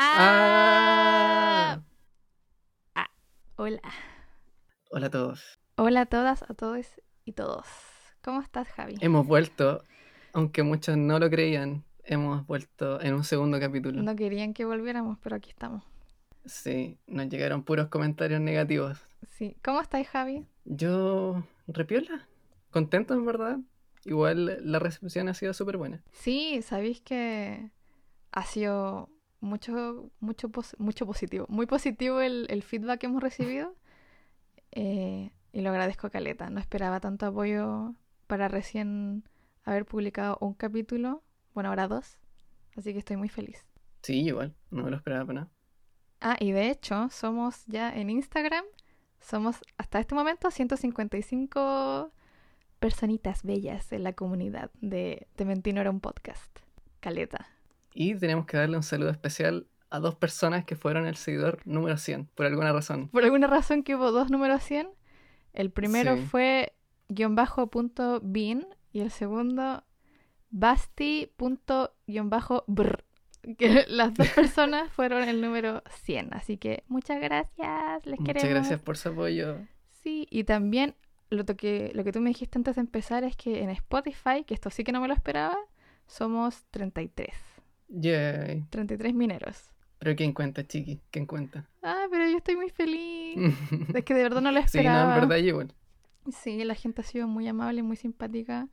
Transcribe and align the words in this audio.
Ah. 0.00 1.80
Ah, 2.94 3.10
Hola. 3.56 3.82
Hola 4.92 5.06
a 5.08 5.10
todos. 5.10 5.58
Hola 5.74 6.02
a 6.02 6.06
todas, 6.06 6.44
a 6.44 6.54
todos 6.54 6.86
y 7.24 7.32
todos. 7.32 7.66
¿Cómo 8.22 8.40
estás, 8.40 8.68
Javi? 8.68 8.94
Hemos 9.00 9.26
vuelto, 9.26 9.82
aunque 10.34 10.62
muchos 10.62 10.96
no 10.96 11.18
lo 11.18 11.28
creían, 11.28 11.82
hemos 12.04 12.46
vuelto 12.46 13.00
en 13.00 13.14
un 13.14 13.24
segundo 13.24 13.58
capítulo. 13.58 14.00
No 14.00 14.14
querían 14.14 14.54
que 14.54 14.64
volviéramos, 14.64 15.18
pero 15.18 15.34
aquí 15.34 15.50
estamos. 15.50 15.82
Sí, 16.44 16.96
nos 17.08 17.28
llegaron 17.28 17.64
puros 17.64 17.88
comentarios 17.88 18.40
negativos. 18.40 19.00
Sí. 19.30 19.56
¿Cómo 19.64 19.80
estás, 19.80 20.06
Javi? 20.06 20.46
Yo, 20.64 21.42
repiola, 21.66 22.28
contento 22.70 23.14
en 23.14 23.26
verdad. 23.26 23.58
Igual 24.04 24.60
la 24.60 24.78
recepción 24.78 25.28
ha 25.28 25.34
sido 25.34 25.52
súper 25.54 25.76
buena. 25.76 26.04
Sí, 26.12 26.62
sabéis 26.62 27.00
que 27.00 27.72
ha 28.30 28.44
sido 28.44 29.10
mucho, 29.40 30.10
mucho, 30.20 30.48
pos- 30.50 30.76
mucho 30.78 31.06
positivo. 31.06 31.46
Muy 31.48 31.66
positivo 31.66 32.20
el, 32.20 32.46
el 32.50 32.62
feedback 32.62 33.00
que 33.00 33.06
hemos 33.06 33.22
recibido. 33.22 33.74
eh, 34.72 35.30
y 35.52 35.60
lo 35.62 35.70
agradezco, 35.70 36.10
Caleta. 36.10 36.50
No 36.50 36.60
esperaba 36.60 37.00
tanto 37.00 37.26
apoyo 37.26 37.94
para 38.26 38.48
recién 38.48 39.24
haber 39.64 39.84
publicado 39.86 40.36
un 40.40 40.54
capítulo. 40.54 41.22
Bueno, 41.54 41.70
ahora 41.70 41.88
dos. 41.88 42.18
Así 42.76 42.92
que 42.92 42.98
estoy 42.98 43.16
muy 43.16 43.28
feliz. 43.28 43.66
Sí, 44.02 44.20
igual, 44.24 44.54
no 44.70 44.84
me 44.84 44.90
lo 44.90 44.96
esperaba 44.96 45.24
para 45.26 45.40
nada. 45.40 45.50
Ah, 46.20 46.36
y 46.38 46.52
de 46.52 46.70
hecho, 46.70 47.08
somos 47.10 47.64
ya 47.66 47.94
en 47.94 48.10
Instagram. 48.10 48.64
Somos 49.20 49.56
hasta 49.78 49.98
este 49.98 50.14
momento 50.14 50.50
155 50.50 52.12
personitas 52.78 53.42
bellas 53.42 53.90
en 53.92 54.04
la 54.04 54.12
comunidad 54.12 54.70
de 54.80 55.26
Te 55.34 55.44
Mentí 55.44 55.72
No 55.72 55.80
Era 55.80 55.90
un 55.90 56.00
Podcast. 56.00 56.56
Caleta. 57.00 57.48
Y 57.94 58.14
tenemos 58.14 58.46
que 58.46 58.56
darle 58.56 58.76
un 58.76 58.82
saludo 58.82 59.10
especial 59.10 59.66
a 59.90 59.98
dos 60.00 60.14
personas 60.14 60.64
que 60.64 60.76
fueron 60.76 61.06
el 61.06 61.16
seguidor 61.16 61.60
número 61.64 61.96
100, 61.96 62.26
por 62.34 62.46
alguna 62.46 62.72
razón. 62.72 63.08
Por 63.08 63.24
alguna 63.24 63.46
razón 63.46 63.82
que 63.82 63.96
hubo 63.96 64.12
dos 64.12 64.30
números 64.30 64.62
100. 64.62 64.88
El 65.54 65.70
primero 65.70 66.16
Sí. 66.16 66.22
fue 66.26 66.72
guion 67.08 67.34
bajo 67.34 67.68
punto 67.68 68.20
bin 68.22 68.66
y 68.92 69.00
el 69.00 69.10
segundo 69.10 69.82
basti 70.50 71.32
punto 71.36 71.94
guion 72.06 72.30
bajo 72.30 72.64
brr. 72.66 73.04
Que 73.56 73.84
las 73.88 74.12
dos 74.14 74.28
personas 74.28 74.92
fueron 74.92 75.28
el 75.28 75.40
número 75.40 75.82
100. 75.90 76.34
Así 76.34 76.58
que 76.58 76.84
muchas 76.88 77.20
gracias, 77.20 78.04
les 78.04 78.20
Muchas 78.20 78.34
queremos. 78.34 78.50
gracias 78.60 78.80
por 78.80 78.96
su 78.96 79.08
apoyo. 79.08 79.58
Sí, 79.90 80.26
y 80.30 80.44
también 80.44 80.94
lo 81.30 81.44
que, 81.44 81.90
lo 81.94 82.04
que 82.04 82.12
tú 82.12 82.20
me 82.20 82.30
dijiste 82.30 82.58
antes 82.58 82.76
de 82.76 82.80
empezar 82.80 83.24
es 83.24 83.36
que 83.36 83.62
en 83.62 83.70
Spotify, 83.70 84.44
que 84.46 84.54
esto 84.54 84.70
sí 84.70 84.84
que 84.84 84.92
no 84.92 85.00
me 85.00 85.08
lo 85.08 85.14
esperaba, 85.14 85.56
somos 86.06 86.64
33. 86.70 87.34
Yay. 87.88 88.64
33 88.70 89.14
mineros. 89.14 89.70
Pero 89.98 90.14
¿quién 90.14 90.32
cuenta, 90.32 90.66
chiqui? 90.66 91.00
¿Quién 91.10 91.26
cuenta? 91.26 91.66
Ah, 91.82 92.06
pero 92.10 92.28
yo 92.28 92.36
estoy 92.36 92.56
muy 92.56 92.70
feliz. 92.70 93.36
Es 93.94 94.04
que 94.04 94.14
de 94.14 94.22
verdad 94.22 94.40
no 94.40 94.52
lo 94.52 94.60
sí, 94.60 94.78
no, 94.78 94.80
esperaba. 94.82 95.14
en 95.14 95.20
verdad 95.20 95.36
yo 95.36 95.48
igual. 95.48 95.74
Sí, 96.30 96.62
la 96.64 96.74
gente 96.74 97.00
ha 97.00 97.04
sido 97.04 97.26
muy 97.26 97.48
amable, 97.48 97.82
muy 97.82 97.96
simpática. 97.96 98.68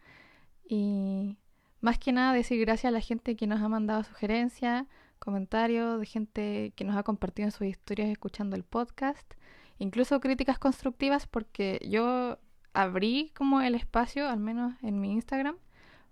Y 0.68 1.38
más 1.82 1.98
que 1.98 2.12
nada 2.12 2.34
decir 2.34 2.60
gracias 2.60 2.90
a 2.90 2.92
la 2.92 3.00
gente 3.00 3.36
que 3.36 3.48
nos 3.48 3.62
ha 3.62 3.70
mandado 3.70 4.04
sugerencias, 4.04 4.86
comentarios, 5.20 6.00
de 6.00 6.06
gente 6.06 6.74
que 6.76 6.84
nos 6.84 6.96
ha 6.96 7.04
compartido 7.04 7.48
en 7.48 7.52
sus 7.52 7.68
historias 7.68 8.10
escuchando 8.10 8.56
el 8.56 8.64
podcast. 8.64 9.34
Incluso 9.80 10.20
críticas 10.20 10.60
constructivas 10.60 11.28
porque 11.28 11.80
yo 11.90 12.38
abrí 12.74 13.32
como 13.36 13.62
el 13.62 13.76
espacio, 13.76 14.30
al 14.30 14.40
menos 14.40 14.74
en 14.84 15.00
mi 15.00 15.14
Instagram, 15.14 15.58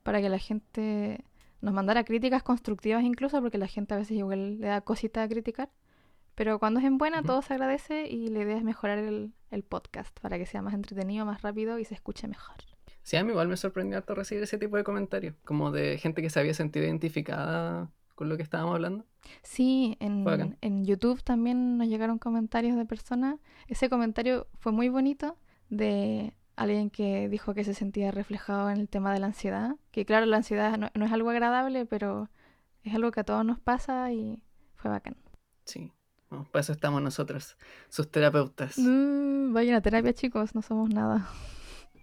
para 0.02 0.22
que 0.22 0.30
la 0.30 0.40
gente 0.40 1.24
nos 1.64 1.74
mandara 1.74 2.04
críticas 2.04 2.44
constructivas 2.44 3.04
incluso 3.04 3.42
porque 3.42 3.58
la 3.58 3.68
gente 3.68 3.94
a 3.94 3.98
veces 3.98 4.18
igual 4.18 4.60
le 4.60 4.68
da 4.68 4.82
cosita 4.82 5.24
a 5.24 5.28
criticar. 5.30 5.70
Pero 6.36 6.60
cuando 6.60 6.80
es 6.80 6.86
en 6.86 6.98
buena, 6.98 7.24
todo 7.24 7.42
se 7.42 7.54
agradece 7.54 8.08
y 8.08 8.28
la 8.28 8.42
idea 8.42 8.58
es 8.58 8.64
mejorar 8.64 8.98
el, 8.98 9.34
el 9.50 9.64
podcast 9.64 10.20
para 10.20 10.38
que 10.38 10.46
sea 10.46 10.62
más 10.62 10.74
entretenido, 10.74 11.26
más 11.26 11.42
rápido 11.42 11.80
y 11.80 11.86
se 11.86 11.94
escuche 11.94 12.28
mejor. 12.28 12.56
Sí, 13.04 13.16
a 13.18 13.24
mí 13.24 13.32
igual 13.32 13.48
me 13.48 13.56
sorprendió 13.56 13.98
harto 13.98 14.14
recibir 14.14 14.44
ese 14.44 14.58
tipo 14.58 14.76
de 14.76 14.84
comentarios, 14.84 15.36
como 15.46 15.72
de 15.72 15.98
gente 16.00 16.22
que 16.22 16.30
se 16.30 16.40
había 16.40 16.54
sentido 16.54 16.86
identificada 16.86 17.90
con 18.16 18.30
lo 18.30 18.36
que 18.36 18.44
estábamos 18.44 18.76
hablando. 18.76 19.06
Sí, 19.42 19.96
en, 20.00 20.58
en 20.60 20.86
YouTube 20.86 21.24
también 21.24 21.78
nos 21.78 21.88
llegaron 21.88 22.20
comentarios 22.20 22.76
de 22.76 22.86
personas. 22.86 23.40
Ese 23.68 23.90
comentario 23.90 24.48
fue 24.60 24.72
muy 24.72 24.90
bonito 24.90 25.38
de 25.70 26.34
alguien 26.56 26.90
que 26.90 27.30
dijo 27.30 27.54
que 27.54 27.64
se 27.64 27.74
sentía 27.74 28.12
reflejado 28.12 28.70
en 28.70 28.78
el 28.80 28.88
tema 28.90 29.14
de 29.14 29.20
la 29.20 29.28
ansiedad. 29.28 29.76
Que 29.92 30.06
claro, 30.06 30.26
la 30.26 30.38
ansiedad 30.38 30.78
no, 30.78 30.90
no 30.94 31.06
es 31.06 31.12
algo 31.12 31.30
agradable, 31.30 31.86
pero 31.86 32.30
es 32.84 32.94
algo 32.96 33.12
que 33.12 33.22
a 33.22 33.24
todos 33.24 33.46
nos 33.46 33.60
pasa 33.60 34.12
y 34.12 34.42
fue 34.76 34.92
bacán. 34.92 35.16
Sí, 35.66 35.92
bueno, 36.30 36.48
para 36.52 36.62
eso 36.62 36.74
estamos 36.74 37.02
nosotros, 37.02 37.58
sus 37.90 38.10
terapeutas. 38.12 38.78
Mm, 38.78 39.54
vayan 39.54 39.76
a 39.76 39.82
terapia, 39.82 40.14
chicos, 40.14 40.54
no 40.56 40.62
somos 40.62 40.90
nada. 40.90 41.28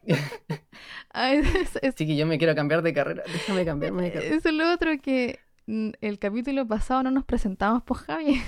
Ay, 1.12 1.38
es- 1.38 1.76
es- 1.82 1.94
Así 1.94 2.06
que 2.06 2.16
yo 2.16 2.26
me 2.26 2.38
quiero 2.38 2.54
cambiar 2.54 2.82
de 2.82 2.94
carrera, 2.94 3.22
déjame 3.30 3.64
cambiarme 3.64 4.04
de 4.04 4.12
carrera. 4.12 4.34
Eso 4.36 4.48
es 4.48 4.54
lo 4.54 4.72
otro 4.72 4.90
que 5.02 5.38
mm, 5.66 5.90
el 6.00 6.18
capítulo 6.18 6.66
pasado 6.66 7.02
no 7.02 7.10
nos 7.10 7.24
presentamos 7.24 7.82
por 7.82 7.98
Javi. 7.98 8.40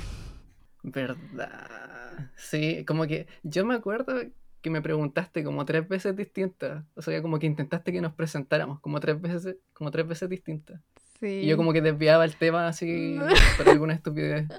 ¿Verdad? 0.82 2.30
Sí, 2.36 2.84
como 2.86 3.06
que 3.06 3.26
yo 3.42 3.64
me 3.64 3.74
acuerdo 3.74 4.14
que 4.62 4.70
me 4.70 4.80
preguntaste 4.80 5.44
como 5.44 5.64
tres 5.64 5.86
veces 5.86 6.16
distintas, 6.16 6.84
o 6.94 7.02
sea, 7.02 7.20
como 7.20 7.38
que 7.38 7.46
intentaste 7.46 7.92
que 7.92 8.00
nos 8.00 8.14
presentáramos 8.14 8.80
como 8.80 9.00
tres 9.00 9.20
veces, 9.20 9.56
como 9.74 9.90
tres 9.90 10.06
veces 10.06 10.28
distintas. 10.28 10.80
Sí. 11.18 11.40
Y 11.42 11.46
yo 11.46 11.56
como 11.56 11.72
que 11.72 11.82
desviaba 11.82 12.24
el 12.24 12.36
tema 12.36 12.68
así 12.68 13.18
por 13.58 13.68
alguna 13.68 13.94
estupidez. 13.94 14.48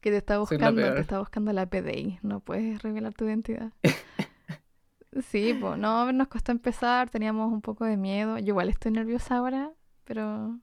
Que 0.00 0.10
te 0.10 0.18
está 0.18 0.36
buscando, 0.36 0.82
te 0.92 1.00
está 1.00 1.18
buscando 1.18 1.50
la 1.54 1.64
PDI. 1.64 2.18
No 2.20 2.40
puedes 2.40 2.82
revelar 2.82 3.14
tu 3.14 3.24
identidad. 3.24 3.72
Sí, 5.22 5.56
pues 5.60 5.78
no, 5.78 6.12
nos 6.12 6.28
costó 6.28 6.50
empezar, 6.50 7.08
teníamos 7.08 7.52
un 7.52 7.60
poco 7.60 7.84
de 7.84 7.96
miedo. 7.96 8.38
Yo 8.38 8.48
igual 8.48 8.68
estoy 8.68 8.90
nerviosa 8.90 9.36
ahora, 9.36 9.70
pero 10.04 10.58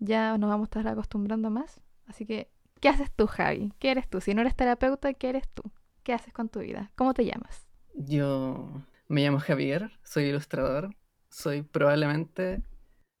ya 0.00 0.36
nos 0.36 0.50
vamos 0.50 0.64
a 0.64 0.68
estar 0.80 0.88
acostumbrando 0.88 1.50
más. 1.50 1.80
Así 2.06 2.26
que, 2.26 2.50
¿qué 2.80 2.88
haces 2.88 3.10
tú, 3.12 3.26
Javi? 3.26 3.72
¿Qué 3.78 3.92
eres 3.92 4.08
tú? 4.08 4.20
Si 4.20 4.34
no 4.34 4.40
eres 4.40 4.56
terapeuta, 4.56 5.14
¿qué 5.14 5.28
eres 5.28 5.48
tú? 5.48 5.62
¿Qué 6.02 6.12
haces 6.12 6.32
con 6.32 6.48
tu 6.48 6.60
vida? 6.60 6.90
¿Cómo 6.96 7.14
te 7.14 7.24
llamas? 7.24 7.66
Yo 7.94 8.84
me 9.08 9.22
llamo 9.22 9.38
Javier, 9.38 9.92
soy 10.02 10.24
ilustrador, 10.24 10.94
soy 11.30 11.62
probablemente 11.62 12.62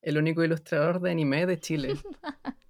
el 0.02 0.18
único 0.18 0.44
ilustrador 0.44 1.00
de 1.00 1.10
anime 1.10 1.46
de 1.46 1.58
Chile. 1.58 1.94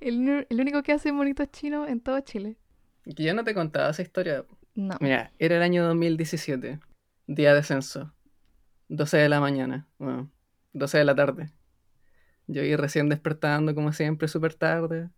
El, 0.00 0.46
único 0.50 0.82
que 0.82 0.92
hace 0.92 1.12
monitos 1.12 1.50
chinos 1.52 1.88
en 1.88 2.00
todo 2.00 2.18
Chile. 2.20 2.56
Yo 3.04 3.32
no 3.34 3.44
te 3.44 3.54
contaba 3.54 3.90
esa 3.90 4.02
historia. 4.02 4.44
No. 4.74 4.96
Mira, 5.00 5.32
era 5.38 5.56
el 5.56 5.62
año 5.62 5.86
2017, 5.86 6.80
día 7.28 7.54
de 7.54 7.62
censo, 7.62 8.12
12 8.88 9.16
de 9.16 9.28
la 9.28 9.40
mañana, 9.40 9.86
bueno, 9.98 10.30
12 10.72 10.98
de 10.98 11.04
la 11.04 11.14
tarde. 11.14 11.52
Yo 12.48 12.62
iba 12.62 12.76
recién 12.76 13.08
despertando, 13.08 13.74
como 13.74 13.92
siempre, 13.92 14.26
súper 14.26 14.54
tarde, 14.54 15.08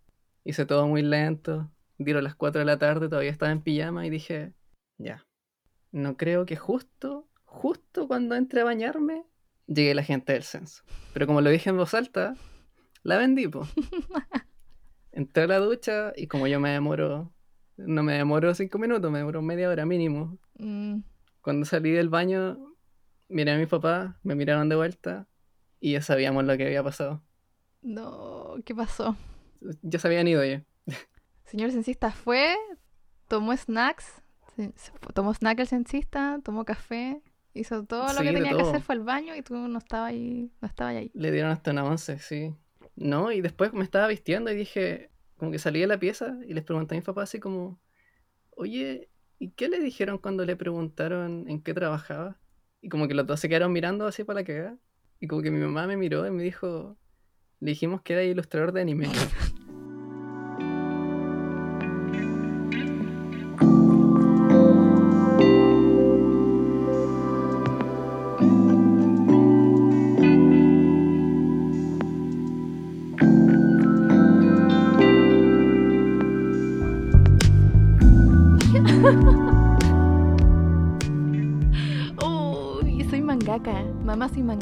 hice 0.43 0.65
todo 0.65 0.87
muy 0.87 1.01
lento, 1.01 1.71
dieron 1.97 2.23
las 2.23 2.35
4 2.35 2.59
de 2.59 2.65
la 2.65 2.77
tarde, 2.77 3.09
todavía 3.09 3.31
estaba 3.31 3.51
en 3.51 3.61
pijama 3.61 4.05
y 4.05 4.09
dije, 4.11 4.53
ya, 4.97 5.25
no 5.91 6.17
creo 6.17 6.45
que 6.45 6.55
justo, 6.55 7.27
justo 7.45 8.07
cuando 8.07 8.35
entre 8.35 8.61
a 8.61 8.65
bañarme, 8.65 9.25
llegue 9.67 9.95
la 9.95 10.03
gente 10.03 10.33
del 10.33 10.43
censo. 10.43 10.83
Pero 11.13 11.27
como 11.27 11.41
lo 11.41 11.49
dije 11.49 11.69
en 11.69 11.77
voz 11.77 11.93
alta, 11.93 12.35
la 13.03 13.17
vendí, 13.17 13.47
po. 13.47 13.67
Entré 15.11 15.43
a 15.43 15.47
la 15.47 15.57
ducha 15.59 16.13
y 16.15 16.27
como 16.27 16.47
yo 16.47 16.59
me 16.59 16.69
demoro, 16.69 17.33
no 17.77 18.03
me 18.03 18.13
demoro 18.13 18.53
cinco 18.53 18.77
minutos, 18.77 19.11
me 19.11 19.19
demoro 19.19 19.41
media 19.41 19.69
hora 19.69 19.85
mínimo. 19.85 20.37
Mm, 20.59 20.99
Cuando 21.41 21.65
salí 21.65 21.91
del 21.91 22.09
baño, 22.09 22.75
miré 23.27 23.51
a 23.51 23.57
mis 23.57 23.67
papás, 23.67 24.15
me 24.23 24.35
miraron 24.35 24.69
de 24.69 24.75
vuelta 24.75 25.27
y 25.79 25.93
ya 25.93 26.01
sabíamos 26.01 26.43
lo 26.45 26.55
que 26.57 26.65
había 26.67 26.83
pasado. 26.83 27.23
no, 27.81 28.55
¿qué 28.65 28.75
pasó? 28.75 29.15
Ya 29.81 29.99
se 29.99 30.07
habían 30.07 30.27
ido 30.27 30.43
ya. 30.45 30.63
Señor 31.45 31.71
censista 31.71 32.11
fue, 32.11 32.55
tomó 33.27 33.55
snacks, 33.57 34.21
se- 34.59 34.73
se 34.75 34.91
fu- 34.91 35.13
tomó 35.13 35.33
snack 35.33 35.59
el 35.59 35.67
censista, 35.67 36.39
tomó 36.43 36.65
café, 36.65 37.21
hizo 37.53 37.83
todo 37.85 38.07
lo 38.13 38.19
que 38.19 38.33
tenía 38.33 38.53
que 38.55 38.61
hacer, 38.69 38.81
fue 38.81 38.95
al 38.95 39.01
baño 39.03 39.35
y 39.35 39.41
tú 39.41 39.55
no 39.55 39.77
estabas 39.79 40.09
ahí, 40.11 40.51
no 40.61 40.67
estabas 40.67 40.95
ahí. 40.95 41.11
Le 41.13 41.31
dieron 41.31 41.51
hasta 41.51 41.71
una 41.71 41.83
once, 41.85 42.19
sí. 42.19 42.53
No, 42.95 43.31
y 43.31 43.41
después 43.41 43.71
me 43.73 43.83
estaba 43.83 44.07
vistiendo 44.07 44.51
y 44.51 44.55
dije, 44.55 45.09
como 45.37 45.51
que 45.51 45.59
salí 45.59 45.79
de 45.79 45.87
la 45.87 45.97
pieza 45.99 46.37
y 46.45 46.53
les 46.53 46.63
pregunté 46.65 46.95
a 46.95 46.97
mis 46.97 47.05
papás 47.05 47.29
así 47.29 47.39
como, 47.39 47.79
oye, 48.51 49.09
¿y 49.39 49.51
qué 49.51 49.69
le 49.69 49.79
dijeron 49.79 50.17
cuando 50.17 50.45
le 50.45 50.55
preguntaron 50.57 51.45
en 51.47 51.61
qué 51.61 51.73
trabajaba? 51.73 52.37
Y 52.81 52.89
como 52.89 53.07
que 53.07 53.13
los 53.13 53.25
dos 53.25 53.39
se 53.39 53.47
quedaron 53.47 53.71
mirando 53.71 54.05
así 54.05 54.23
para 54.25 54.41
la 54.41 54.45
cagada. 54.45 54.77
Y 55.21 55.27
como 55.27 55.41
que 55.41 55.51
mi 55.51 55.59
mamá 55.59 55.87
me 55.87 55.95
miró 55.97 56.25
y 56.27 56.31
me 56.31 56.43
dijo, 56.43 56.97
le 57.61 57.71
dijimos 57.71 58.01
que 58.01 58.13
era 58.13 58.23
ilustrador 58.23 58.71
de 58.73 58.81
anime. 58.81 59.07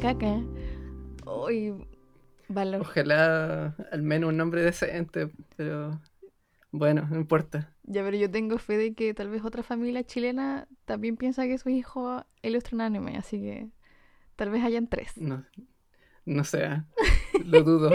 Mangaka. 0.08 0.42
Uy, 1.26 1.74
valor. 2.48 2.80
Ojalá 2.80 3.76
al 3.92 4.04
menos 4.04 4.30
un 4.30 4.38
nombre 4.38 4.62
decente, 4.62 5.30
pero 5.58 6.00
bueno, 6.72 7.06
no 7.10 7.18
importa. 7.18 7.76
Ya, 7.84 8.04
pero 8.04 8.16
yo 8.16 8.32
tengo 8.32 8.58
fe 8.58 8.78
de 8.78 8.94
que 8.94 9.14
tal 9.14 9.30
vez 9.30 9.44
otra 9.44 9.64
familia 9.64 10.06
chilena 10.06 10.66
también 10.86 11.18
piensa 11.18 11.44
que 11.44 11.58
su 11.58 11.68
hijo 11.68 12.26
ilustra 12.42 12.76
un 12.76 12.82
anime, 12.82 13.18
así 13.18 13.42
que 13.42 13.68
tal 14.38 14.50
vez 14.50 14.64
hayan 14.64 14.88
tres. 14.88 15.18
No, 15.18 15.46
no 16.24 16.44
sé, 16.46 16.64
¿ah? 16.64 16.86
lo 17.44 17.64
dudo. 17.64 17.92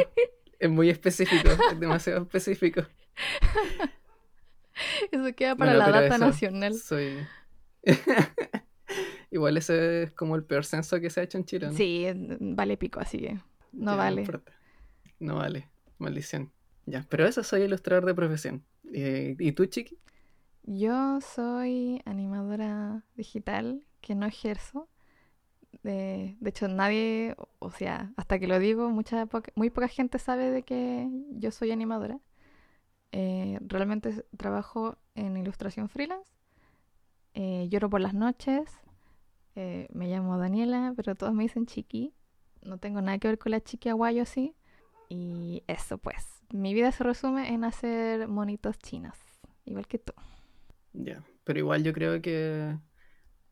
es 0.58 0.70
muy 0.70 0.90
específico, 0.90 1.48
es 1.48 1.80
demasiado 1.80 2.20
específico. 2.20 2.82
Eso 5.10 5.34
queda 5.34 5.56
para 5.56 5.76
Bueno, 5.76 5.90
la 5.90 6.02
data 6.02 6.18
nacional. 6.18 6.74
Soy. 6.74 7.26
Igual 9.32 9.56
ese 9.56 10.04
es 10.04 10.12
como 10.12 10.36
el 10.36 10.44
peor 10.44 10.64
censo 10.64 11.00
que 11.00 11.10
se 11.10 11.20
ha 11.20 11.24
hecho 11.24 11.38
en 11.38 11.44
Chile. 11.44 11.66
¿no? 11.66 11.72
Sí, 11.72 12.06
vale 12.38 12.76
pico, 12.76 13.00
así 13.00 13.18
que 13.18 13.40
no 13.72 13.92
Ya, 13.92 13.96
vale. 13.96 14.20
importa. 14.20 14.52
No 15.18 15.36
vale. 15.36 15.68
Maldición. 15.98 16.52
Ya, 16.86 17.04
pero 17.08 17.26
eso 17.26 17.42
soy 17.42 17.62
ilustrador 17.62 18.04
de 18.04 18.14
profesión. 18.14 18.64
Eh, 18.92 19.34
¿Y 19.38 19.52
tú, 19.52 19.66
Chiqui? 19.66 19.98
Yo 20.64 21.20
soy 21.20 22.00
animadora 22.04 23.04
digital 23.16 23.86
que 24.00 24.14
no 24.14 24.26
ejerzo. 24.26 24.88
De, 25.82 26.36
de 26.38 26.50
hecho, 26.50 26.68
nadie, 26.68 27.34
o 27.58 27.70
sea, 27.70 28.12
hasta 28.16 28.38
que 28.38 28.46
lo 28.46 28.58
digo, 28.58 28.90
mucha 28.90 29.26
poca- 29.26 29.52
muy 29.56 29.70
poca 29.70 29.88
gente 29.88 30.18
sabe 30.18 30.50
de 30.50 30.62
que 30.62 31.08
yo 31.30 31.50
soy 31.50 31.70
animadora. 31.72 32.20
Eh, 33.12 33.58
realmente 33.62 34.24
trabajo 34.36 34.98
en 35.14 35.36
ilustración 35.36 35.88
freelance. 35.88 36.30
Eh, 37.34 37.68
lloro 37.70 37.88
por 37.88 38.00
las 38.00 38.14
noches. 38.14 38.70
Eh, 39.54 39.88
me 39.92 40.08
llamo 40.08 40.38
Daniela, 40.38 40.92
pero 40.96 41.14
todos 41.14 41.34
me 41.34 41.42
dicen 41.42 41.66
Chiqui. 41.66 42.14
No 42.62 42.78
tengo 42.78 43.00
nada 43.02 43.18
que 43.18 43.28
ver 43.28 43.38
con 43.38 43.52
la 43.52 43.60
Chiqui 43.60 43.88
Aguayo, 43.88 44.24
sí. 44.24 44.54
Y 45.08 45.62
eso, 45.66 45.98
pues. 45.98 46.26
Mi 46.50 46.74
vida 46.74 46.92
se 46.92 47.04
resume 47.04 47.52
en 47.52 47.64
hacer 47.64 48.28
monitos 48.28 48.78
chinos, 48.78 49.16
igual 49.64 49.86
que 49.86 49.98
tú. 49.98 50.12
Ya. 50.92 51.22
Pero 51.44 51.58
igual 51.58 51.82
yo 51.82 51.92
creo 51.92 52.20
que 52.22 52.76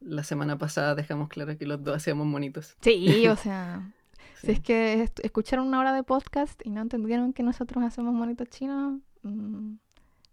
la 0.00 0.22
semana 0.24 0.58
pasada 0.58 0.94
dejamos 0.94 1.28
claro 1.28 1.56
que 1.56 1.66
los 1.66 1.82
dos 1.82 1.96
hacíamos 1.96 2.26
monitos. 2.26 2.76
Sí, 2.80 3.26
o 3.26 3.36
sea, 3.36 3.92
si 4.36 4.52
es 4.52 4.60
que 4.60 5.10
escucharon 5.22 5.66
una 5.66 5.80
hora 5.80 5.92
de 5.92 6.02
podcast 6.02 6.60
y 6.64 6.70
no 6.70 6.80
entendieron 6.80 7.32
que 7.32 7.42
nosotros 7.42 7.84
hacemos 7.84 8.14
monitos 8.14 8.48
chinos, 8.48 9.00
mm, 9.22 9.74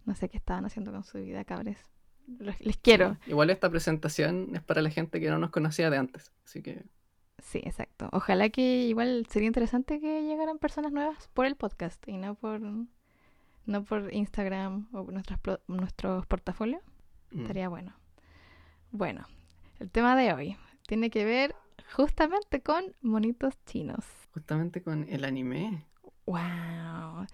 no 0.06 0.16
sé 0.16 0.30
qué 0.30 0.38
estaban 0.38 0.66
haciendo 0.66 0.92
con 0.92 1.04
su 1.04 1.18
vida, 1.18 1.44
cabres. 1.44 1.78
Les, 2.40 2.78
quiero. 2.78 3.18
Igual 3.28 3.50
esta 3.50 3.70
presentación 3.70 4.50
es 4.56 4.62
para 4.62 4.82
la 4.82 4.90
gente 4.90 5.20
que 5.20 5.30
no 5.30 5.38
nos 5.40 5.50
conocía 5.50 5.90
de 5.90 5.98
antes. 5.98 6.32
Así 6.46 6.62
que 6.62 6.84
Sí, 7.42 7.60
exacto. 7.64 8.10
Ojalá 8.12 8.50
que 8.50 8.88
igual 8.88 9.26
sería 9.30 9.48
interesante 9.48 10.00
que 10.00 10.24
llegaran 10.24 10.58
personas 10.58 10.92
nuevas 10.92 11.30
por 11.34 11.46
el 11.46 11.56
podcast 11.56 12.06
y 12.08 12.18
no 12.18 12.36
por 12.36 12.60
no 13.66 13.84
por 13.84 14.14
Instagram 14.14 14.88
o 14.92 15.04
nuestras 15.12 15.40
nuestros 15.68 16.26
portafolios. 16.26 16.82
mm, 17.32 17.42
Estaría 17.42 17.70
bueno. 17.70 17.94
Bueno, 18.92 19.26
el 19.80 19.90
tema 19.92 20.16
de 20.16 20.34
hoy 20.34 20.58
tiene 20.88 21.10
que 21.10 21.26
ver 21.26 21.56
justamente 21.96 22.62
con 22.62 22.84
monitos 23.02 23.54
chinos. 23.66 24.04
justamente 24.34 24.82
con 24.82 25.06
el 25.10 25.24
anime. 25.24 25.86
Wow. 26.26 27.28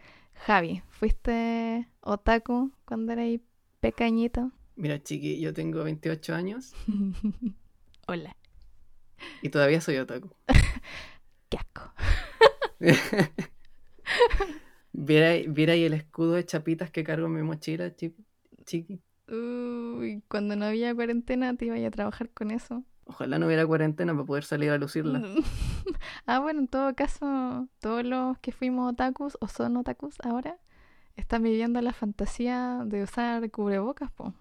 Javi, 0.46 0.81
¿fuiste 0.89 1.88
otaku 2.01 2.72
cuando 2.86 3.13
eras 3.13 3.39
pequeñito? 3.80 4.51
Mira, 4.75 5.02
Chiqui, 5.02 5.40
yo 5.40 5.54
tengo 5.54 5.84
28 5.84 6.34
años 6.34 6.74
Hola, 8.08 8.36
y 9.42 9.50
todavía 9.50 9.80
soy 9.81 9.98
otaku. 9.98 10.30
qué 11.50 11.58
asco. 11.58 11.94
¿Viera, 14.92 15.31
viera 15.52 15.74
ahí 15.74 15.84
el 15.86 15.94
escudo 15.94 16.34
de 16.34 16.46
chapitas 16.46 16.92
que 16.92 17.04
cargo 17.04 17.28
en 17.28 17.34
mi 17.34 17.42
mochila, 17.44 17.96
chi- 17.96 18.16
Chiqui? 18.66 19.02
Uy, 19.28 20.22
cuando 20.28 20.56
no 20.56 20.66
había 20.66 20.94
cuarentena 20.94 21.56
te 21.56 21.66
iba 21.66 21.75
a 21.75 21.92
trabajar 21.92 22.30
con 22.30 22.52
eso. 22.52 22.84
Ojalá 23.06 23.40
no 23.40 23.48
hubiera 23.48 23.66
cuarentena 23.66 24.14
para 24.14 24.25
poder 24.25 24.44
salir 24.44 24.70
a 24.72 24.78
lucirla. 24.78 25.22
ah, 26.25 26.40
bueno, 26.40 26.60
en 26.62 26.68
todo 26.68 26.94
caso, 26.96 27.68
todos 27.80 28.04
los 28.06 28.38
que 28.40 28.52
fuimos 28.52 28.92
otakus 28.92 29.38
o 29.42 29.48
son 29.48 29.78
otakus 29.78 30.16
ahora 30.24 30.58
están 31.16 31.44
viviendo 31.44 31.81
la 31.81 31.94
fantasía 31.94 32.81
de 32.86 33.04
usar 33.04 33.50
cubrebocas, 33.52 34.12
po. 34.12 34.34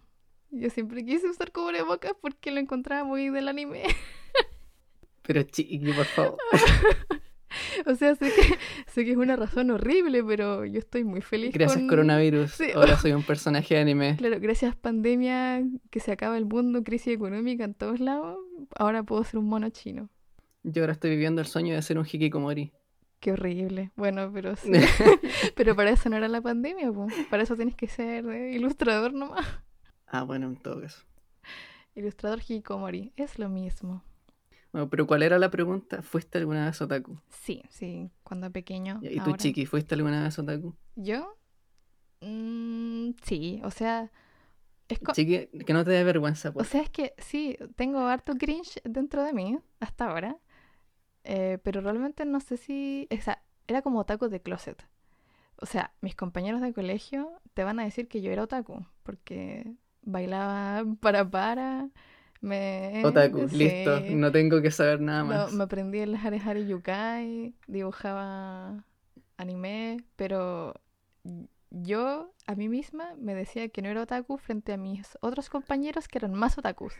Yo 0.52 0.68
siempre 0.68 1.04
quise 1.04 1.28
usar 1.28 1.50
cubrebocas 1.50 2.12
porque 2.20 2.50
lo 2.50 2.60
encontraba 2.60 3.04
muy 3.04 3.30
del 3.30 3.48
anime. 3.48 3.84
Pero 5.22 5.42
Chiqui, 5.42 5.78
por 5.92 6.04
favor. 6.04 6.38
o 7.86 7.94
sea, 7.94 8.14
sé 8.14 8.26
que, 8.26 8.58
sé 8.86 9.04
que 9.04 9.12
es 9.12 9.16
una 9.16 9.36
razón 9.36 9.70
horrible, 9.70 10.22
pero 10.24 10.64
yo 10.64 10.78
estoy 10.78 11.04
muy 11.04 11.20
feliz 11.20 11.54
Gracias 11.54 11.78
con... 11.78 11.88
coronavirus. 11.88 12.50
Sí. 12.52 12.66
Ahora 12.74 12.98
soy 12.98 13.12
un 13.12 13.22
personaje 13.22 13.74
de 13.74 13.80
anime. 13.80 14.16
Claro, 14.16 14.40
gracias 14.40 14.74
pandemia, 14.76 15.62
que 15.90 16.00
se 16.00 16.12
acaba 16.12 16.36
el 16.36 16.44
mundo, 16.44 16.82
crisis 16.82 17.14
económica 17.14 17.64
en 17.64 17.74
todos 17.74 18.00
lados, 18.00 18.38
ahora 18.76 19.04
puedo 19.04 19.22
ser 19.24 19.38
un 19.38 19.46
mono 19.46 19.70
chino. 19.70 20.10
Yo 20.64 20.82
ahora 20.82 20.92
estoy 20.92 21.10
viviendo 21.10 21.40
el 21.40 21.46
sueño 21.46 21.74
de 21.74 21.82
ser 21.82 21.98
un 21.98 22.04
hikikomori. 22.04 22.72
Qué 23.20 23.32
horrible. 23.32 23.92
Bueno, 23.94 24.30
pero 24.34 24.56
sí. 24.56 24.70
pero 25.54 25.76
para 25.76 25.90
eso 25.90 26.08
no 26.08 26.16
era 26.16 26.28
la 26.28 26.40
pandemia. 26.40 26.90
Para 27.30 27.44
eso 27.44 27.56
tienes 27.56 27.76
que 27.76 27.86
ser 27.86 28.26
eh, 28.26 28.52
ilustrador 28.54 29.12
nomás. 29.12 29.46
Ah, 30.12 30.22
bueno, 30.22 30.46
en 30.46 30.56
todo 30.56 30.80
caso. 30.80 31.02
Ilustrador 31.94 32.38
hikikomori. 32.40 33.12
Es 33.16 33.38
lo 33.38 33.48
mismo. 33.48 34.02
Bueno, 34.72 34.88
pero 34.88 35.06
¿cuál 35.06 35.22
era 35.22 35.38
la 35.38 35.50
pregunta? 35.50 36.00
¿Fuiste 36.02 36.38
alguna 36.38 36.66
vez 36.66 36.80
otaku? 36.80 37.18
Sí, 37.28 37.62
sí. 37.68 38.10
Cuando 38.22 38.50
pequeño. 38.50 39.00
¿Y 39.02 39.16
tú, 39.16 39.32
ahora. 39.32 39.36
Chiqui, 39.36 39.66
fuiste 39.66 39.94
alguna 39.94 40.22
vez 40.22 40.38
otaku? 40.38 40.74
¿Yo? 40.96 41.36
Mm, 42.20 43.10
sí, 43.22 43.60
o 43.64 43.70
sea... 43.70 44.10
Es 44.88 45.00
Chiqui, 45.12 45.48
que 45.64 45.72
no 45.72 45.84
te 45.84 45.90
dé 45.90 46.04
vergüeza, 46.04 46.50
O 46.50 46.52
pues. 46.54 46.68
sea, 46.68 46.82
es 46.82 46.90
que 46.90 47.14
sí, 47.18 47.56
tengo 47.76 48.00
harto 48.00 48.34
cringe 48.36 48.80
dentro 48.84 49.22
de 49.24 49.32
mí 49.32 49.58
hasta 49.80 50.10
ahora. 50.10 50.38
eh, 51.24 51.58
pero 51.62 51.80
realmente 51.80 52.24
no 52.24 52.40
sé 52.40 52.56
si. 52.56 53.08
O 53.10 53.20
sea, 53.22 53.42
era 53.68 53.82
como 53.82 54.00
otaku 54.00 54.28
de 54.28 54.40
closet. 54.42 54.86
O 55.56 55.66
sea, 55.66 55.94
mis 56.00 56.14
compañeros 56.16 56.60
de 56.60 56.72
colegio 56.74 57.40
te 57.54 57.64
van 57.64 57.78
a 57.80 57.84
decir 57.84 58.08
que 58.08 58.20
yo 58.22 58.32
era 58.32 58.42
otaku. 58.44 58.84
Porque 59.02 59.74
bailaba 60.02 60.84
para 61.00 61.28
para. 61.28 61.88
Me. 62.40 63.02
Otaku, 63.04 63.48
sí, 63.48 63.56
listo. 63.56 64.00
No 64.10 64.32
tengo 64.32 64.60
que 64.60 64.70
saber 64.72 65.00
nada 65.00 65.22
no, 65.22 65.28
más. 65.28 65.52
me 65.52 65.64
aprendí 65.64 66.00
el 66.00 66.16
Hare 66.16 66.40
Hare 66.44 66.66
Yukai. 66.66 67.54
Dibujaba 67.68 68.84
anime. 69.36 69.98
Pero 70.16 70.74
yo 71.70 72.34
a 72.46 72.54
mí 72.54 72.68
misma 72.68 73.14
me 73.16 73.34
decía 73.34 73.68
que 73.68 73.80
no 73.80 73.88
era 73.88 74.02
otaku 74.02 74.38
frente 74.38 74.72
a 74.72 74.76
mis 74.76 75.16
otros 75.20 75.48
compañeros 75.48 76.08
que 76.08 76.18
eran 76.18 76.34
más 76.34 76.58
otakus. 76.58 76.94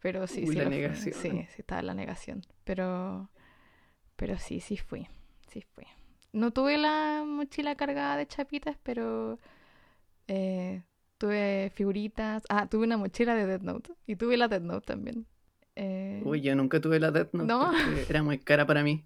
Pero 0.00 0.26
sí, 0.26 0.44
Uy, 0.46 0.54
sí. 0.54 0.60
la 0.60 0.68
negación. 0.68 1.14
Sí, 1.14 1.30
sí, 1.30 1.46
estaba 1.58 1.82
la 1.82 1.94
negación. 1.94 2.42
Pero, 2.64 3.30
pero 4.16 4.38
sí, 4.38 4.60
sí 4.60 4.76
fui. 4.76 5.08
Sí 5.48 5.62
fui. 5.62 5.86
No 6.32 6.52
tuve 6.52 6.76
la 6.76 7.24
mochila 7.26 7.74
cargada 7.74 8.16
de 8.16 8.26
chapitas, 8.26 8.76
pero 8.82 9.38
eh, 10.28 10.82
tuve 11.18 11.70
figuritas. 11.74 12.42
Ah, 12.48 12.66
tuve 12.68 12.84
una 12.84 12.96
mochila 12.96 13.34
de 13.34 13.46
Death 13.46 13.62
Note. 13.62 13.92
Y 14.06 14.16
tuve 14.16 14.36
la 14.36 14.48
Death 14.48 14.62
Note 14.62 14.86
también. 14.86 15.26
Eh, 15.76 16.22
Uy, 16.24 16.40
yo 16.40 16.54
nunca 16.56 16.80
tuve 16.80 16.98
la 16.98 17.10
Death 17.12 17.32
Note 17.34 17.46
No. 17.46 17.70
era 18.08 18.22
muy 18.22 18.38
cara 18.38 18.66
para 18.66 18.82
mí. 18.82 19.04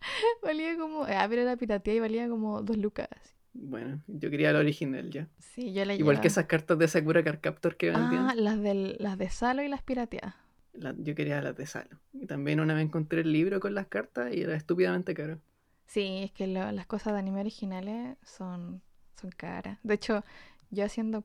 valía 0.42 0.76
como. 0.76 1.04
Ah, 1.04 1.26
pero 1.28 1.42
era 1.42 1.56
pirateada 1.56 1.96
y 1.96 2.00
valía 2.00 2.28
como 2.28 2.62
dos 2.62 2.76
lucas. 2.76 3.08
Bueno, 3.54 4.02
yo 4.06 4.30
quería 4.30 4.52
la 4.52 4.58
original 4.58 5.10
ya. 5.10 5.28
Sí, 5.38 5.72
yo 5.72 5.84
la 5.86 5.94
Igual 5.94 6.20
que 6.20 6.28
esas 6.28 6.44
cartas 6.46 6.78
de 6.78 6.88
Sakura 6.88 7.24
Card 7.24 7.40
Captor 7.40 7.76
que 7.76 7.90
vendían. 7.90 8.28
Ah, 8.30 8.34
las, 8.34 8.60
del, 8.60 8.96
las 9.00 9.16
de 9.16 9.30
Salo 9.30 9.62
y 9.62 9.68
las 9.68 9.82
pirateadas. 9.82 10.34
la- 10.74 10.94
yo 10.98 11.14
quería 11.14 11.40
las 11.40 11.56
de 11.56 11.66
Salo. 11.66 11.98
Y 12.12 12.26
también 12.26 12.60
una 12.60 12.74
vez 12.74 12.84
encontré 12.84 13.22
el 13.22 13.32
libro 13.32 13.58
con 13.58 13.74
las 13.74 13.86
cartas 13.86 14.34
y 14.34 14.42
era 14.42 14.54
estúpidamente 14.54 15.14
caro. 15.14 15.38
Sí, 15.86 16.20
es 16.24 16.32
que 16.32 16.46
lo- 16.46 16.70
las 16.70 16.86
cosas 16.86 17.14
de 17.14 17.20
anime 17.20 17.40
originales 17.40 18.18
son, 18.24 18.82
son 19.18 19.30
caras. 19.30 19.78
De 19.82 19.94
hecho, 19.94 20.22
yo 20.70 20.84
haciendo 20.84 21.24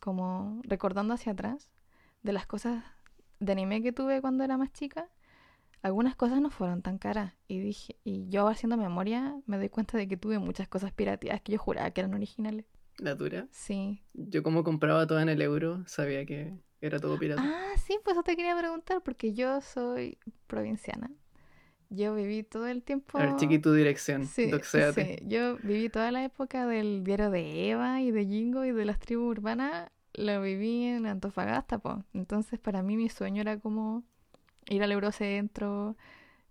como 0.00 0.60
recordando 0.64 1.14
hacia 1.14 1.32
atrás 1.32 1.70
de 2.22 2.32
las 2.32 2.46
cosas 2.46 2.84
de 3.40 3.52
anime 3.52 3.82
que 3.82 3.92
tuve 3.92 4.20
cuando 4.20 4.44
era 4.44 4.56
más 4.56 4.72
chica, 4.72 5.08
algunas 5.82 6.14
cosas 6.14 6.40
no 6.40 6.50
fueron 6.50 6.82
tan 6.82 6.98
caras. 6.98 7.34
Y 7.48 7.58
dije, 7.58 7.96
y 8.04 8.28
yo 8.28 8.48
haciendo 8.48 8.76
memoria 8.76 9.36
me 9.46 9.58
doy 9.58 9.68
cuenta 9.68 9.98
de 9.98 10.08
que 10.08 10.16
tuve 10.16 10.38
muchas 10.38 10.68
cosas 10.68 10.92
pirateadas 10.92 11.42
que 11.42 11.52
yo 11.52 11.58
juraba 11.58 11.90
que 11.90 12.00
eran 12.00 12.14
originales. 12.14 12.64
La 12.98 13.14
dura. 13.14 13.48
Sí. 13.50 14.02
Yo 14.14 14.42
como 14.42 14.64
compraba 14.64 15.06
todo 15.06 15.20
en 15.20 15.28
el 15.28 15.42
euro, 15.42 15.82
sabía 15.86 16.24
que 16.24 16.54
era 16.80 16.98
todo 17.00 17.18
pirata. 17.18 17.42
Ah, 17.44 17.76
sí, 17.78 17.98
pues 18.04 18.14
eso 18.14 18.22
te 18.22 18.36
quería 18.36 18.56
preguntar, 18.56 19.02
porque 19.02 19.34
yo 19.34 19.60
soy 19.60 20.18
provinciana. 20.46 21.10
Yo 21.94 22.14
viví 22.14 22.42
todo 22.42 22.66
el 22.66 22.82
tiempo. 22.82 23.18
A 23.18 23.26
ver, 23.26 23.36
chiqui, 23.36 23.58
tu 23.58 23.72
dirección. 23.72 24.26
Sí, 24.26 24.50
yo 25.26 25.56
viví 25.62 25.88
toda 25.90 26.10
la 26.10 26.24
época 26.24 26.66
del 26.66 27.04
diario 27.04 27.30
de 27.30 27.70
Eva 27.70 28.00
y 28.00 28.10
de 28.10 28.24
Jingo 28.26 28.64
y 28.64 28.72
de 28.72 28.84
las 28.84 28.98
tribus 28.98 29.30
urbanas 29.38 29.90
lo 30.14 30.40
viví 30.42 30.84
en 30.84 31.06
Antofagasta, 31.06 31.78
pues. 31.78 31.96
Entonces 32.14 32.58
para 32.58 32.82
mí 32.82 32.96
mi 32.96 33.08
sueño 33.08 33.42
era 33.42 33.58
como 33.58 34.04
ir 34.68 34.82
al 34.82 34.92
Eurocentro, 34.92 35.96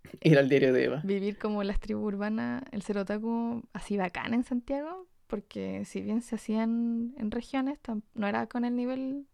Ir 0.20 0.38
al 0.38 0.48
diario 0.48 0.72
de 0.72 0.84
Eva. 0.84 1.00
vivir 1.04 1.38
como 1.38 1.62
las 1.62 1.80
tribus 1.80 2.04
urbanas, 2.12 2.62
el 2.72 2.82
ser 2.82 2.98
otaku 2.98 3.62
así 3.72 3.96
bacán 3.96 4.34
en 4.34 4.44
Santiago, 4.44 5.06
porque 5.26 5.84
si 5.84 6.00
bien 6.02 6.22
se 6.22 6.34
hacían 6.36 7.14
en 7.18 7.30
regiones, 7.30 7.78
no 8.14 8.26
era 8.26 8.46
con 8.46 8.64
el 8.64 8.76
nivel 8.76 9.26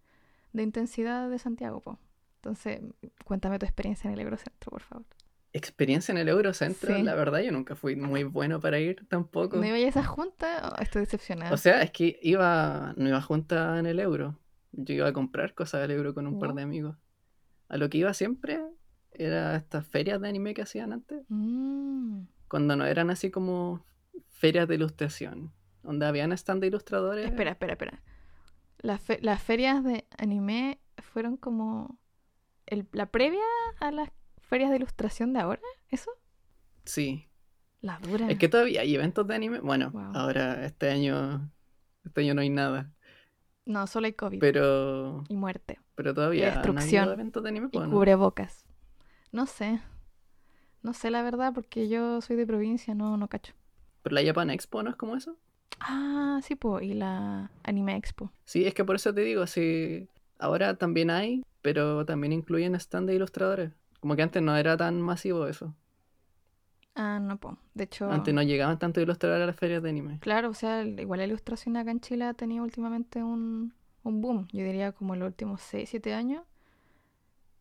de 0.53 0.63
intensidad 0.63 1.29
de 1.29 1.39
Santiago, 1.39 1.81
pues. 1.81 1.97
Entonces, 2.37 2.81
cuéntame 3.25 3.59
tu 3.59 3.67
experiencia 3.67 4.09
en 4.09 4.15
el 4.15 4.21
Eurocentro, 4.21 4.71
por 4.71 4.83
favor. 4.83 5.07
Experiencia 5.53 6.13
en 6.13 6.19
el 6.19 6.29
Eurocentro, 6.29 6.95
Sí. 6.95 7.03
la 7.03 7.15
verdad 7.15 7.41
yo 7.41 7.51
nunca 7.53 7.75
fui 7.75 7.97
muy 7.97 8.23
bueno 8.25 8.61
para 8.61 8.79
ir 8.79 9.07
tampoco. 9.09 9.57
¿No 9.57 9.65
iba 9.67 9.77
a 9.77 9.79
esa 9.79 10.05
junta? 10.05 10.71
Oh, 10.77 10.83
estoy 10.83 11.01
decepcionada. 11.01 11.53
O 11.53 11.57
sea, 11.57 11.83
es 11.83 11.91
que 11.91 12.19
iba, 12.23 12.93
no 12.97 13.09
iba 13.09 13.21
junta 13.23 13.79
en 13.79 13.87
el 13.87 13.99
euro. 13.99 14.39
Yo 14.73 14.95
iba 14.95 15.09
a 15.09 15.13
comprar 15.15 15.55
cosas 15.55 15.81
del 15.81 15.93
euro 15.93 16.13
con 16.15 16.27
un 16.27 16.39
par 16.39 16.53
de 16.55 16.63
amigos. 16.63 16.97
A 17.69 17.79
lo 17.79 17.89
que 17.89 17.99
iba 17.99 18.13
siempre 18.15 18.61
era 19.13 19.57
estas 19.57 19.87
ferias 19.87 20.21
de 20.21 20.29
anime 20.29 20.53
que 20.53 20.63
hacían 20.63 20.93
antes. 20.93 21.25
Mm. 21.29 22.25
Cuando 22.49 22.77
no 22.77 22.85
eran 22.85 23.09
así 23.11 23.31
como 23.31 23.85
ferias 24.29 24.69
de 24.69 24.75
ilustración. 24.75 25.53
Donde 25.83 26.05
habían 26.07 26.33
stand 26.33 26.61
de 26.61 26.67
ilustradores. 26.67 27.25
Espera, 27.25 27.53
espera, 27.53 27.73
espera. 27.73 28.03
Las, 28.81 29.01
fe- 29.01 29.19
las 29.23 29.43
ferias 29.43 29.83
de 29.83 30.07
anime 30.19 30.79
fueron 30.99 31.37
como 31.39 31.99
el- 32.67 32.87
la 32.93 33.07
previa 33.07 33.41
a 33.81 33.91
las 33.91 34.11
ferias 34.49 34.71
de 34.71 34.77
ilustración 34.77 35.33
de 35.33 35.41
ahora, 35.41 35.63
¿eso? 35.91 36.11
Sí. 36.85 37.29
La 37.81 37.99
dura. 38.01 38.29
Es 38.29 38.39
que 38.39 38.49
todavía 38.49 38.81
hay 38.81 38.95
eventos 38.95 39.27
de 39.27 39.35
anime. 39.35 39.61
Bueno, 39.61 39.91
Wow. 39.93 40.13
ahora 40.15 40.65
este 40.67 40.91
año. 40.91 41.51
Este 42.05 42.23
año 42.23 42.35
no 42.35 42.41
hay 42.41 42.51
nada. 42.51 42.91
No, 43.67 43.87
solo 43.87 44.07
hay 44.07 44.15
COVID 44.15 44.41
Pero. 44.41 45.25
y 45.29 45.37
muerte. 45.37 45.79
Pero 45.95 46.15
todavía 46.15 46.47
no 46.49 46.53
destrucción. 46.55 47.01
habido 47.03 47.13
eventos 47.15 47.43
de 47.43 47.49
anime. 47.51 47.67
Y 47.67 47.71
pues, 47.71 47.87
¿no? 47.89 47.95
cubrebocas. 47.95 48.65
No 49.31 49.47
sé. 49.47 49.81
No 50.83 50.95
sé 50.95 51.11
la 51.11 51.23
verdad 51.23 51.53
porque 51.55 51.89
yo 51.89 52.21
soy 52.21 52.37
de 52.37 52.47
provincia, 52.47 52.95
no, 52.95 53.17
no 53.17 53.29
cacho. 53.29 53.53
Pero 54.03 54.15
la 54.15 54.25
Japan 54.25 54.51
Expo 54.51 54.83
no 54.83 54.91
es 54.91 54.97
como 54.97 55.17
eso. 55.17 55.37
Ah, 55.81 56.41
sí, 56.43 56.57
po. 56.57 56.81
Y 56.81 56.95
la 56.95 57.51
Anime 57.63 57.95
Expo. 57.97 58.33
Sí, 58.45 58.65
es 58.67 58.75
que 58.75 58.85
por 58.85 58.97
eso 58.97 59.13
te 59.13 59.21
digo, 59.21 59.47
sí, 59.47 60.09
ahora 60.39 60.77
también 60.77 61.11
hay, 61.11 61.45
pero 61.63 62.07
también 62.07 62.33
incluyen 62.33 62.75
stand 62.77 63.09
de 63.09 63.17
ilustradores. 63.17 63.73
Como 64.01 64.17
que 64.17 64.23
antes 64.23 64.43
no 64.43 64.57
era 64.57 64.77
tan 64.77 65.01
masivo 65.01 65.47
eso. 65.47 65.75
Ah, 66.95 67.19
no, 67.21 67.39
po. 67.39 67.57
De 67.75 67.85
hecho, 67.85 68.11
Antes 68.11 68.35
no 68.35 68.43
llegaban 68.43 68.79
tantos 68.79 69.03
ilustradores 69.03 69.45
a 69.45 69.47
las 69.47 69.57
ferias 69.57 69.83
de 69.83 69.91
anime. 69.91 70.21
claro, 70.21 70.51
o 70.51 70.55
sea, 70.55 70.85
igual 70.85 71.19
la 71.21 71.27
ilustración 71.27 71.77
acá 71.77 71.91
en 71.91 72.01
Chile 72.01 72.25
ha 72.25 72.35
tenido 72.35 72.65
últimamente 72.65 73.23
un, 73.23 73.75
un 74.03 74.21
boom. 74.21 74.49
Yo 74.53 74.65
diría 74.65 74.93
como 74.93 75.15
en 75.15 75.21
los 75.21 75.29
últimos 75.29 75.61
6, 75.63 75.89
7 75.91 76.15
años. 76.15 76.45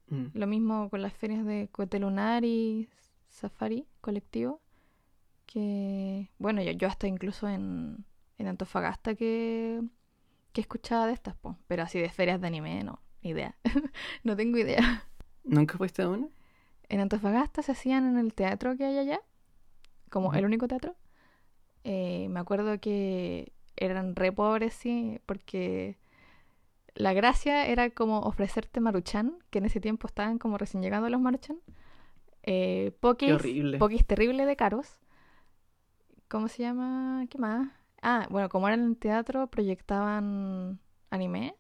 Mm. 0.10 0.28
Lo 0.34 0.48
mismo 0.48 0.90
con 0.90 1.02
las 1.02 1.14
ferias 1.14 1.46
de 1.46 1.70
Cohete 1.72 2.00
Lunar 2.00 2.44
y 2.46 2.90
Safari 3.30 3.88
colectivo. 4.02 4.62
Que, 5.46 6.30
bueno, 6.40 6.62
yo, 6.62 6.72
yo 6.74 6.88
hasta 6.88 7.08
incluso 7.08 7.48
en, 7.48 8.06
en 8.38 8.48
Antofagasta 8.48 9.16
que, 9.16 9.82
que 10.54 10.62
escuchaba 10.62 11.08
de 11.08 11.14
estas, 11.14 11.36
po. 11.36 11.58
pero 11.68 11.84
así 11.84 12.00
de 12.00 12.10
ferias 12.10 12.42
de 12.42 12.48
anime, 12.48 12.84
no, 12.84 13.02
idea. 13.22 13.58
no 14.24 14.36
tengo 14.36 14.58
idea. 14.58 15.07
¿Nunca 15.48 15.78
fuiste 15.78 16.02
a 16.04 16.10
una? 16.10 16.28
En 16.90 17.00
Antofagasta 17.02 17.62
se 17.62 17.72
hacían 17.74 18.06
en 18.08 18.18
el 18.18 18.34
teatro 18.34 18.78
que 18.78 18.86
hay 18.86 18.98
allá, 18.98 19.22
como 20.10 20.34
el 20.34 20.46
único 20.46 20.68
teatro. 20.68 20.96
Eh, 21.84 22.28
me 22.30 22.40
acuerdo 22.40 22.80
que 22.80 23.54
eran 23.76 24.16
re 24.16 24.32
pobres, 24.32 24.74
sí, 24.74 25.20
porque 25.26 25.98
la 26.96 27.14
gracia 27.14 27.68
era 27.68 27.90
como 27.92 28.20
ofrecerte 28.22 28.80
maruchan, 28.80 29.38
que 29.50 29.60
en 29.60 29.66
ese 29.66 29.80
tiempo 29.82 30.08
estaban 30.08 30.40
como 30.40 30.58
recién 30.58 30.84
llegando 30.84 31.10
los 31.10 31.22
maruchan. 31.22 31.58
Eh, 32.44 32.92
Qué 33.24 33.34
pokis, 33.34 33.34
horrible. 33.34 33.78
pokis 33.78 34.06
terrible 34.06 34.46
de 34.46 34.56
caros. 34.56 35.00
¿Cómo 36.28 36.48
se 36.48 36.64
llama? 36.64 37.26
¿Qué 37.30 37.38
más? 37.38 37.70
Ah, 38.02 38.28
bueno, 38.30 38.50
como 38.50 38.68
era 38.68 38.76
en 38.76 38.84
el 38.86 38.98
teatro, 38.98 39.48
proyectaban 39.48 40.80
anime. 41.10 41.56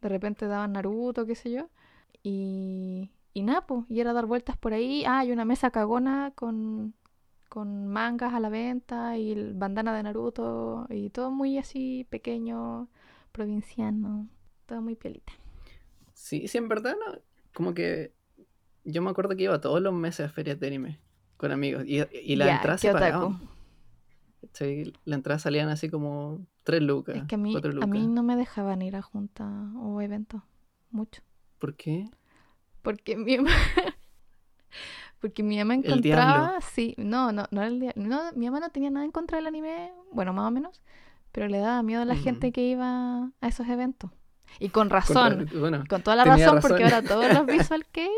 De 0.00 0.08
repente 0.08 0.46
daban 0.46 0.72
Naruto, 0.72 1.26
qué 1.26 1.34
sé 1.34 1.50
yo. 1.50 1.68
Y, 2.22 3.10
y 3.88 4.00
era 4.00 4.12
dar 4.12 4.26
vueltas 4.26 4.56
por 4.56 4.72
ahí. 4.72 5.04
Ah, 5.06 5.20
hay 5.20 5.32
una 5.32 5.44
mesa 5.44 5.70
cagona 5.70 6.32
con, 6.34 6.94
con 7.48 7.88
mangas 7.88 8.34
a 8.34 8.40
la 8.40 8.48
venta 8.50 9.16
y 9.18 9.32
el 9.32 9.54
bandana 9.54 9.94
de 9.96 10.02
Naruto 10.02 10.86
y 10.90 11.10
todo 11.10 11.30
muy 11.30 11.58
así 11.58 12.06
pequeño, 12.10 12.88
provinciano, 13.32 14.28
todo 14.66 14.82
muy 14.82 14.96
piolita. 14.96 15.32
Sí, 16.14 16.48
sí, 16.48 16.58
en 16.58 16.68
verdad, 16.68 16.96
no. 17.06 17.20
Como 17.54 17.74
que 17.74 18.12
yo 18.84 19.02
me 19.02 19.10
acuerdo 19.10 19.36
que 19.36 19.44
iba 19.44 19.60
todos 19.60 19.80
los 19.82 19.92
meses 19.94 20.26
a 20.26 20.32
ferias 20.32 20.60
de 20.60 20.66
anime 20.68 21.00
con 21.36 21.52
amigos. 21.52 21.84
Y, 21.86 21.98
y 22.12 22.36
entradas 22.52 22.80
qué 22.80 22.88
se 22.88 22.90
otaku. 22.90 23.36
pagaban. 23.38 23.48
Sí, 24.52 24.92
las 25.04 25.16
entradas 25.18 25.42
salían 25.42 25.68
así 25.68 25.88
como 25.90 26.46
3 26.64 26.82
lucas, 26.82 27.16
Es 27.16 27.24
que 27.24 27.34
a 27.34 27.38
mí, 27.38 27.52
4 27.52 27.70
a 27.70 27.74
lucas. 27.74 27.88
mí 27.88 28.06
no 28.06 28.22
me 28.22 28.36
dejaban 28.36 28.82
ir 28.82 28.96
a 28.96 29.02
juntas 29.02 29.48
o 29.76 30.00
eventos 30.00 30.42
mucho. 30.90 31.22
¿Por 31.58 31.76
qué? 31.76 32.08
Porque 32.88 33.16
mi 33.16 33.36
mamá, 33.36 33.50
porque 35.20 35.42
mi 35.42 35.58
mamá 35.58 35.74
encontraba, 35.74 36.58
sí, 36.62 36.94
no, 36.96 37.32
no, 37.32 37.44
no 37.50 37.60
era 37.62 37.68
el 37.68 37.92
no, 37.96 38.32
mi 38.34 38.46
mamá 38.46 38.60
no 38.60 38.70
tenía 38.70 38.88
nada 38.90 39.04
en 39.04 39.10
contra 39.12 39.36
del 39.36 39.46
anime, 39.46 39.92
bueno, 40.10 40.32
más 40.32 40.46
o 40.46 40.50
menos, 40.50 40.80
pero 41.32 41.48
le 41.48 41.58
daba 41.58 41.82
miedo 41.82 42.00
a 42.00 42.04
la 42.06 42.16
gente 42.16 42.50
que 42.52 42.62
iba 42.62 43.24
a 43.40 43.46
esos 43.48 43.68
eventos. 43.68 44.10
Y 44.58 44.70
con 44.70 44.84
Con 44.88 44.90
razón, 44.90 45.46
ra- 45.46 45.58
bueno, 45.60 45.84
con 45.86 46.00
toda 46.02 46.16
la 46.16 46.24
razón, 46.24 46.60
porque 46.62 46.84
ahora 46.84 47.02
todos 47.02 47.30
los 47.30 47.44
visual 47.46 47.84
kei 47.92 48.08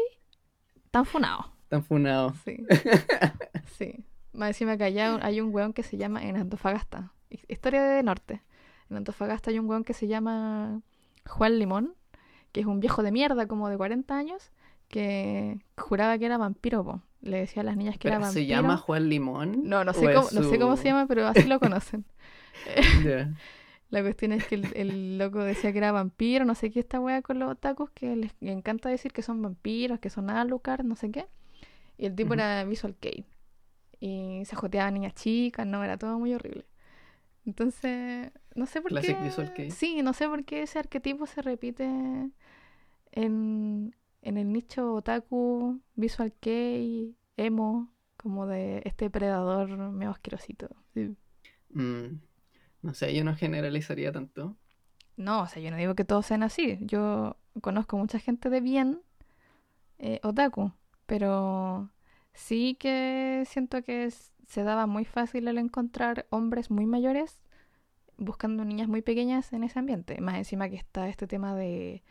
están 0.85 1.05
funados. 1.05 1.47
tan 1.69 1.83
funado. 1.83 2.33
Sí. 2.45 2.65
sí. 3.77 4.05
Más 4.33 4.51
encima 4.51 4.77
que 4.77 4.85
allá 4.85 5.19
hay 5.23 5.41
un 5.41 5.53
weón 5.53 5.73
que 5.73 5.83
se 5.83 5.97
llama 5.97 6.23
en 6.23 6.37
Antofagasta. 6.37 7.13
Hi- 7.31 7.41
Historia 7.49 7.83
de 7.83 8.03
norte. 8.05 8.43
En 8.89 8.99
Antofagasta 8.99 9.51
hay 9.51 9.59
un 9.59 9.69
weón 9.69 9.83
que 9.83 9.95
se 9.95 10.07
llama 10.07 10.81
Juan 11.27 11.59
Limón, 11.59 11.95
que 12.53 12.61
es 12.61 12.67
un 12.67 12.79
viejo 12.81 13.03
de 13.03 13.11
mierda 13.13 13.47
como 13.49 13.69
de 13.69 13.77
40 13.77 14.17
años, 14.17 14.51
que 14.91 15.61
juraba 15.79 16.19
que 16.19 16.27
era 16.27 16.39
vampiro, 16.39 16.85
po. 16.85 17.03
Le 17.23 17.39
decía 17.39 17.63
a 17.63 17.65
las 17.67 17.77
niñas 17.79 17.99
que 17.99 18.09
Pero 18.09 18.17
era 18.17 18.27
¿Se 18.27 18.41
vampiro. 18.41 18.49
llama 18.49 18.77
Juan 18.79 19.09
Limón? 19.09 19.63
No, 19.69 19.85
no 19.85 19.93
¿O 19.93 19.95
sé, 19.95 20.13
cómo, 20.13 20.29
no 20.33 20.43
sé 20.45 20.59
cómo 20.59 20.77
se 20.77 20.85
llama, 20.85 21.07
pero 21.07 21.27
así 21.29 21.45
lo 21.49 21.61
conocen. 21.61 22.05
La 23.91 24.03
cuestión 24.03 24.33
es 24.33 24.47
que 24.47 24.55
el, 24.57 24.69
el 24.77 25.19
loco 25.19 25.41
decía 25.41 25.73
que 25.73 25.79
era 25.79 25.93
vampiro, 25.93 26.45
no 26.45 26.55
sé 26.55 26.71
qué 26.71 26.81
esta 26.81 27.01
wea 27.01 27.23
con 27.23 27.39
los 27.41 27.51
otakus, 27.51 27.91
que 27.91 28.17
les 28.17 28.33
encanta 28.41 28.89
decir 28.89 29.13
que 29.13 29.23
son 29.23 29.43
vampiros, 29.43 29.99
que 30.01 30.11
son 30.11 30.31
Alucard, 30.31 30.85
no 30.85 30.97
sé 30.97 31.11
qué. 31.11 31.27
Y 31.99 32.07
el 32.07 32.15
tipo 32.15 32.35
era 32.35 32.65
Visual 32.65 32.97
Kei. 32.97 33.27
Y 34.01 34.43
se 34.47 34.57
joteaba 34.57 34.89
a 34.89 34.91
niñas 34.93 35.15
chicas, 35.15 35.67
no, 35.67 35.85
era 35.85 35.99
todo 35.99 36.19
muy 36.19 36.35
horrible. 36.35 36.67
Entonces, 37.47 38.31
no 38.55 38.67
sé 38.67 38.81
por 38.83 38.93
Classic 38.93 39.19
qué. 39.19 39.25
Visual 39.25 39.53
Kei. 39.55 39.71
Sí, 39.71 40.03
no 40.03 40.13
sé 40.13 40.29
por 40.29 40.45
qué 40.45 40.63
ese 40.63 40.79
arquetipo 40.79 41.27
se 41.27 41.43
repite 41.43 41.85
en, 43.13 43.95
en 44.23 44.37
el 44.39 44.53
nicho 44.53 44.95
otaku, 44.95 45.81
Visual 45.95 46.33
Kei, 46.41 47.17
emo, 47.37 47.93
como 48.17 48.47
de 48.47 48.83
este 48.85 49.11
predador 49.11 49.69
medio 49.93 50.11
asquerosito. 50.13 50.69
Sí. 50.95 51.17
Mm, 51.75 52.21
no 52.83 52.95
sé, 52.95 53.15
yo 53.15 53.25
no 53.25 53.37
generalizaría 53.37 54.13
tanto. 54.13 54.57
No, 55.17 55.43
o 55.43 55.47
sea, 55.47 55.63
yo 55.63 55.71
no 55.71 55.77
digo 55.77 55.95
que 55.95 56.05
todos 56.05 56.27
sean 56.27 56.43
así. 56.43 56.79
Yo 56.83 57.37
conozco 57.63 57.97
mucha 57.99 58.19
gente 58.19 58.51
de 58.51 58.61
bien 58.61 59.03
eh, 59.99 60.21
otaku, 60.23 60.73
pero 61.07 61.91
sí 62.33 62.77
que 62.81 63.45
siento 63.47 63.83
que 63.83 64.05
es- 64.07 64.33
se 64.47 64.63
daba 64.65 64.87
muy 64.87 65.05
fácil 65.05 65.49
el 65.49 65.59
encontrar 65.59 66.27
hombres 66.31 66.71
muy 66.71 66.87
mayores 66.87 67.43
buscando 68.19 68.65
niñas 68.65 68.89
muy 68.89 69.03
pequeñas 69.03 69.53
en 69.53 69.65
ese 69.65 69.79
ambiente. 69.81 70.21
Más 70.21 70.37
encima 70.39 70.69
que 70.71 70.77
está 70.77 71.09
este 71.09 71.27
tema 71.27 71.55
de, 71.57 72.03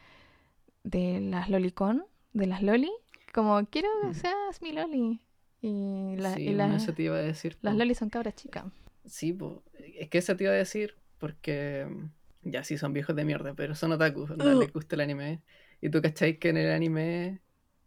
de 0.83 1.19
las 1.21 1.49
lolicon, 1.49 2.05
de 2.33 2.47
las 2.47 2.61
loli, 2.63 2.91
como 3.33 3.65
quiero 3.67 3.89
que 4.01 4.07
Mm. 4.09 4.13
seas 4.13 4.61
mi 4.61 4.71
loli. 4.71 5.19
Y, 5.61 6.15
la- 6.17 6.35
sí, 6.35 6.43
y 6.43 6.59
eso 6.75 6.93
te 6.93 7.03
iba 7.03 7.15
a 7.17 7.21
decir. 7.21 7.57
las 7.61 7.73
po. 7.73 7.79
lolis 7.79 7.97
son 7.97 8.09
cabras 8.09 8.35
chicas. 8.35 8.65
Sí, 9.05 9.33
po. 9.33 9.63
es 9.77 10.09
que 10.09 10.19
eso 10.19 10.35
te 10.35 10.43
iba 10.45 10.53
a 10.53 10.55
decir 10.55 10.95
porque 11.17 11.85
mm, 11.89 12.49
ya 12.51 12.63
sí 12.63 12.77
son 12.77 12.93
viejos 12.93 13.15
de 13.15 13.25
mierda, 13.25 13.53
pero 13.55 13.75
son 13.75 13.91
otakus, 13.91 14.29
onda, 14.31 14.55
Uh. 14.55 14.59
les 14.59 14.71
gusta 14.71 14.95
el 14.95 15.01
anime. 15.01 15.41
Y 15.81 15.89
tú 15.89 16.01
cacháis 16.01 16.37
que 16.39 16.49
en 16.49 16.57
el 16.57 16.71
anime 16.71 17.41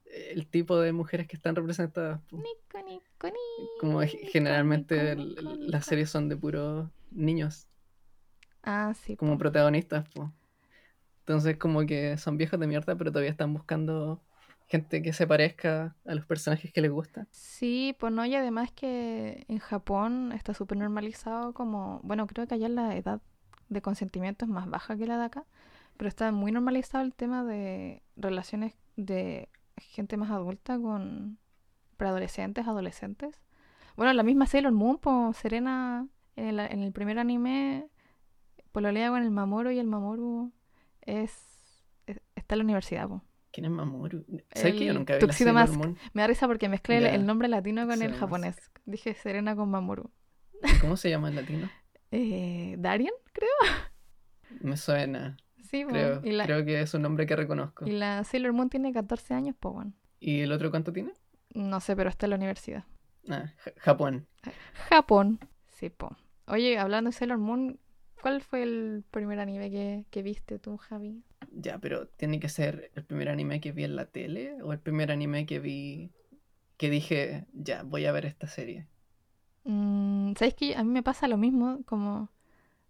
el 0.05 0.47
tipo 0.47 0.79
de 0.79 0.93
mujeres 0.93 1.27
que 1.27 1.37
están 1.37 1.57
representadas, 1.57 2.21
Nico, 2.31 2.79
nico, 2.87 3.27
nico, 3.29 3.79
como 3.81 4.01
generalmente 4.03 5.17
las 5.17 5.87
series 5.87 6.11
son 6.11 6.29
de 6.29 6.37
puros 6.37 6.91
niños 7.11 7.67
Ah, 8.63 8.93
sí. 8.95 9.17
como 9.17 9.33
po. 9.33 9.39
protagonistas, 9.39 10.07
po. 10.11 10.31
Entonces 11.23 11.57
como 11.57 11.87
que 11.87 12.17
son 12.19 12.37
viejos 12.37 12.59
de 12.59 12.67
mierda, 12.67 12.97
pero 12.97 13.13
todavía 13.13 13.31
están 13.31 13.53
buscando 13.55 14.21
gente 14.67 15.03
que 15.03 15.13
se 15.13 15.27
parezca 15.27 15.95
a 16.05 16.15
los 16.15 16.27
personajes 16.27 16.73
que 16.73 16.81
les 16.81 16.91
gusta. 16.91 17.27
Sí, 17.31 17.95
pues 18.01 18.13
no, 18.13 18.25
y 18.27 18.35
además 18.35 18.73
que 18.73 19.45
en 19.49 19.59
Japón 19.59 20.33
está 20.33 20.55
súper 20.55 20.79
normalizado 20.79 21.53
como, 21.53 22.01
bueno, 22.03 22.27
creo 22.27 22.47
que 22.47 22.55
allá 22.55 22.69
la 22.69 22.97
edad 22.97 23.21
de 23.69 23.83
consentimiento 23.83 24.45
es 24.45 24.51
más 24.51 24.69
baja 24.69 24.97
que 24.97 25.07
la 25.07 25.19
de 25.19 25.25
acá, 25.25 25.45
pero 25.97 26.09
está 26.09 26.33
muy 26.33 26.51
normalizado 26.53 27.05
el 27.05 27.15
tema 27.15 27.45
de 27.45 28.03
relaciones 28.17 28.75
de 28.97 29.49
gente 29.77 30.17
más 30.17 30.31
adulta 30.31 30.79
con 30.79 31.39
preadolescentes, 31.97 32.67
adolescentes. 32.67 33.41
Bueno, 33.97 34.13
la 34.13 34.23
misma 34.23 34.47
Sailor 34.47 34.73
Moon, 34.73 34.99
pues 34.99 35.37
Serena 35.37 36.09
en 36.35 36.47
el, 36.47 36.61
en 36.61 36.83
el 36.83 36.93
primer 36.93 37.19
anime 37.19 37.89
pololea 38.73 39.11
con 39.11 39.23
el 39.23 39.31
Mamoru 39.31 39.71
y 39.71 39.79
el 39.79 39.87
Mamoru 39.87 40.51
es, 41.07 41.85
está 42.35 42.55
en 42.55 42.59
la 42.59 42.65
universidad. 42.65 43.09
Po. 43.09 43.23
¿Quién 43.53 43.67
es 43.67 43.71
Mamoru? 43.71 44.25
¿Sabes 44.55 44.75
que 44.75 44.87
yo 44.87 44.95
nunca 44.95 45.15
vi 45.15 45.21
Tuxedo 45.21 45.53
la 45.53 45.67
Mask. 45.67 45.79
Me 46.15 46.23
da 46.23 46.27
risa 46.27 46.47
porque 46.47 46.69
mezclé 46.69 47.15
el 47.15 47.27
nombre 47.27 47.49
latino 47.49 47.87
con 47.87 48.01
el 48.01 48.15
japonés. 48.15 48.57
Dije 48.87 49.15
Serena 49.15 49.55
con 49.55 49.71
Mamoru. 49.71 50.11
¿Cómo 50.81 50.97
se 50.97 51.11
llama 51.11 51.29
en 51.29 51.37
latino? 51.37 51.71
eh, 52.11 52.77
Darien, 52.79 53.13
creo. 53.33 53.51
Me 54.61 54.77
suena. 54.77 55.37
Sí, 55.71 55.85
creo, 55.85 56.21
bueno. 56.21 56.45
creo 56.45 56.65
que 56.65 56.81
es 56.81 56.95
un 56.95 57.03
nombre 57.03 57.27
que 57.27 57.37
reconozco. 57.37 57.87
Y 57.87 57.93
la 57.93 58.25
Sailor 58.25 58.53
Moon 58.53 58.69
tiene 58.69 58.93
14 58.93 59.35
años, 59.35 59.57
pues 59.59 59.75
bueno. 59.75 59.93
¿Y 60.19 60.41
el 60.41 60.53
otro 60.53 60.71
cuánto 60.71 60.93
tiene? 60.93 61.13
No 61.55 61.81
sé, 61.81 61.95
pero 61.97 62.11
está 62.11 62.27
en 62.27 62.31
la 62.31 62.37
universidad. 62.37 62.85
Ah, 63.29 63.53
Japón. 63.79 64.27
Japón. 64.89 65.41
Sí, 65.69 65.91
po. 65.91 66.17
Oye, 66.47 66.79
hablando 66.79 67.11
de 67.11 67.17
Sailor 67.17 67.39
Moon, 67.39 67.79
¿Cuál 68.23 68.41
fue 68.41 68.63
el 68.63 69.05
primer 69.11 69.39
anime 69.39 69.71
que, 69.71 70.07
que 70.11 70.23
viste 70.23 70.59
tú, 70.59 70.79
Javi? 70.79 71.23
Ya, 71.53 71.79
pero 71.79 72.09
tiene 72.09 72.41
que 72.41 72.49
ser 72.49 72.91
el 72.95 73.05
primer 73.05 73.29
anime 73.29 73.61
que 73.61 73.73
vi 73.73 73.85
en 73.85 73.95
la 73.97 74.07
tele 74.07 74.61
o 74.63 74.73
el 74.73 74.81
primer 74.81 75.11
anime 75.13 75.47
que 75.47 75.59
vi 75.61 76.11
que 76.79 76.91
dije, 76.91 77.47
ya, 77.55 77.83
voy 77.85 78.07
a 78.07 78.13
ver 78.13 78.27
esta 78.27 78.49
serie. 78.49 78.89
Mm, 79.65 80.35
¿Sabes 80.37 80.55
que 80.55 80.75
A 80.77 80.85
mí 80.85 80.91
me 80.91 81.03
pasa 81.03 81.29
lo 81.29 81.37
mismo, 81.37 81.83
como 81.85 82.31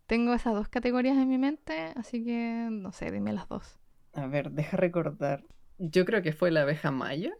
tengo 0.06 0.34
esas 0.34 0.54
dos 0.54 0.68
categorías 0.68 1.16
en 1.18 1.28
mi 1.30 1.38
mente, 1.38 1.92
así 1.96 2.24
que 2.24 2.68
no 2.70 2.92
sé, 2.92 3.10
dime 3.12 3.32
las 3.34 3.48
dos. 3.48 3.78
A 4.14 4.26
ver, 4.26 4.50
deja 4.52 4.76
recordar. 4.76 5.44
Yo 5.78 6.04
creo 6.04 6.22
que 6.22 6.32
fue 6.32 6.50
La 6.50 6.62
abeja 6.62 6.90
maya. 6.90 7.32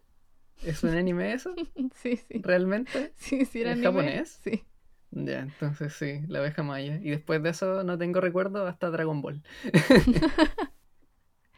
¿Es 0.63 0.85
un 0.85 0.91
anime 0.95 1.33
eso? 1.35 1.55
sí, 1.97 2.17
sí. 2.17 2.45
¿Realmente? 2.45 3.15
Sí, 3.17 3.45
sí, 3.47 3.63
era 3.63 3.73
¿Es 3.73 3.73
anime? 3.73 3.85
japonés? 3.85 4.41
Sí. 4.45 4.65
Ya, 5.13 5.41
entonces 5.41 5.93
sí, 5.93 6.23
la 6.27 6.39
abeja 6.41 6.63
maya. 6.63 6.97
Y 7.03 7.11
después 7.11 7.43
de 7.43 7.51
eso 7.51 7.85
no 7.85 7.99
tengo 7.99 8.21
recuerdo 8.21 8.67
hasta 8.67 8.91
Dragon 8.91 9.21
Ball. 9.21 9.43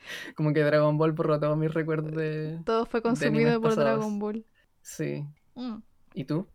Como 0.34 0.52
que 0.52 0.60
Dragon 0.60 0.98
Ball 0.98 1.12
borró 1.12 1.38
todos 1.38 1.56
mis 1.56 1.72
recuerdos 1.72 2.14
de. 2.14 2.60
Todo 2.64 2.86
fue 2.86 3.02
consumido 3.02 3.60
por. 3.60 3.76
Dragon 3.76 4.18
Ball. 4.18 4.44
Sí. 4.82 5.24
Mm. 5.54 5.76
¿Y 6.14 6.24
tú? 6.24 6.46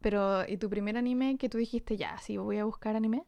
Pero, 0.00 0.46
¿y 0.46 0.56
tu 0.56 0.68
primer 0.68 0.96
anime 0.96 1.36
que 1.36 1.48
tú 1.48 1.58
dijiste 1.58 1.96
ya, 1.96 2.18
sí, 2.18 2.36
voy 2.36 2.58
a 2.58 2.64
buscar 2.64 2.96
anime? 2.96 3.24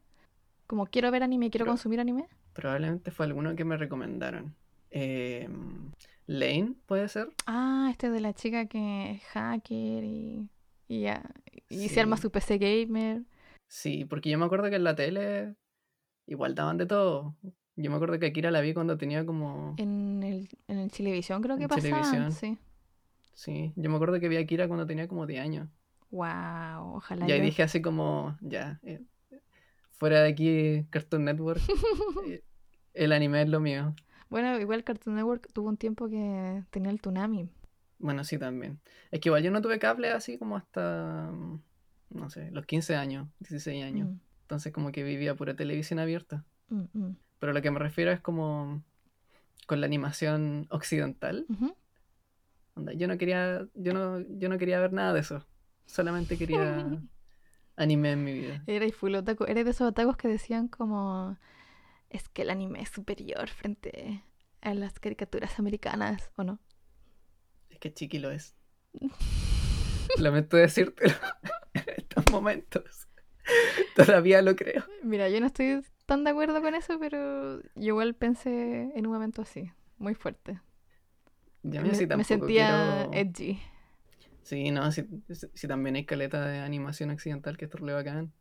Como 0.67 0.87
quiero 0.87 1.11
ver 1.11 1.23
anime, 1.23 1.51
quiero 1.51 1.67
consumir 1.67 1.99
anime. 1.99 2.29
Probablemente 2.53 3.11
fue 3.11 3.27
alguno 3.27 3.57
que 3.57 3.65
me 3.65 3.77
recomendaron. 3.77 4.55
Em, 4.91 5.93
Lane, 6.27 6.75
¿puede 6.87 7.09
ser? 7.09 7.31
Ah, 7.47 7.89
este 7.91 8.11
de 8.11 8.21
la 8.21 8.35
chica 8.35 8.67
que 8.67 9.13
es 9.13 9.23
hacker 9.25 10.05
y 10.05 10.49
y 10.89 11.03
ya. 11.03 11.23
Y 11.69 11.89
se 11.89 12.01
arma 12.01 12.17
su 12.17 12.31
PC 12.31 12.59
gamer. 12.59 13.23
Sí, 13.69 14.05
porque 14.07 14.31
yo 14.31 14.39
me 14.39 14.47
acuerdo 14.47 14.71
que 14.71 14.77
en 14.77 14.85
la 14.85 14.97
tele 14.97 15.55
igual 16.27 16.55
daban 16.55 16.79
de 16.79 16.87
todo. 16.87 17.37
Yo 17.77 17.91
me 17.91 17.97
acuerdo 17.97 18.19
que 18.19 18.27
Akira 18.27 18.51
la 18.51 18.61
vi 18.61 18.75
cuando 18.75 18.97
tenía 18.97 19.25
como. 19.25 19.75
En 19.77 20.23
el, 20.23 20.49
en 20.67 20.79
el 20.79 20.91
Televisión 20.91 21.43
creo 21.43 21.57
que 21.57 21.65
en 21.65 21.69
televisión. 21.69 22.33
sí. 22.33 22.59
Sí, 23.35 23.73
yo 23.77 23.89
me 23.89 23.95
acuerdo 23.95 24.19
que 24.19 24.29
vi 24.29 24.37
a 24.37 24.41
Akira 24.41 24.67
cuando 24.67 24.85
tenía 24.85 25.07
como 25.07 25.25
10 25.25 25.41
años. 25.41 25.69
Wow, 26.11 26.97
ojalá. 26.97 27.29
Y 27.29 27.31
ahí 27.31 27.41
dije 27.41 27.63
así 27.63 27.81
como, 27.81 28.37
ya, 28.41 28.81
eh, 28.83 29.01
fuera 29.93 30.23
de 30.23 30.31
aquí 30.31 30.87
Cartoon 30.91 31.25
Network, 31.25 31.61
eh, 32.27 32.43
el 32.95 33.13
anime 33.13 33.43
es 33.43 33.49
lo 33.49 33.61
mío. 33.61 33.95
Bueno, 34.29 34.59
igual 34.59 34.83
Cartoon 34.83 35.15
Network 35.15 35.53
tuvo 35.53 35.69
un 35.69 35.77
tiempo 35.77 36.09
que 36.09 36.65
tenía 36.71 36.91
el 36.91 37.01
Tsunami. 37.01 37.49
Bueno, 37.99 38.25
sí, 38.25 38.39
también. 38.39 38.81
Es 39.11 39.21
que 39.21 39.29
igual 39.29 39.43
yo 39.43 39.51
no 39.51 39.61
tuve 39.61 39.79
cable 39.79 40.11
así 40.11 40.39
como 40.39 40.57
hasta, 40.57 41.31
mm, 41.33 41.61
no 42.11 42.31
sé, 42.31 42.51
los 42.51 42.67
15 42.67 42.97
años, 42.97 43.29
16 43.41 43.85
años. 43.85 44.09
Mm. 44.09 44.21
Entonces 44.43 44.73
como 44.73 44.93
que 44.93 45.03
vivía 45.03 45.35
pura 45.35 45.55
televisión 45.55 45.99
abierta. 45.99 46.45
Mm, 46.69 47.11
Pero 47.39 47.53
lo 47.53 47.63
que 47.63 47.71
me 47.71 47.79
refiero 47.79 48.11
es 48.13 48.21
como 48.21 48.83
con 49.67 49.81
la 49.81 49.87
animación 49.87 50.67
occidental. 50.71 51.47
yo 52.95 53.09
no 53.09 53.19
quería, 53.19 53.67
yo 53.75 53.93
no, 53.93 54.21
yo 54.21 54.49
no 54.49 54.59
quería 54.59 54.81
ver 54.81 54.93
nada 54.93 55.13
de 55.13 55.21
eso. 55.21 55.45
Solamente 55.87 56.39
quería 56.39 56.87
anime 57.77 58.13
en 58.13 58.25
mi 58.25 58.33
vida. 58.33 58.63
Eres 58.67 58.95
full 58.95 59.15
otaku. 59.15 59.45
Eres 59.45 59.65
de 59.65 59.71
esos 59.73 59.89
otakus 59.89 60.17
que 60.17 60.29
decían 60.29 60.69
como 60.69 61.37
es 62.11 62.29
que 62.29 62.43
el 62.43 62.51
anime 62.51 62.81
es 62.81 62.89
superior 62.89 63.49
frente 63.49 64.25
a 64.61 64.75
las 64.75 64.99
caricaturas 64.99 65.59
americanas, 65.59 66.31
¿o 66.37 66.45
no? 66.45 66.59
Es 67.79 67.81
que 67.81 67.95
Chiqui 67.95 68.19
lo 68.19 68.33
es. 68.33 68.57
Lamento 70.19 70.57
decírtelo 70.57 71.15
en 71.75 71.85
estos 71.97 72.25
momentos. 72.33 73.07
Todavía 73.95 74.43
lo 74.43 74.57
creo. 74.57 74.83
Mira, 75.05 75.29
yo 75.29 75.39
no 75.39 75.47
estoy 75.47 75.81
tan 76.05 76.25
de 76.25 76.31
acuerdo 76.31 76.61
con 76.61 76.75
eso, 76.75 76.99
pero 76.99 77.63
yo 77.77 77.95
igual 77.95 78.17
pensé 78.17 78.91
en 78.97 79.07
un 79.07 79.13
momento 79.13 79.43
así, 79.43 79.71
muy 79.97 80.15
fuerte. 80.15 80.61
Yo 81.63 81.81
me, 81.83 82.17
me 82.17 82.25
sentía 82.25 83.07
quiero... 83.13 83.29
edgy. 83.29 83.61
Sí, 84.43 84.73
no, 84.73 84.91
si, 84.91 85.07
también 85.69 85.95
hay 85.95 86.05
caleta 86.05 86.45
de 86.47 86.59
animación 86.59 87.11
accidental 87.11 87.57
que 87.57 87.67
esto 87.67 87.79
le 87.79 87.93
bacán. 87.93 88.33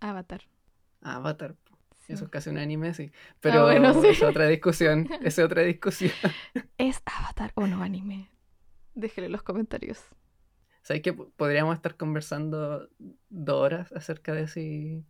Avatar. 0.00 0.44
Ah, 1.02 1.16
Avatar. 1.16 1.56
Eso 2.06 2.24
es 2.24 2.30
casi 2.30 2.48
un 2.48 2.56
anime, 2.56 2.94
sí. 2.94 3.10
Ah, 3.12 3.36
pero 3.40 3.64
bueno, 3.64 3.92
sí. 4.00 4.08
es 4.08 4.22
otra 4.22 4.46
discusión. 4.46 5.10
Es 5.22 5.38
otra 5.38 5.60
discusión. 5.60 6.12
¿Es 6.78 7.02
Avatar 7.04 7.52
o 7.54 7.66
no 7.66 7.82
anime? 7.82 8.30
Déjenlo 8.98 9.26
en 9.26 9.32
los 9.32 9.44
comentarios. 9.44 10.04
¿Sabéis 10.82 11.04
que 11.04 11.12
podríamos 11.12 11.76
estar 11.76 11.96
conversando 11.96 12.88
dos 13.28 13.56
horas 13.56 13.92
acerca 13.92 14.32
de 14.32 14.48
si 14.48 15.06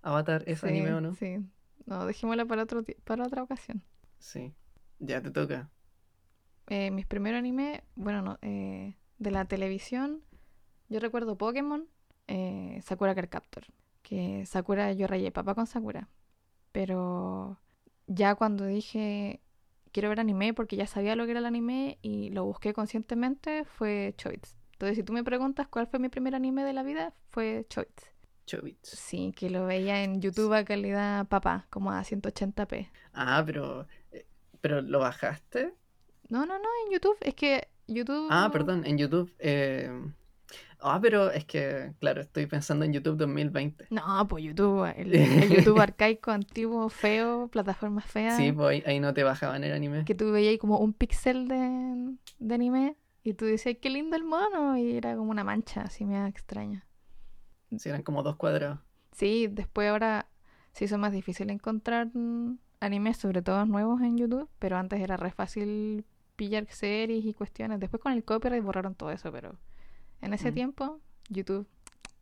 Avatar 0.00 0.42
es 0.46 0.64
anime 0.64 0.94
o 0.94 1.02
no? 1.02 1.14
Sí, 1.14 1.36
no, 1.84 2.06
dejémosla 2.06 2.46
para, 2.46 2.62
otro 2.62 2.82
para 3.04 3.26
otra 3.26 3.42
ocasión. 3.42 3.82
Sí, 4.18 4.54
ya 5.00 5.20
te 5.20 5.30
toca. 5.30 5.68
Eh, 6.68 6.90
mis 6.90 7.04
primeros 7.04 7.38
anime, 7.38 7.84
bueno, 7.94 8.22
no, 8.22 8.38
eh, 8.40 8.96
de 9.18 9.30
la 9.30 9.44
televisión, 9.44 10.22
yo 10.88 10.98
recuerdo 10.98 11.36
Pokémon, 11.36 11.86
eh, 12.28 12.80
Sakura 12.82 13.14
Carcaptor, 13.14 13.64
que 14.00 14.46
Sakura 14.46 14.94
yo 14.94 15.06
rayé 15.06 15.30
papá 15.30 15.54
con 15.54 15.66
Sakura, 15.66 16.08
pero 16.72 17.60
ya 18.06 18.34
cuando 18.34 18.64
dije 18.64 19.42
quiero 19.96 20.10
ver 20.10 20.20
anime 20.20 20.52
porque 20.52 20.76
ya 20.76 20.86
sabía 20.86 21.16
lo 21.16 21.24
que 21.24 21.30
era 21.30 21.40
el 21.40 21.46
anime 21.46 21.96
y 22.02 22.28
lo 22.28 22.44
busqué 22.44 22.74
conscientemente, 22.74 23.64
fue 23.64 24.12
Choice. 24.18 24.54
Entonces, 24.72 24.98
si 24.98 25.02
tú 25.02 25.14
me 25.14 25.24
preguntas 25.24 25.68
cuál 25.68 25.86
fue 25.86 25.98
mi 25.98 26.10
primer 26.10 26.34
anime 26.34 26.64
de 26.64 26.74
la 26.74 26.82
vida, 26.82 27.14
fue 27.30 27.64
Choice. 27.70 28.12
Chobits. 28.44 28.90
Sí, 28.90 29.32
que 29.34 29.48
lo 29.48 29.64
veía 29.64 30.04
en 30.04 30.20
YouTube 30.20 30.52
a 30.52 30.66
calidad 30.66 31.26
papá, 31.28 31.66
como 31.70 31.92
a 31.92 32.04
180p. 32.04 32.90
Ah, 33.14 33.42
pero, 33.46 33.86
eh, 34.12 34.26
pero 34.60 34.82
¿lo 34.82 34.98
bajaste? 34.98 35.72
No, 36.28 36.40
no, 36.44 36.58
no, 36.58 36.68
en 36.84 36.92
YouTube. 36.92 37.16
Es 37.22 37.34
que 37.34 37.68
YouTube. 37.86 38.28
Ah, 38.30 38.50
perdón, 38.52 38.84
en 38.84 38.98
YouTube. 38.98 39.34
Eh, 39.38 39.90
Ah, 40.80 40.98
pero 41.00 41.30
es 41.30 41.44
que, 41.44 41.92
claro, 42.00 42.20
estoy 42.20 42.46
pensando 42.46 42.84
en 42.84 42.92
YouTube 42.92 43.16
2020. 43.16 43.86
No, 43.90 44.26
pues 44.28 44.44
YouTube, 44.44 44.84
el, 44.96 45.14
el 45.14 45.48
YouTube 45.56 45.80
arcaico, 45.80 46.30
antiguo, 46.30 46.88
feo, 46.88 47.48
plataformas 47.48 48.04
feas. 48.04 48.36
Sí, 48.36 48.52
pues 48.52 48.86
ahí, 48.86 49.00
no 49.00 49.14
te 49.14 49.22
bajaban 49.22 49.64
el 49.64 49.72
anime. 49.72 50.04
Que 50.04 50.14
tú 50.14 50.30
veías 50.32 50.58
como 50.58 50.78
un 50.78 50.92
pixel 50.92 51.48
de, 51.48 52.14
de 52.38 52.54
anime 52.54 52.96
y 53.22 53.34
tú 53.34 53.44
decías, 53.44 53.76
qué 53.80 53.90
lindo 53.90 54.16
el 54.16 54.24
mono, 54.24 54.76
y 54.76 54.96
era 54.96 55.16
como 55.16 55.30
una 55.30 55.42
mancha, 55.42 55.82
así 55.82 56.04
me 56.04 56.28
extraña. 56.28 56.86
Sí, 57.76 57.88
eran 57.88 58.02
como 58.02 58.22
dos 58.22 58.36
cuadrados. 58.36 58.78
Sí, 59.12 59.48
después 59.50 59.90
ahora 59.90 60.28
se 60.72 60.84
hizo 60.84 60.98
más 60.98 61.12
difícil 61.12 61.50
encontrar 61.50 62.08
animes, 62.80 63.16
sobre 63.16 63.42
todo 63.42 63.64
nuevos 63.64 64.00
en 64.02 64.16
YouTube, 64.16 64.48
pero 64.58 64.76
antes 64.76 65.00
era 65.00 65.16
re 65.16 65.32
fácil 65.32 66.04
pillar 66.36 66.66
series 66.68 67.24
y 67.24 67.34
cuestiones. 67.34 67.80
Después 67.80 68.00
con 68.00 68.12
el 68.12 68.22
copyright 68.22 68.62
borraron 68.62 68.94
todo 68.94 69.10
eso, 69.10 69.32
pero... 69.32 69.58
En 70.20 70.32
ese 70.32 70.50
mm. 70.50 70.54
tiempo, 70.54 71.00
YouTube 71.28 71.66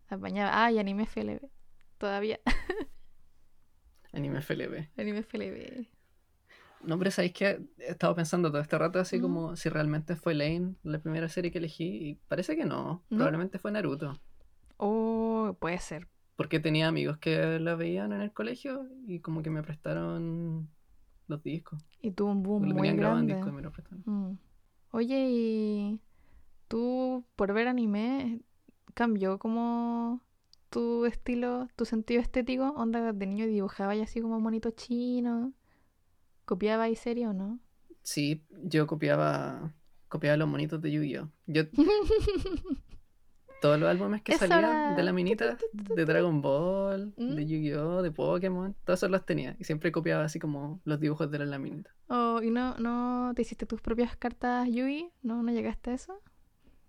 apañaba. 0.08 0.64
Ah, 0.64 0.72
y 0.72 0.78
Anime 0.78 1.06
FLB. 1.06 1.40
Todavía. 1.98 2.40
Anime 4.12 4.40
FLB. 4.40 4.88
Anime 4.96 5.22
FLB. 5.22 5.86
No, 6.82 6.98
pero 6.98 7.10
sabéis 7.10 7.32
que 7.32 7.66
he 7.78 7.90
estado 7.90 8.14
pensando 8.14 8.50
todo 8.50 8.60
este 8.60 8.78
rato 8.78 8.98
así 8.98 9.20
como 9.20 9.56
si 9.56 9.68
realmente 9.68 10.16
fue 10.16 10.34
Lane 10.34 10.74
la 10.82 10.98
primera 10.98 11.28
serie 11.28 11.50
que 11.50 11.58
elegí. 11.58 11.84
Y 11.84 12.14
parece 12.28 12.56
que 12.56 12.64
no. 12.64 13.02
Probablemente 13.08 13.58
fue 13.58 13.72
Naruto. 13.72 14.20
Oh, 14.76 15.56
puede 15.58 15.78
ser. 15.78 16.08
Porque 16.36 16.60
tenía 16.60 16.88
amigos 16.88 17.18
que 17.18 17.58
la 17.58 17.74
veían 17.74 18.12
en 18.12 18.20
el 18.20 18.32
colegio 18.32 18.88
y 19.06 19.20
como 19.20 19.42
que 19.42 19.50
me 19.50 19.62
prestaron 19.62 20.68
los 21.26 21.42
discos. 21.42 21.82
Y 22.02 22.10
tuvo 22.10 22.32
un 22.32 22.42
boom 22.42 22.68
muy 22.68 22.92
grande. 22.92 23.32
En 23.32 23.38
disco 23.38 23.48
y 23.48 23.52
me 23.52 23.62
lo 23.62 23.72
prestaron. 23.72 24.02
Mm. 24.04 24.38
Oye, 24.90 25.28
y 25.30 26.00
tú 26.74 27.24
por 27.36 27.52
ver 27.52 27.68
anime 27.68 28.40
cambió 28.94 29.38
como 29.38 30.20
tu 30.70 31.06
estilo, 31.06 31.68
tu 31.76 31.84
sentido 31.84 32.20
estético? 32.20 32.70
Onda 32.70 33.12
de 33.12 33.26
niño 33.26 33.46
dibujaba 33.46 33.94
y 33.94 34.00
así 34.00 34.20
como 34.20 34.40
monito 34.40 34.72
chino. 34.72 35.52
¿Copiaba 36.44 36.88
y 36.88 36.96
serio 36.96 37.30
o 37.30 37.32
no? 37.32 37.60
Sí, 38.02 38.42
yo 38.64 38.88
copiaba 38.88 39.72
copiaba 40.08 40.36
los 40.36 40.48
monitos 40.48 40.82
de 40.82 40.90
Yu-Gi-Oh. 40.90 41.30
Yo 41.46 41.62
todos 43.62 43.78
los 43.78 43.88
álbumes 43.88 44.22
que 44.22 44.36
salían 44.36 44.96
de 44.96 45.02
la 45.04 45.12
minita, 45.12 45.56
de 45.72 46.04
Dragon 46.04 46.42
Ball, 46.42 47.14
¿Mm? 47.16 47.36
de 47.36 47.46
Yu-Gi-Oh, 47.46 48.02
de 48.02 48.10
Pokémon, 48.10 48.74
todos 48.84 48.98
esos 48.98 49.12
los 49.12 49.24
tenía. 49.24 49.54
Y 49.60 49.64
siempre 49.64 49.92
copiaba 49.92 50.24
así 50.24 50.40
como 50.40 50.80
los 50.84 50.98
dibujos 50.98 51.30
de 51.30 51.38
la 51.38 51.46
laminita. 51.46 51.94
Oh, 52.08 52.42
¿y 52.42 52.50
no, 52.50 52.74
no 52.78 53.32
te 53.36 53.42
hiciste 53.42 53.64
tus 53.64 53.80
propias 53.80 54.16
cartas 54.16 54.68
Yu 54.68 55.12
¿No, 55.22 55.44
¿No 55.44 55.52
llegaste 55.52 55.92
a 55.92 55.94
eso? 55.94 56.20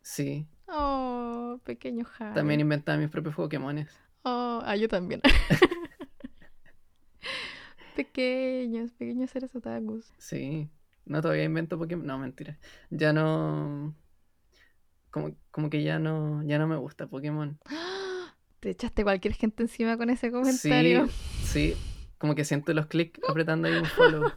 Sí, 0.06 0.46
Oh, 0.68 1.60
pequeño 1.64 2.06
Harry. 2.20 2.36
también 2.36 2.60
inventaba 2.60 2.96
mis 3.00 3.10
propios 3.10 3.34
Pokémones. 3.34 3.90
Oh, 4.22 4.62
ah, 4.64 4.76
yo 4.76 4.88
también. 4.88 5.20
pequeños, 7.96 8.92
pequeños 8.92 9.32
seres 9.32 9.56
otakus. 9.56 10.14
Sí, 10.20 10.70
no 11.06 11.24
todavía 11.24 11.44
invento 11.44 11.80
Pokémon. 11.80 12.06
No, 12.06 12.20
mentira. 12.20 12.60
Ya 12.92 13.14
no. 13.14 13.96
Como, 15.10 15.36
como 15.50 15.72
que 15.72 15.82
ya 15.82 15.98
no, 15.98 16.44
ya 16.44 16.60
no 16.60 16.68
me 16.68 16.76
gusta 16.76 17.08
Pokémon. 17.08 17.58
Te 18.60 18.70
echaste 18.70 19.04
cualquier 19.04 19.34
gente 19.34 19.64
encima 19.64 19.98
con 19.98 20.12
ese 20.12 20.32
comentario. 20.32 21.08
Sí, 21.42 21.74
sí. 21.74 21.76
Como 22.20 22.36
que 22.36 22.46
siento 22.46 22.76
los 22.76 22.86
clics 22.86 23.20
apretando 23.28 23.68
ahí 23.68 23.76
un 23.76 23.86
follow. 23.86 24.32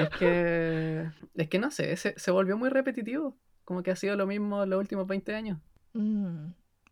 Es 0.00 0.08
que. 0.18 1.08
Es 1.36 1.48
que 1.48 1.60
no 1.60 1.70
sé, 1.70 1.96
se, 1.96 2.18
se 2.18 2.30
volvió 2.32 2.56
muy 2.56 2.70
repetitivo. 2.70 3.38
Como 3.64 3.82
que 3.82 3.90
ha 3.90 3.96
sido 3.96 4.16
lo 4.16 4.26
mismo 4.26 4.66
los 4.66 4.78
últimos 4.78 5.06
20 5.06 5.34
años. 5.34 5.58
Mm. 5.94 6.48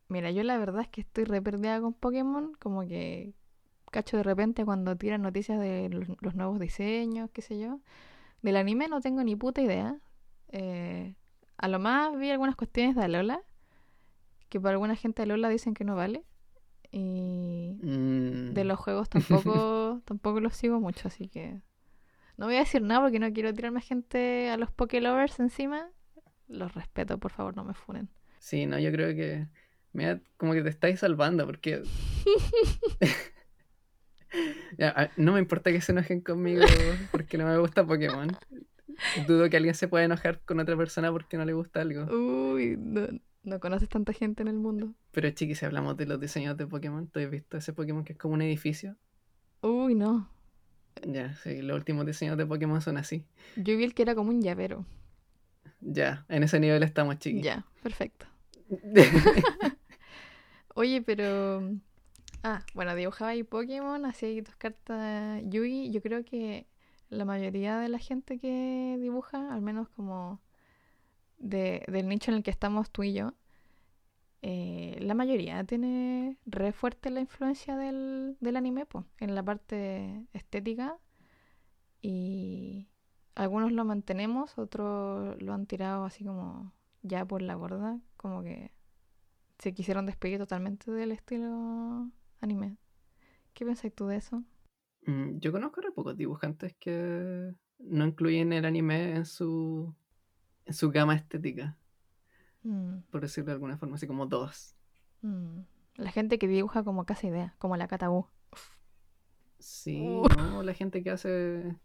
Mira, 0.08 0.30
yo 0.30 0.42
la 0.42 0.58
verdad 0.58 0.82
es 0.82 0.88
que 0.88 1.00
estoy 1.02 1.24
re 1.24 1.40
perdida 1.42 1.80
con 1.80 1.92
Pokémon, 1.94 2.52
como 2.58 2.82
que 2.82 3.32
cacho 3.90 4.16
de 4.16 4.22
repente 4.22 4.64
cuando 4.64 4.96
tiran 4.96 5.22
noticias 5.22 5.58
de 5.60 5.88
los, 5.90 6.08
los 6.20 6.34
nuevos 6.34 6.58
diseños, 6.58 7.30
qué 7.32 7.42
sé 7.42 7.58
yo. 7.58 7.80
Del 8.42 8.56
anime 8.56 8.88
no 8.88 9.00
tengo 9.00 9.22
ni 9.22 9.36
puta 9.36 9.60
idea. 9.62 9.98
Eh, 10.48 11.14
a 11.56 11.68
lo 11.68 11.78
más 11.78 12.16
vi 12.18 12.30
algunas 12.30 12.56
cuestiones 12.56 12.96
de 12.96 13.02
Alola, 13.04 13.40
que 14.48 14.60
para 14.60 14.72
alguna 14.72 14.96
gente 14.96 15.22
Alola 15.22 15.48
dicen 15.48 15.74
que 15.74 15.84
no 15.84 15.94
vale. 15.96 16.24
Y 16.90 17.78
Mm. 17.82 18.52
de 18.54 18.64
los 18.64 18.78
juegos 18.84 19.08
tampoco, 19.08 20.00
tampoco 20.04 20.40
los 20.40 20.54
sigo 20.54 20.78
mucho, 20.80 21.08
así 21.08 21.28
que 21.28 21.60
no 22.36 22.46
voy 22.46 22.56
a 22.56 22.60
decir 22.60 22.82
nada 22.82 23.00
porque 23.02 23.18
no 23.18 23.32
quiero 23.32 23.52
tirarme 23.54 23.80
gente 23.80 24.50
a 24.50 24.56
los 24.56 24.70
Pokélovers 24.70 25.38
encima. 25.40 25.88
Los 26.52 26.74
respeto, 26.74 27.18
por 27.18 27.32
favor, 27.32 27.56
no 27.56 27.64
me 27.64 27.74
funen. 27.74 28.08
Sí, 28.38 28.66
no, 28.66 28.78
yo 28.78 28.92
creo 28.92 29.14
que. 29.14 29.46
Mira, 29.92 30.20
como 30.36 30.52
que 30.52 30.62
te 30.62 30.68
estáis 30.68 31.00
salvando 31.00 31.46
porque. 31.46 31.82
Ya, 34.78 35.10
no 35.18 35.34
me 35.34 35.40
importa 35.40 35.70
que 35.70 35.82
se 35.82 35.92
enojen 35.92 36.22
conmigo 36.22 36.62
porque 37.10 37.36
no 37.36 37.44
me 37.44 37.58
gusta 37.58 37.86
Pokémon. 37.86 38.34
Dudo 39.26 39.50
que 39.50 39.58
alguien 39.58 39.74
se 39.74 39.88
pueda 39.88 40.04
enojar 40.04 40.40
con 40.40 40.58
otra 40.58 40.74
persona 40.74 41.12
porque 41.12 41.36
no 41.36 41.44
le 41.44 41.52
gusta 41.52 41.82
algo. 41.82 42.04
Uy, 42.10 42.76
no, 42.78 43.08
no 43.42 43.60
conoces 43.60 43.90
tanta 43.90 44.14
gente 44.14 44.40
en 44.40 44.48
el 44.48 44.56
mundo. 44.56 44.94
Pero 45.10 45.28
chiqui, 45.30 45.54
si 45.54 45.66
hablamos 45.66 45.96
de 45.98 46.06
los 46.06 46.18
diseños 46.18 46.56
de 46.56 46.66
Pokémon, 46.66 47.06
¿tú 47.08 47.20
has 47.20 47.28
visto 47.28 47.58
ese 47.58 47.74
Pokémon 47.74 48.04
que 48.04 48.14
es 48.14 48.18
como 48.18 48.34
un 48.34 48.42
edificio? 48.42 48.96
Uy, 49.60 49.94
no. 49.94 50.30
Ya, 51.06 51.34
sí, 51.36 51.62
los 51.62 51.76
últimos 51.76 52.06
diseños 52.06 52.36
de 52.36 52.46
Pokémon 52.46 52.80
son 52.80 52.96
así. 52.96 53.24
Yo 53.56 53.76
vi 53.76 53.84
el 53.84 53.94
que 53.94 54.02
era 54.02 54.14
como 54.14 54.30
un 54.30 54.40
llavero. 54.40 54.86
Ya, 55.82 56.24
en 56.28 56.44
ese 56.44 56.60
nivel 56.60 56.82
estamos, 56.82 57.18
chiqui. 57.18 57.42
Ya, 57.42 57.66
perfecto. 57.82 58.26
Oye, 60.74 61.02
pero... 61.02 61.62
Ah, 62.44 62.64
bueno, 62.74 62.94
dibujaba 62.96 63.30
ahí 63.30 63.42
Pokémon, 63.44 64.04
hacía 64.04 64.28
ahí 64.28 64.42
tus 64.42 64.56
cartas 64.56 65.42
Yugi. 65.44 65.90
Yo 65.90 66.00
creo 66.02 66.24
que 66.24 66.66
la 67.08 67.24
mayoría 67.24 67.78
de 67.78 67.88
la 67.88 67.98
gente 67.98 68.38
que 68.38 68.96
dibuja, 69.00 69.52
al 69.52 69.60
menos 69.60 69.88
como 69.90 70.40
de, 71.38 71.84
del 71.86 72.08
nicho 72.08 72.30
en 72.30 72.38
el 72.38 72.42
que 72.42 72.50
estamos 72.50 72.90
tú 72.90 73.04
y 73.04 73.12
yo, 73.12 73.34
eh, 74.40 74.96
la 75.00 75.14
mayoría 75.14 75.62
tiene 75.64 76.36
re 76.46 76.72
fuerte 76.72 77.10
la 77.10 77.20
influencia 77.20 77.76
del, 77.76 78.36
del 78.40 78.56
anime, 78.56 78.86
pues, 78.86 79.04
en 79.18 79.34
la 79.36 79.42
parte 79.42 80.26
estética. 80.32 80.96
Y 82.00 82.88
algunos 83.34 83.72
lo 83.72 83.84
mantenemos, 83.84 84.58
otros 84.58 85.40
lo 85.42 85.52
han 85.54 85.66
tirado 85.66 86.04
así 86.04 86.24
como 86.24 86.72
ya 87.02 87.24
por 87.26 87.42
la 87.42 87.56
borda, 87.56 88.00
como 88.16 88.42
que 88.42 88.72
se 89.58 89.74
quisieron 89.74 90.06
despedir 90.06 90.38
totalmente 90.38 90.90
del 90.90 91.12
estilo 91.12 92.10
anime. 92.40 92.76
¿Qué 93.54 93.64
pensáis 93.66 93.94
tú 93.94 94.06
de 94.06 94.16
eso? 94.16 94.44
Mm, 95.06 95.38
Yo 95.40 95.52
conozco 95.52 95.80
re 95.80 95.92
pocos 95.92 96.16
dibujantes 96.16 96.74
que 96.78 97.54
no 97.78 98.06
incluyen 98.06 98.52
el 98.52 98.64
anime 98.64 99.16
en 99.16 99.24
su, 99.26 99.94
en 100.66 100.74
su 100.74 100.90
gama 100.90 101.14
estética, 101.14 101.76
Mm, 102.64 103.02
por 103.10 103.20
decirlo 103.20 103.46
de 103.48 103.52
alguna 103.54 103.76
forma, 103.78 103.96
así 103.96 104.06
como 104.06 104.26
dos. 104.26 104.76
mm. 105.22 105.60
La 105.96 106.10
gente 106.10 106.38
que 106.38 106.48
dibuja 106.48 106.84
como 106.84 107.04
casa 107.06 107.26
idea, 107.26 107.54
como 107.58 107.76
la 107.76 107.86
Katabu. 107.88 108.26
Sí, 109.58 110.00
Uh. 110.00 110.26
no, 110.36 110.62
la 110.62 110.74
gente 110.74 111.02
que 111.02 111.10
hace... 111.10 111.76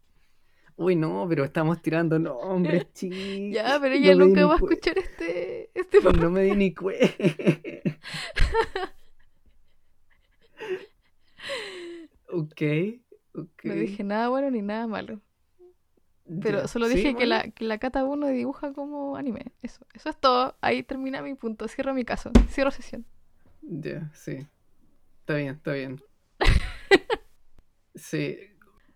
Uy, 0.77 0.95
no, 0.95 1.25
pero 1.27 1.43
estamos 1.43 1.81
tirando 1.81 2.19
nombres, 2.19 2.85
chicos. 2.93 3.17
Ya, 3.51 3.79
pero 3.81 3.95
ella 3.95 4.13
no 4.15 4.25
nunca 4.25 4.45
va 4.45 4.55
a 4.55 4.57
cue- 4.59 4.73
escuchar 4.73 4.97
este, 4.99 5.71
este 5.73 6.01
podcast. 6.01 6.23
No 6.23 6.29
me 6.31 6.41
di 6.43 6.51
ni 6.55 6.73
cuenta. 6.73 7.05
ok, 12.29 12.61
ok. 13.33 13.63
No 13.65 13.73
dije 13.75 14.03
nada 14.03 14.29
bueno 14.29 14.51
ni 14.51 14.61
nada 14.61 14.87
malo. 14.87 15.21
Pero 16.41 16.61
Ya, 16.61 16.67
solo 16.67 16.87
sí, 16.87 16.95
dije 16.95 17.09
que 17.15 17.25
bueno. 17.25 17.29
la, 17.29 17.49
que 17.51 17.63
la 17.63 17.77
Katabu 17.77 18.17
no 18.17 18.27
dibuja 18.27 18.73
como 18.73 19.15
anime. 19.15 19.45
Eso, 19.61 19.85
eso 19.93 20.09
es 20.09 20.17
todo. 20.19 20.57
Ahí 20.59 20.83
termina 20.83 21.21
mi 21.21 21.35
punto. 21.35 21.67
Cierro 21.69 21.93
mi 21.93 22.03
caso. 22.03 22.31
Cierro 22.49 22.69
sesión. 22.71 23.05
Ya, 23.61 24.11
sí. 24.13 24.45
Está 25.21 25.35
bien, 25.35 25.55
está 25.55 25.71
bien. 25.73 26.01
Sí, 27.95 28.37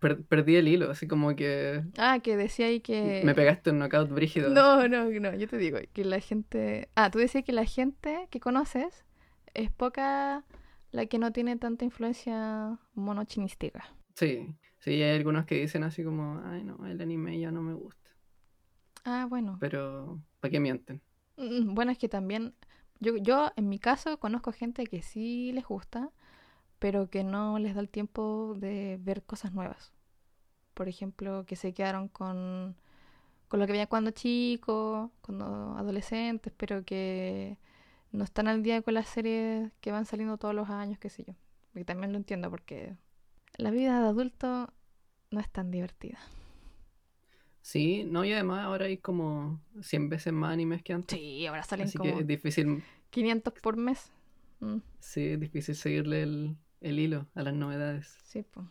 per- 0.02 0.24
perdí 0.26 0.58
el 0.58 0.68
hilo, 0.68 0.92
así 0.92 1.08
como 1.08 1.36
que 1.36 1.84
Ah, 1.98 2.20
que 2.22 2.36
decía 2.36 2.66
ahí 2.66 2.82
que... 2.82 3.22
me 3.24 3.34
pegaste 3.34 3.70
un 3.70 3.80
knockout 3.80 4.10
brígido. 4.10 4.50
No, 4.50 4.88
no, 4.90 5.10
no, 5.10 5.36
yo 5.36 5.48
te 5.48 5.58
digo 5.58 5.78
que 5.94 6.04
la 6.04 6.20
gente... 6.20 6.90
Ah, 6.96 7.10
tú 7.10 7.20
decías 7.20 7.46
que 7.46 7.54
la 7.54 7.66
gente 7.66 8.28
que 8.30 8.40
conoces 8.42 9.06
es 9.54 9.72
poca 9.72 10.44
la 10.92 11.06
que 11.06 11.20
no 11.20 11.32
tiene 11.32 11.56
tanta 11.58 11.86
influencia 11.86 12.78
monochinística. 12.96 13.86
Sí, 14.16 14.48
sí, 14.80 15.02
hay 15.02 15.16
algunos 15.16 15.46
que 15.46 15.56
dicen 15.56 15.84
así 15.84 16.04
como, 16.04 16.42
ay 16.46 16.64
no, 16.64 16.86
el 16.86 17.00
anime 17.00 17.40
ya 17.40 17.52
no 17.52 17.62
me 17.62 17.74
gusta. 17.74 18.10
Ah, 19.06 19.26
bueno. 19.30 19.58
Pero, 19.60 20.22
¿para 20.40 20.52
qué 20.52 20.60
mienten? 20.60 21.02
Mm, 21.38 21.74
Bueno, 21.74 21.92
es 21.92 21.98
que 21.98 22.10
también... 22.10 22.54
Yo, 23.00 23.18
yo, 23.18 23.52
en 23.56 23.68
mi 23.68 23.80
caso, 23.80 24.20
conozco 24.20 24.52
gente 24.52 24.86
que 24.86 25.02
sí 25.02 25.52
les 25.54 25.66
gusta, 25.66 26.12
pero 26.82 27.12
que 27.12 27.24
no 27.24 27.60
les 27.60 27.76
da 27.76 27.82
el 27.82 27.90
tiempo 27.90 28.56
de 28.58 28.98
ver 29.00 29.22
cosas 29.22 29.54
nuevas. 29.54 29.94
Por 30.74 30.90
ejemplo, 30.90 31.46
que 31.46 31.56
se 31.56 31.76
quedaron 31.76 32.08
con, 32.08 32.76
con 33.50 33.60
lo 33.60 33.68
que 33.68 33.74
veían 33.74 33.86
cuando 33.86 34.10
chicos, 34.10 35.12
cuando 35.22 35.76
adolescentes, 35.78 36.52
pero 36.58 36.84
que 36.84 37.60
no 38.12 38.24
están 38.24 38.48
al 38.48 38.64
día 38.64 38.82
con 38.82 38.96
las 38.96 39.08
series 39.08 39.72
que 39.80 39.92
van 39.92 40.08
saliendo 40.08 40.40
todos 40.40 40.56
los 40.56 40.72
años, 40.72 40.98
qué 40.98 41.10
sé 41.10 41.24
yo. 41.24 41.36
Y 41.76 41.84
también 41.84 42.14
lo 42.14 42.18
entiendo 42.18 42.50
porque 42.50 42.98
la 43.58 43.70
vida 43.70 44.02
de 44.02 44.08
adulto 44.08 44.74
no 45.30 45.40
es 45.40 45.50
tan 45.52 45.70
divertida. 45.70 46.18
Sí, 47.62 48.06
no, 48.06 48.26
y 48.26 48.34
además 48.34 48.66
ahora 48.66 48.86
hay 48.88 48.98
como 48.98 49.62
100 49.84 50.10
veces 50.10 50.34
más 50.34 50.52
animes 50.52 50.82
que 50.82 50.94
antes. 50.94 51.20
Sí, 51.20 51.46
ahora 51.46 51.62
salen 51.62 51.86
Así 51.86 52.00
como 52.00 52.16
que 52.16 52.22
es 52.22 52.28
difícil, 52.28 52.82
500 53.12 53.54
por 53.62 53.78
mes. 53.78 54.12
Mm, 54.62 54.78
sí, 55.00 55.28
es 55.28 55.40
difícil 55.40 55.76
seguirle 55.76 56.24
el, 56.24 56.58
el 56.82 57.00
hilo 57.00 57.28
a 57.36 57.44
las 57.44 57.54
novedades. 57.54 58.18
sí, 58.24 58.44
pues. 58.44 58.66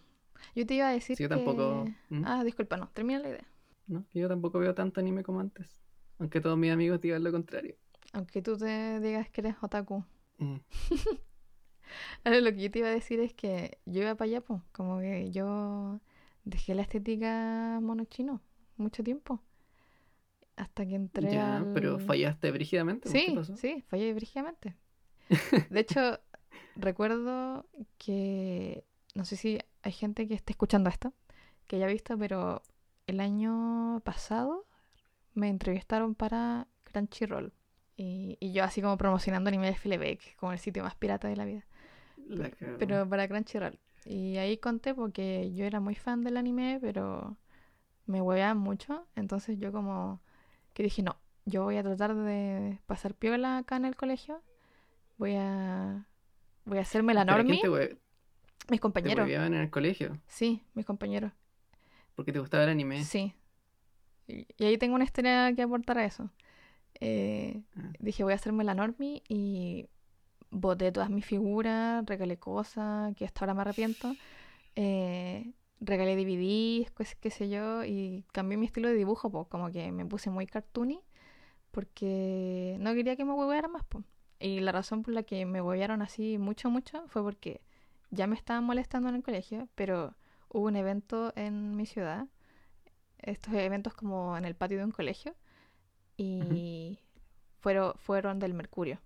Yo 0.54 0.66
te 0.66 0.74
iba 0.74 0.88
a 0.88 0.92
decir 0.92 1.16
Sí, 1.16 1.22
yo 1.24 1.28
que... 1.28 1.34
tampoco. 1.34 1.86
¿Mm? 2.08 2.22
Ah, 2.26 2.44
disculpa, 2.44 2.76
no, 2.76 2.88
termina 2.90 3.20
la 3.20 3.28
idea. 3.30 3.46
¿no? 3.86 4.04
Yo 4.14 4.28
tampoco 4.28 4.58
veo 4.58 4.74
tanto 4.74 5.00
anime 5.00 5.22
como 5.22 5.40
antes. 5.40 5.68
Aunque 6.18 6.40
todos 6.40 6.56
mis 6.58 6.72
amigos 6.72 7.00
digan 7.00 7.24
lo 7.24 7.32
contrario. 7.32 7.76
Aunque 8.12 8.42
tú 8.42 8.56
te 8.56 9.00
digas 9.00 9.28
que 9.30 9.40
eres 9.40 9.56
otaku. 9.62 10.04
Eh, 10.38 10.60
Ahora 12.24 12.40
lo 12.40 12.50
que 12.52 12.62
yo 12.62 12.70
te 12.70 12.78
iba 12.80 12.88
a 12.88 12.92
decir 12.92 13.20
es 13.20 13.34
que 13.34 13.78
yo 13.86 14.02
iba 14.02 14.14
para 14.14 14.26
allá, 14.30 14.40
pues, 14.40 14.60
como 14.72 15.00
que 15.00 15.30
yo 15.32 16.00
dejé 16.44 16.74
la 16.74 16.82
estética 16.82 17.78
mono 17.82 18.04
chino 18.04 18.40
mucho 18.76 19.02
tiempo. 19.04 19.42
Hasta 20.56 20.86
que 20.86 20.94
entré 20.94 21.32
ya, 21.32 21.56
al... 21.56 21.72
pero 21.72 21.98
fallaste 21.98 22.50
brígidamente. 22.50 23.10
¿por 23.10 23.20
¿Qué 23.24 23.32
Sí, 23.32 23.34
pasó? 23.34 23.56
sí, 23.56 23.82
fallé 23.88 24.12
brígidamente. 24.14 24.76
De 25.70 25.80
hecho, 25.80 26.20
recuerdo 26.80 27.66
que, 27.98 28.84
no 29.14 29.24
sé 29.24 29.36
si 29.36 29.58
hay 29.82 29.92
gente 29.92 30.26
que 30.28 30.34
esté 30.34 30.52
escuchando 30.52 30.90
esto, 30.90 31.12
que 31.66 31.76
haya 31.76 31.86
visto, 31.86 32.18
pero 32.18 32.62
el 33.06 33.20
año 33.20 34.00
pasado 34.04 34.66
me 35.34 35.48
entrevistaron 35.48 36.14
para 36.14 36.66
Crunchyroll. 36.84 37.52
Y, 37.96 38.38
y 38.40 38.52
yo 38.52 38.64
así 38.64 38.80
como 38.80 38.96
promocionando 38.96 39.48
anime 39.48 39.66
de 39.66 39.76
Fleabag, 39.76 40.18
como 40.36 40.52
el 40.52 40.58
sitio 40.58 40.82
más 40.82 40.94
pirata 40.94 41.28
de 41.28 41.36
la 41.36 41.44
vida. 41.44 41.66
La. 42.16 42.50
Pero 42.78 43.08
para 43.08 43.28
Crunchyroll. 43.28 43.78
Y 44.04 44.38
ahí 44.38 44.56
conté 44.56 44.94
porque 44.94 45.52
yo 45.52 45.64
era 45.64 45.80
muy 45.80 45.94
fan 45.94 46.22
del 46.24 46.36
anime, 46.36 46.78
pero 46.80 47.36
me 48.06 48.22
hueveaban 48.22 48.58
mucho. 48.58 49.06
Entonces 49.14 49.58
yo 49.58 49.72
como 49.72 50.20
que 50.72 50.82
dije, 50.82 51.02
no, 51.02 51.16
yo 51.44 51.64
voy 51.64 51.76
a 51.76 51.82
tratar 51.82 52.14
de 52.14 52.78
pasar 52.86 53.14
piola 53.14 53.58
acá 53.58 53.76
en 53.76 53.84
el 53.84 53.96
colegio. 53.96 54.42
Voy 55.18 55.34
a, 55.36 56.06
voy 56.64 56.78
a 56.78 56.82
hacerme 56.82 57.14
la 57.14 57.24
Pero 57.24 57.44
¿quién 57.44 57.58
normie. 57.60 57.88
te, 57.88 57.98
Mis 58.70 58.78
te 58.78 58.80
compañeros. 58.80 59.24
hueveaban 59.24 59.54
en 59.54 59.60
el 59.62 59.70
colegio? 59.70 60.18
Sí, 60.26 60.62
mis 60.74 60.86
compañeros. 60.86 61.32
Porque 62.14 62.32
te 62.32 62.38
gustaba 62.40 62.64
el 62.64 62.70
anime. 62.70 63.04
Sí. 63.04 63.34
Y, 64.26 64.46
y 64.56 64.64
ahí 64.64 64.78
tengo 64.78 64.94
una 64.94 65.04
historia 65.04 65.52
que 65.54 65.62
aportar 65.62 65.98
a 65.98 66.04
eso. 66.04 66.30
Eh, 67.00 67.62
Ah. 67.76 67.92
dije, 67.98 68.22
voy 68.24 68.32
a 68.32 68.36
hacerme 68.36 68.64
la 68.64 68.74
normie 68.74 69.22
y 69.28 69.88
boté 70.50 70.92
todas 70.92 71.10
mis 71.10 71.24
figuras, 71.24 72.04
regalé 72.06 72.36
cosas, 72.38 73.14
que 73.16 73.24
hasta 73.24 73.40
ahora 73.44 73.54
me 73.54 73.60
arrepiento. 73.62 74.14
Eh, 74.76 75.52
regalé 75.80 76.14
DVDs, 76.16 76.90
pues, 76.92 77.14
qué 77.14 77.30
sé 77.30 77.48
yo, 77.48 77.84
y 77.84 78.24
cambié 78.32 78.58
mi 78.58 78.66
estilo 78.66 78.88
de 78.88 78.94
dibujo, 78.94 79.30
pues, 79.30 79.46
como 79.48 79.70
que 79.70 79.90
me 79.92 80.04
puse 80.04 80.28
muy 80.30 80.46
cartoony, 80.46 81.00
porque 81.70 82.76
no 82.80 82.92
quería 82.94 83.16
que 83.16 83.24
me 83.24 83.32
huevearan 83.32 83.72
más, 83.72 83.84
pues. 83.88 84.04
Y 84.40 84.61
la 84.61 84.72
razón 84.72 85.03
por 85.03 85.14
la 85.14 85.22
que 85.22 85.44
me 85.46 85.61
huevearon 85.61 86.03
así 86.03 86.38
mucho, 86.38 86.70
mucho, 86.70 87.05
fue 87.09 87.22
porque 87.22 87.61
ya 88.11 88.26
me 88.26 88.35
estaban 88.35 88.64
molestando 88.64 89.09
en 89.09 89.16
el 89.16 89.22
colegio, 89.22 89.68
pero 89.74 90.16
hubo 90.48 90.66
un 90.66 90.76
evento 90.76 91.33
en 91.37 91.76
mi 91.76 91.87
ciudad, 91.87 92.26
estos 93.18 93.55
eventos 93.55 93.94
como 93.94 94.37
en 94.37 94.44
el 94.44 94.55
patio 94.55 94.79
de 94.79 94.85
un 94.85 94.92
colegio, 94.92 95.35
y 96.16 96.98
fueron, 97.61 97.94
fueron 97.98 98.38
del 98.38 98.55
Mercurio. 98.55 99.00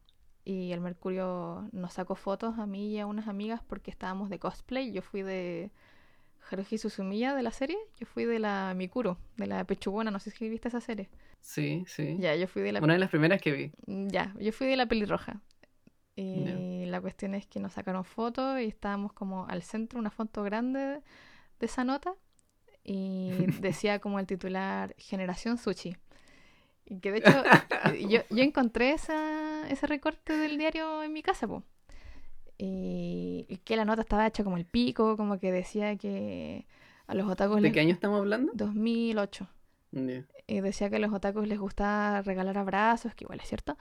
Y 0.44 0.72
el 0.72 0.80
Mercurio 0.80 1.68
nos 1.72 1.94
sacó 1.94 2.16
fotos 2.16 2.58
a 2.58 2.66
mí 2.66 2.92
y 2.92 2.98
a 2.98 3.06
unas 3.06 3.28
amigas 3.28 3.62
porque 3.66 3.90
estábamos 3.90 4.28
de 4.30 4.38
cosplay. 4.38 4.92
Yo 4.92 5.00
fui 5.00 5.22
de 5.22 5.70
Haruhi 6.50 6.76
Suzumiya 6.76 7.34
de 7.34 7.42
la 7.42 7.50
serie. 7.50 7.78
Yo 7.98 8.06
fui 8.06 8.24
de 8.24 8.38
la 8.38 8.74
Mikuro, 8.76 9.16
de 9.36 9.46
la 9.46 9.64
Pechugona. 9.64 10.10
No 10.10 10.18
sé 10.18 10.30
si 10.30 10.48
viste 10.48 10.68
esa 10.68 10.80
serie. 10.80 11.08
Sí, 11.44 11.84
sí. 11.86 12.16
Ya, 12.18 12.34
yo 12.34 12.48
fui 12.48 12.62
de 12.62 12.72
la... 12.72 12.80
Una 12.80 12.94
de 12.94 12.98
las 12.98 13.10
primeras 13.10 13.40
que 13.40 13.52
vi. 13.52 13.72
Ya, 13.86 14.34
yo 14.40 14.50
fui 14.50 14.66
de 14.66 14.76
la 14.76 14.86
pelirroja. 14.86 15.42
Y 16.16 16.86
la 16.86 17.00
cuestión 17.02 17.34
es 17.34 17.46
que 17.46 17.60
nos 17.60 17.74
sacaron 17.74 18.04
fotos 18.04 18.60
y 18.60 18.64
estábamos 18.64 19.12
como 19.12 19.46
al 19.46 19.62
centro, 19.62 19.98
una 19.98 20.10
foto 20.10 20.42
grande 20.42 20.78
de 21.60 21.66
esa 21.66 21.84
nota. 21.84 22.14
Y 22.82 23.30
decía 23.60 23.98
como 23.98 24.18
el 24.20 24.26
titular 24.26 24.94
Generación 24.96 25.58
Sushi. 25.58 25.96
Y 26.86 27.00
que 27.00 27.12
de 27.12 27.18
hecho 27.18 27.42
yo, 28.08 28.20
yo 28.30 28.42
encontré 28.42 28.92
esa, 28.92 29.68
ese 29.68 29.86
recorte 29.86 30.34
del 30.34 30.56
diario 30.56 31.02
en 31.02 31.12
mi 31.12 31.22
casa, 31.22 31.46
po. 31.46 31.62
Y, 32.56 33.44
y 33.48 33.58
que 33.58 33.76
la 33.76 33.84
nota 33.84 34.00
estaba 34.00 34.26
hecha 34.26 34.44
como 34.44 34.56
el 34.56 34.64
pico, 34.64 35.18
como 35.18 35.38
que 35.38 35.52
decía 35.52 35.96
que 35.96 36.66
a 37.06 37.14
los 37.14 37.28
otakus 37.28 37.56
¿De 37.56 37.62
les... 37.62 37.72
qué 37.72 37.80
año 37.80 37.92
estamos 37.92 38.18
hablando? 38.20 38.52
2008 38.54 39.46
Ya. 39.92 40.24
Y 40.46 40.60
decía 40.60 40.90
que 40.90 40.96
a 40.96 40.98
los 40.98 41.12
otakus 41.12 41.46
les 41.46 41.58
gustaba 41.58 42.22
regalar 42.22 42.58
abrazos, 42.58 43.14
que 43.14 43.24
igual 43.24 43.40
es 43.40 43.48
cierto, 43.48 43.76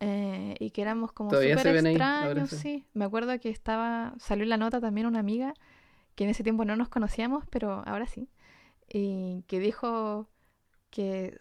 eh, 0.00 0.54
y 0.58 0.70
que 0.70 0.82
éramos 0.82 1.12
como 1.12 1.30
súper 1.30 1.46
ahí, 1.46 1.52
extraños, 1.52 2.02
abrazos. 2.02 2.58
sí. 2.58 2.84
Me 2.92 3.04
acuerdo 3.04 3.38
que 3.40 3.48
estaba, 3.48 4.14
salió 4.18 4.42
en 4.44 4.50
la 4.50 4.56
nota 4.58 4.80
también 4.80 5.06
una 5.06 5.20
amiga, 5.20 5.54
que 6.14 6.24
en 6.24 6.30
ese 6.30 6.42
tiempo 6.42 6.64
no 6.64 6.76
nos 6.76 6.88
conocíamos, 6.88 7.44
pero 7.50 7.82
ahora 7.86 8.06
sí, 8.06 8.28
y 8.88 9.42
que 9.46 9.58
dijo 9.58 10.28
que 10.90 11.38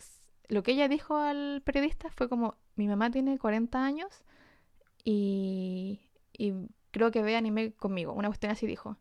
lo 0.47 0.63
que 0.63 0.71
ella 0.71 0.87
dijo 0.87 1.17
al 1.17 1.61
periodista 1.63 2.09
fue 2.09 2.29
como, 2.29 2.55
mi 2.75 2.87
mamá 2.87 3.09
tiene 3.11 3.37
40 3.37 3.83
años 3.83 4.23
y, 5.03 6.01
y 6.33 6.53
creo 6.91 7.11
que 7.11 7.21
ve 7.21 7.35
anime 7.35 7.73
conmigo, 7.73 8.13
una 8.13 8.29
cuestión 8.29 8.51
así 8.51 8.67
dijo. 8.67 8.97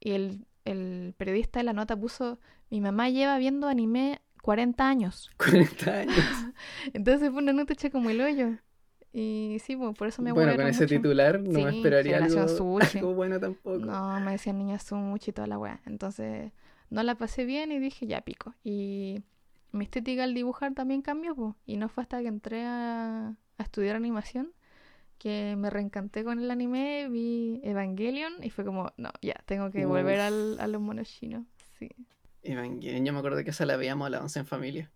Y 0.00 0.12
el, 0.12 0.46
el 0.64 1.14
periodista 1.16 1.60
de 1.60 1.64
la 1.64 1.72
nota 1.72 1.96
puso, 1.96 2.38
mi 2.70 2.80
mamá 2.80 3.08
lleva 3.10 3.38
viendo 3.38 3.68
anime 3.68 4.20
40 4.42 4.86
años. 4.88 5.30
40 5.38 5.90
años. 5.90 6.16
Entonces 6.92 7.30
fue 7.30 7.42
una 7.42 7.52
nota 7.52 7.72
hecha 7.72 7.90
como 7.90 8.10
el 8.10 8.20
hoyo. 8.20 8.58
Y 9.14 9.58
sí, 9.62 9.76
por 9.76 10.08
eso 10.08 10.22
me 10.22 10.32
bueno, 10.32 10.56
con 10.56 10.66
ese 10.66 10.84
mucho. 10.84 10.96
titular 10.96 11.40
no 11.40 11.60
me 11.60 11.76
esperaría 11.76 12.16
algo, 12.16 12.48
Sushi. 12.48 12.98
algo 12.98 13.14
bueno 13.14 13.38
tampoco. 13.38 13.78
No, 13.78 14.20
me 14.20 14.32
decían 14.32 14.58
niña 14.58 14.78
mucho 14.92 15.30
y 15.30 15.34
toda 15.34 15.46
la 15.46 15.58
weá. 15.58 15.80
Entonces 15.84 16.52
no 16.88 17.02
la 17.02 17.14
pasé 17.16 17.44
bien 17.44 17.72
y 17.72 17.78
dije, 17.78 18.06
ya 18.06 18.22
pico. 18.22 18.54
Y 18.64 19.22
mi 19.70 19.84
estética 19.84 20.24
al 20.24 20.34
dibujar 20.34 20.72
también 20.74 21.02
cambió, 21.02 21.34
pues. 21.34 21.54
Y 21.66 21.76
no 21.76 21.88
fue 21.88 22.02
hasta 22.02 22.20
que 22.22 22.28
entré 22.28 22.64
a, 22.64 23.28
a 23.58 23.62
estudiar 23.62 23.96
animación 23.96 24.52
que 25.18 25.54
me 25.56 25.70
reencanté 25.70 26.24
con 26.24 26.40
el 26.40 26.50
anime, 26.50 27.08
vi 27.08 27.60
Evangelion 27.62 28.32
y 28.42 28.50
fue 28.50 28.64
como, 28.64 28.92
no, 28.96 29.12
ya, 29.22 29.36
tengo 29.46 29.70
que 29.70 29.86
volver 29.86 30.18
al, 30.18 30.58
a 30.58 30.66
los 30.66 30.80
monos 30.80 31.08
chinos. 31.08 31.44
Sí. 31.78 31.90
Evangelion, 32.42 33.04
yo 33.04 33.12
me 33.12 33.18
acuerdo 33.20 33.42
que 33.44 33.50
esa 33.50 33.66
la 33.66 33.76
veíamos 33.76 34.06
a 34.06 34.10
las 34.10 34.22
11 34.22 34.38
en 34.40 34.46
familia. 34.46 34.90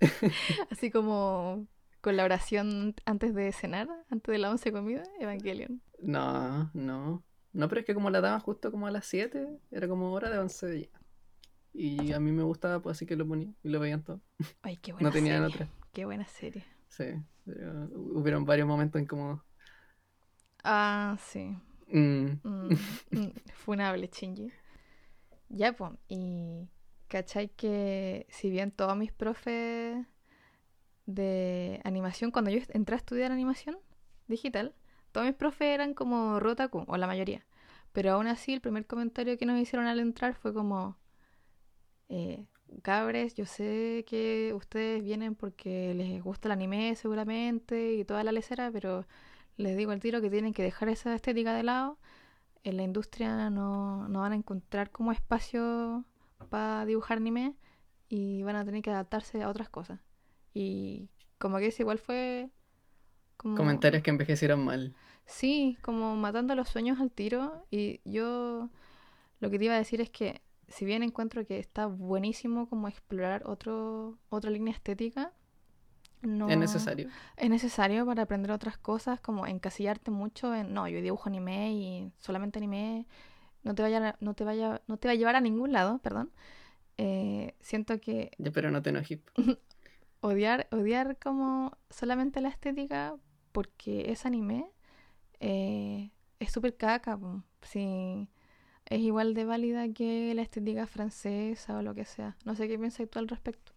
Así 0.70 0.90
como 0.90 1.66
con 2.00 2.16
la 2.16 2.24
oración 2.24 2.94
antes 3.04 3.34
de 3.34 3.52
cenar, 3.52 3.88
antes 4.10 4.32
de 4.32 4.38
la 4.38 4.50
once 4.50 4.70
comida, 4.72 5.02
Evangelion. 5.20 5.82
No, 6.00 6.70
no. 6.74 7.24
No, 7.52 7.68
pero 7.68 7.80
es 7.80 7.86
que 7.86 7.94
como 7.94 8.10
la 8.10 8.20
daban 8.20 8.40
justo 8.40 8.70
como 8.70 8.86
a 8.86 8.90
las 8.90 9.06
7, 9.06 9.46
era 9.70 9.88
como 9.88 10.12
hora 10.12 10.28
de 10.30 10.38
11 10.38 10.82
ya. 10.82 11.00
Y 11.72 12.12
a 12.12 12.20
mí 12.20 12.32
me 12.32 12.42
gustaba, 12.42 12.80
pues 12.80 12.96
así 12.96 13.06
que 13.06 13.16
lo 13.16 13.26
ponía 13.26 13.52
y 13.62 13.68
lo 13.68 13.80
veían 13.80 14.02
todo. 14.02 14.20
Ay, 14.62 14.76
qué 14.78 14.92
buena 14.92 15.08
No 15.08 15.12
tenían 15.12 15.42
serie. 15.42 15.54
otra. 15.54 15.68
Qué 15.92 16.04
buena 16.04 16.26
serie. 16.26 16.64
Sí. 16.88 17.04
pero 17.44 17.88
hubieron 17.94 18.44
varios 18.44 18.66
momentos 18.68 19.00
incómodos. 19.00 19.40
Ah, 20.64 21.16
sí. 21.20 21.56
Mm, 21.88 22.26
Mm, 22.42 22.68
mm, 23.10 23.32
funable, 23.54 24.08
Shinji. 24.12 24.52
Ya, 25.48 25.72
pues. 25.74 25.92
Y 26.08 26.68
cachai 27.08 27.48
que 27.50 28.26
si 28.30 28.50
bien 28.50 28.70
todos 28.70 28.96
mis 28.96 29.12
profes 29.12 30.06
de 31.06 31.80
animación, 31.84 32.30
cuando 32.30 32.50
yo 32.50 32.60
entré 32.70 32.94
a 32.96 32.98
estudiar 32.98 33.32
animación 33.32 33.78
digital, 34.28 34.74
todos 35.12 35.26
mis 35.26 35.36
profes 35.36 35.68
eran 35.68 35.94
como 35.94 36.40
Rotaku, 36.40 36.84
o 36.88 36.96
la 36.96 37.06
mayoría. 37.06 37.46
Pero 37.92 38.12
aún 38.12 38.26
así, 38.26 38.52
el 38.54 38.60
primer 38.60 38.86
comentario 38.86 39.38
que 39.38 39.46
nos 39.46 39.60
hicieron 39.60 39.86
al 39.86 40.00
entrar 40.00 40.34
fue 40.34 40.52
como: 40.54 40.96
eh, 42.08 42.46
Cabres, 42.82 43.34
yo 43.34 43.46
sé 43.46 44.04
que 44.08 44.52
ustedes 44.54 45.02
vienen 45.02 45.34
porque 45.34 45.94
les 45.94 46.22
gusta 46.22 46.48
el 46.48 46.52
anime 46.52 46.94
seguramente 46.96 47.94
y 47.94 48.04
toda 48.04 48.24
la 48.24 48.32
lecera, 48.32 48.70
pero 48.72 49.06
les 49.56 49.76
digo 49.76 49.92
al 49.92 50.00
tiro 50.00 50.20
que 50.20 50.30
tienen 50.30 50.52
que 50.52 50.62
dejar 50.62 50.88
esa 50.88 51.14
estética 51.14 51.54
de 51.54 51.62
lado. 51.62 51.98
En 52.66 52.76
la 52.76 52.82
industria 52.82 53.48
no, 53.48 54.08
no 54.08 54.20
van 54.22 54.32
a 54.32 54.34
encontrar 54.34 54.90
como 54.90 55.12
espacio 55.12 56.04
para 56.50 56.84
dibujar 56.84 57.18
anime 57.18 57.54
y 58.08 58.42
van 58.42 58.56
a 58.56 58.64
tener 58.64 58.82
que 58.82 58.90
adaptarse 58.90 59.40
a 59.40 59.48
otras 59.48 59.68
cosas. 59.68 60.00
Y 60.52 61.08
como 61.38 61.58
que 61.58 61.68
eso 61.68 61.84
igual 61.84 61.98
fue 61.98 62.50
como... 63.36 63.54
Comentarios 63.54 64.02
que 64.02 64.10
envejecieron 64.10 64.64
mal. 64.64 64.96
Sí, 65.26 65.78
como 65.80 66.16
matando 66.16 66.56
los 66.56 66.68
sueños 66.68 66.98
al 66.98 67.12
tiro. 67.12 67.64
Y 67.70 68.00
yo 68.04 68.68
lo 69.38 69.48
que 69.48 69.60
te 69.60 69.66
iba 69.66 69.74
a 69.74 69.78
decir 69.78 70.00
es 70.00 70.10
que 70.10 70.42
si 70.66 70.84
bien 70.84 71.04
encuentro 71.04 71.46
que 71.46 71.60
está 71.60 71.86
buenísimo 71.86 72.68
como 72.68 72.88
explorar 72.88 73.44
otro, 73.46 74.18
otra 74.28 74.50
línea 74.50 74.74
estética, 74.74 75.32
no 76.22 76.48
Es 76.50 76.56
necesario. 76.58 77.08
es 77.36 77.50
necesario 77.50 78.06
para 78.06 78.22
aprender 78.22 78.50
otras 78.50 78.78
cosas, 78.78 79.20
como 79.20 79.46
encasillarte 79.46 80.10
mucho 80.10 80.54
en, 80.54 80.74
no, 80.74 80.88
yo 80.88 81.00
dibujo 81.02 81.28
anime 81.28 81.72
y 81.72 82.12
solamente 82.18 82.58
anime, 82.58 83.06
no 83.64 83.74
te 83.74 83.82
vaya, 83.82 84.10
a- 84.10 84.16
no 84.20 84.34
te 84.34 84.44
vaya, 84.44 84.82
no 84.88 84.96
te 84.98 85.08
va 85.08 85.12
a 85.12 85.16
llevar 85.16 85.36
a 85.36 85.40
ningún 85.40 85.72
lado, 85.72 85.98
perdón. 85.98 86.30
Eh, 86.98 87.54
siento 87.60 88.00
que 88.00 88.30
Ya, 88.38 88.50
pero 88.52 88.70
no 88.70 88.82
te 88.82 88.90
enojes. 88.90 89.20
odiar, 90.20 90.68
odiar 90.72 91.18
como 91.18 91.76
solamente 91.90 92.40
la 92.40 92.48
estética 92.48 93.16
porque 93.52 94.10
es 94.12 94.26
anime 94.26 94.70
eh, 95.40 96.10
es 96.38 96.52
súper 96.52 96.76
caca. 96.76 97.18
Sí, 97.62 98.28
es 98.86 99.00
igual 99.00 99.34
de 99.34 99.44
válida 99.44 99.88
que 99.92 100.34
la 100.34 100.42
estética 100.42 100.86
francesa 100.86 101.78
o 101.78 101.82
lo 101.82 101.94
que 101.94 102.04
sea. 102.04 102.36
No 102.44 102.54
sé 102.56 102.68
qué 102.68 102.78
piensas 102.78 103.08
tú 103.10 103.18
al 103.18 103.28
respecto. 103.28 103.72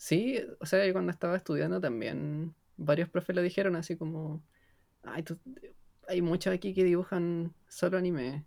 Sí, 0.00 0.40
o 0.60 0.64
sea, 0.64 0.86
yo 0.86 0.94
cuando 0.94 1.12
estaba 1.12 1.36
estudiando 1.36 1.78
también, 1.78 2.54
varios 2.78 3.10
profes 3.10 3.36
lo 3.36 3.42
dijeron 3.42 3.76
así 3.76 3.98
como, 3.98 4.42
ay, 5.02 5.22
tú- 5.22 5.38
hay 6.08 6.22
muchos 6.22 6.54
aquí 6.54 6.72
que 6.72 6.84
dibujan 6.84 7.52
solo 7.68 7.98
anime, 7.98 8.46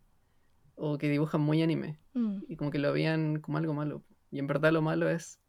o 0.75 0.97
que 0.97 1.09
dibujan 1.09 1.41
muy 1.41 1.61
anime, 1.61 1.99
Mm, 2.15 2.39
y 2.47 2.55
como 2.55 2.71
que 2.71 2.79
lo 2.79 2.91
veían 2.91 3.39
como 3.39 3.59
algo 3.59 3.75
malo. 3.75 4.03
Y 4.31 4.39
en 4.39 4.47
verdad 4.47 4.71
lo 4.71 4.81
malo 4.81 5.07
es 5.09 5.39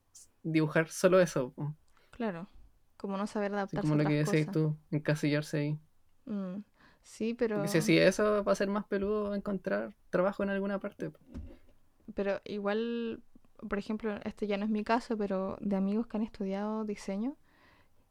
dibujar 0.43 0.91
solo 0.91 1.21
eso, 1.21 1.53
po. 1.55 1.75
claro, 2.11 2.49
como 2.99 3.17
no 3.17 3.27
saber 3.27 3.55
adaptarse 3.55 3.81
como 3.81 3.97
lo 3.97 4.07
que 4.07 4.23
cosas. 4.25 4.53
tú, 4.53 4.77
encasillarse 4.91 5.57
ahí. 5.59 5.79
Mm, 6.27 6.65
sí, 7.03 7.33
pero... 7.33 7.57
Porque 7.63 7.81
si 7.81 7.97
eso 7.97 8.45
va 8.45 8.53
a 8.53 8.57
ser 8.57 8.69
más 8.69 8.85
peludo 8.85 9.35
encontrar 9.35 9.95
trabajo 10.11 10.43
en 10.43 10.51
alguna 10.51 10.79
parte. 10.81 11.09
po. 11.09 11.19
Pero 12.15 12.43
igual, 12.45 13.23
por 13.69 13.79
ejemplo, 13.79 14.17
este 14.25 14.47
ya 14.47 14.57
no 14.57 14.65
es 14.65 14.71
mi 14.71 14.85
caso, 14.85 15.17
pero 15.17 15.57
de 15.61 15.77
amigos 15.77 16.07
que 16.07 16.17
han 16.17 16.23
estudiado 16.23 16.85
diseño, 16.85 17.37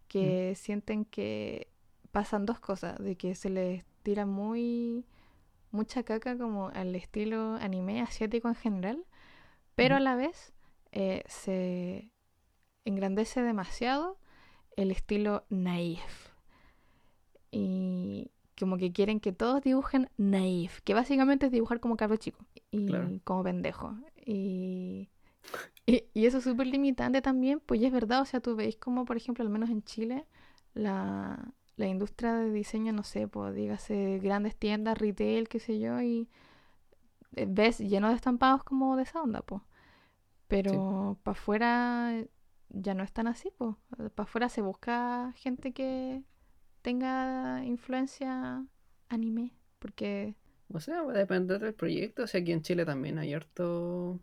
que 0.08 0.54
sienten 0.56 1.06
que 1.06 1.70
pasan 2.12 2.46
dos 2.46 2.60
cosas, 2.60 2.98
de 3.00 3.16
que 3.18 3.36
se 3.36 3.50
les 3.50 3.86
tira 4.04 4.26
muy 4.26 5.06
mucha 5.72 6.04
caca 6.04 6.38
como 6.38 6.70
al 6.70 6.96
estilo 6.96 7.56
anime 7.56 8.02
asiático 8.02 8.48
en 8.48 8.56
general, 8.56 9.06
pero 9.76 9.96
a 9.96 10.00
Ujú. 10.00 10.04
la 10.04 10.16
vez 10.16 10.54
eh, 10.92 11.24
se 11.28 12.12
engrandece 12.86 13.42
demasiado 13.42 14.18
el 14.76 14.92
estilo 14.92 15.46
naif. 15.50 16.32
Y 17.52 18.32
como 18.60 18.78
que 18.78 18.92
quieren 18.92 19.20
que 19.20 19.32
todos 19.32 19.62
dibujen 19.62 20.10
naif, 20.18 20.82
que 20.82 20.94
básicamente 20.94 21.48
es 21.48 21.52
dibujar 21.52 21.80
como 21.80 21.98
cabro 21.98 22.18
chico 22.18 22.46
y 22.72 22.86
Claro. 22.86 23.20
como 23.24 23.44
pendejo. 23.44 23.96
Y, 24.26 25.10
y, 25.86 26.06
y 26.14 26.26
eso 26.26 26.38
es 26.40 26.44
súper 26.46 26.68
limitante 26.68 27.22
también, 27.22 27.60
pues 27.60 27.82
ya 27.82 27.88
es 27.88 27.94
verdad, 27.94 28.22
o 28.22 28.26
sea, 28.26 28.40
tú 28.42 28.56
veis 28.56 28.78
como, 28.78 29.06
por 29.06 29.18
ejemplo, 29.18 29.44
al 29.44 29.50
menos 29.50 29.70
en 29.70 29.84
Chile, 29.84 30.26
la, 30.74 31.54
la 31.78 31.88
industria 31.88 32.36
de 32.36 32.52
diseño, 32.52 32.94
no 32.94 33.04
sé, 33.04 33.28
pues 33.28 33.54
dígase 33.56 34.20
grandes 34.24 34.56
tiendas, 34.58 34.98
retail, 34.98 35.50
qué 35.50 35.60
sé 35.60 35.80
yo, 35.80 36.02
y 36.02 36.30
eh, 37.36 37.46
ves 37.50 37.80
lleno 37.80 38.10
de 38.10 38.16
estampados 38.16 38.64
como 38.64 38.96
de 38.98 39.04
esa 39.04 39.22
onda, 39.22 39.42
pues. 39.42 39.62
Pero 40.48 41.20
para 41.24 41.34
afuera 41.40 42.12
eh, 42.14 42.30
ya 42.70 42.96
no 42.96 43.04
es 43.04 43.14
tan 43.14 43.28
así, 43.28 43.52
pues. 43.58 43.76
Para 44.16 44.26
afuera 44.28 44.50
se 44.50 44.62
busca 44.62 45.34
gente 45.38 45.74
que 45.74 46.24
tenga 46.82 47.64
influencia 47.66 48.66
anime, 49.10 49.54
porque 49.80 50.36
O 50.74 50.80
sea, 50.80 51.04
va 51.04 51.14
a 51.14 51.18
depender 51.18 51.60
del 51.62 51.74
proyecto. 51.76 52.24
O 52.24 52.28
sea, 52.28 52.42
aquí 52.42 52.52
en 52.52 52.62
Chile 52.62 52.86
también 52.86 53.18
hay 53.20 53.34
harto, 53.34 54.20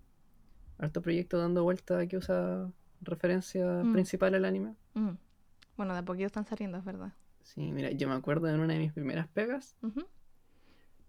harto 0.80 1.02
proyecto 1.02 1.38
dando 1.38 1.62
vuelta 1.62 2.06
que 2.06 2.16
usa 2.16 2.70
referencia 3.02 3.64
Mm. 3.84 3.92
principal 3.92 4.34
al 4.34 4.44
anime. 4.44 4.74
mm, 4.94 5.10
bueno, 5.76 5.92
de 5.94 6.00
a 6.00 6.04
poquito 6.04 6.26
están 6.26 6.46
saliendo, 6.46 6.78
es 6.78 6.84
verdad. 6.84 7.12
Sí, 7.42 7.72
mira, 7.72 7.90
yo 7.90 8.08
me 8.08 8.14
acuerdo 8.14 8.48
en 8.48 8.60
una 8.60 8.74
de 8.74 8.78
mis 8.80 8.92
primeras 8.92 9.26
pegas, 9.28 9.76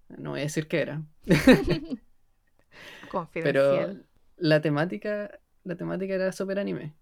no 0.10 0.30
voy 0.32 0.40
a 0.40 0.44
decir 0.44 0.68
qué 0.68 0.82
era, 0.82 1.02
pero 1.24 3.10
Confidencial. 3.10 4.06
la 4.38 4.62
temática, 4.62 5.40
la 5.64 5.76
temática 5.76 6.14
era 6.14 6.32
súper 6.32 6.60
anime. 6.60 6.94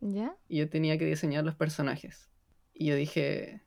¿Ya? 0.00 0.34
Y 0.48 0.58
yo 0.58 0.68
tenía 0.68 0.98
que 0.98 1.04
diseñar 1.06 1.44
los 1.44 1.54
personajes. 1.54 2.30
Y 2.74 2.86
yo 2.86 2.94
dije, 2.96 3.62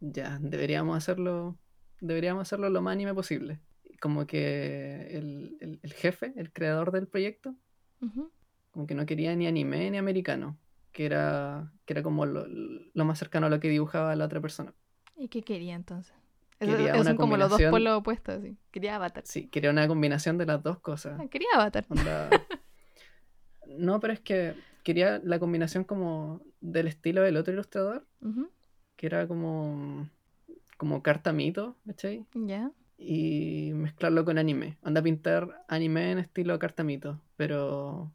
ya, 0.00 0.38
deberíamos 0.40 0.96
hacerlo, 0.96 1.56
deberíamos 2.00 2.42
hacerlo 2.42 2.70
lo 2.70 2.82
más 2.82 2.92
anime 2.92 3.14
posible. 3.14 3.60
Como 4.00 4.26
que 4.26 5.08
el, 5.16 5.56
el- 5.60 5.80
el 5.82 5.92
jefe, 5.94 6.32
el 6.36 6.52
creador 6.52 6.92
del 6.92 7.06
proyecto, 7.08 7.54
como 8.70 8.86
que 8.86 8.94
no 8.94 9.06
quería 9.06 9.34
ni 9.34 9.46
anime 9.46 9.90
ni 9.90 9.96
americano, 9.96 10.58
que 10.92 11.06
era, 11.06 11.72
que 11.86 11.94
era 11.94 12.02
como 12.02 12.26
lo, 12.26 12.46
lo 12.46 13.04
más 13.04 13.18
cercano 13.18 13.46
a 13.46 13.50
lo 13.50 13.58
que 13.60 13.68
dibujaba 13.70 14.14
la 14.16 14.26
otra 14.26 14.40
persona. 14.40 14.74
¿Y 15.16 15.28
qué 15.28 15.42
quería 15.42 15.74
entonces? 15.74 16.14
Quería 16.58 16.94
una 16.94 17.04
son 17.04 17.16
como 17.16 17.36
los 17.36 17.50
dos 17.50 17.60
polos 17.70 17.98
opuestos, 17.98 18.36
así. 18.38 18.56
Quería 18.70 18.96
Avatar. 18.96 19.24
Sí, 19.26 19.48
quería 19.48 19.70
una 19.70 19.88
combinación 19.88 20.36
de 20.38 20.46
las 20.46 20.62
dos 20.62 20.78
cosas. 20.80 21.18
Ah, 21.20 21.26
Quería 21.28 21.48
Avatar. 21.54 21.86
Onda- 21.88 22.30
No, 23.78 23.98
pero 24.00 24.12
es 24.12 24.20
que 24.20 24.54
quería 24.84 25.20
la 25.24 25.38
combinación 25.38 25.84
como 25.84 26.40
del 26.60 26.86
estilo 26.86 27.22
del 27.22 27.36
otro 27.36 27.52
ilustrador, 27.52 28.06
Ujú. 28.20 28.48
que 28.96 29.06
era 29.06 29.26
como, 29.26 30.08
como 30.76 31.02
carta 31.02 31.32
mito, 31.32 31.76
¿cachai? 31.86 32.24
¿Ya? 32.34 32.70
Y 32.98 33.72
mezclarlo 33.74 34.24
con 34.24 34.38
anime. 34.38 34.78
Onda 34.82 35.02
pintar 35.02 35.64
anime 35.68 36.12
en 36.12 36.18
estilo 36.18 36.58
carta 36.58 36.82
mito, 36.82 37.20
pero 37.36 38.12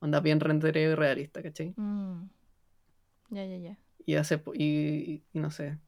onda 0.00 0.20
bien 0.20 0.40
rendereo 0.40 0.92
y 0.92 0.94
realista, 0.94 1.42
¿cachai? 1.42 1.72
Mm. 1.76 2.28
Ya, 3.30 3.44
ya, 3.46 3.56
ya. 3.56 3.78
Y 4.04 4.16
hace 4.16 4.38
po- 4.38 4.54
y, 4.54 5.22
y 5.32 5.38
no 5.38 5.50
sé. 5.50 5.78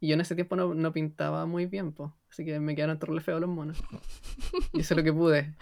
Y 0.00 0.08
yo 0.08 0.14
en 0.14 0.20
ese 0.20 0.34
tiempo 0.34 0.54
no, 0.56 0.74
no 0.74 0.92
pintaba 0.92 1.44
muy 1.46 1.66
bien, 1.66 1.92
po. 1.92 2.14
Así 2.30 2.44
que 2.44 2.60
me 2.60 2.74
quedaron 2.74 2.98
torre 2.98 3.20
feos 3.20 3.40
los 3.40 3.50
monos. 3.50 3.82
Y 4.72 4.80
hice 4.80 4.94
lo 4.94 5.02
que 5.02 5.12
pude. 5.12 5.54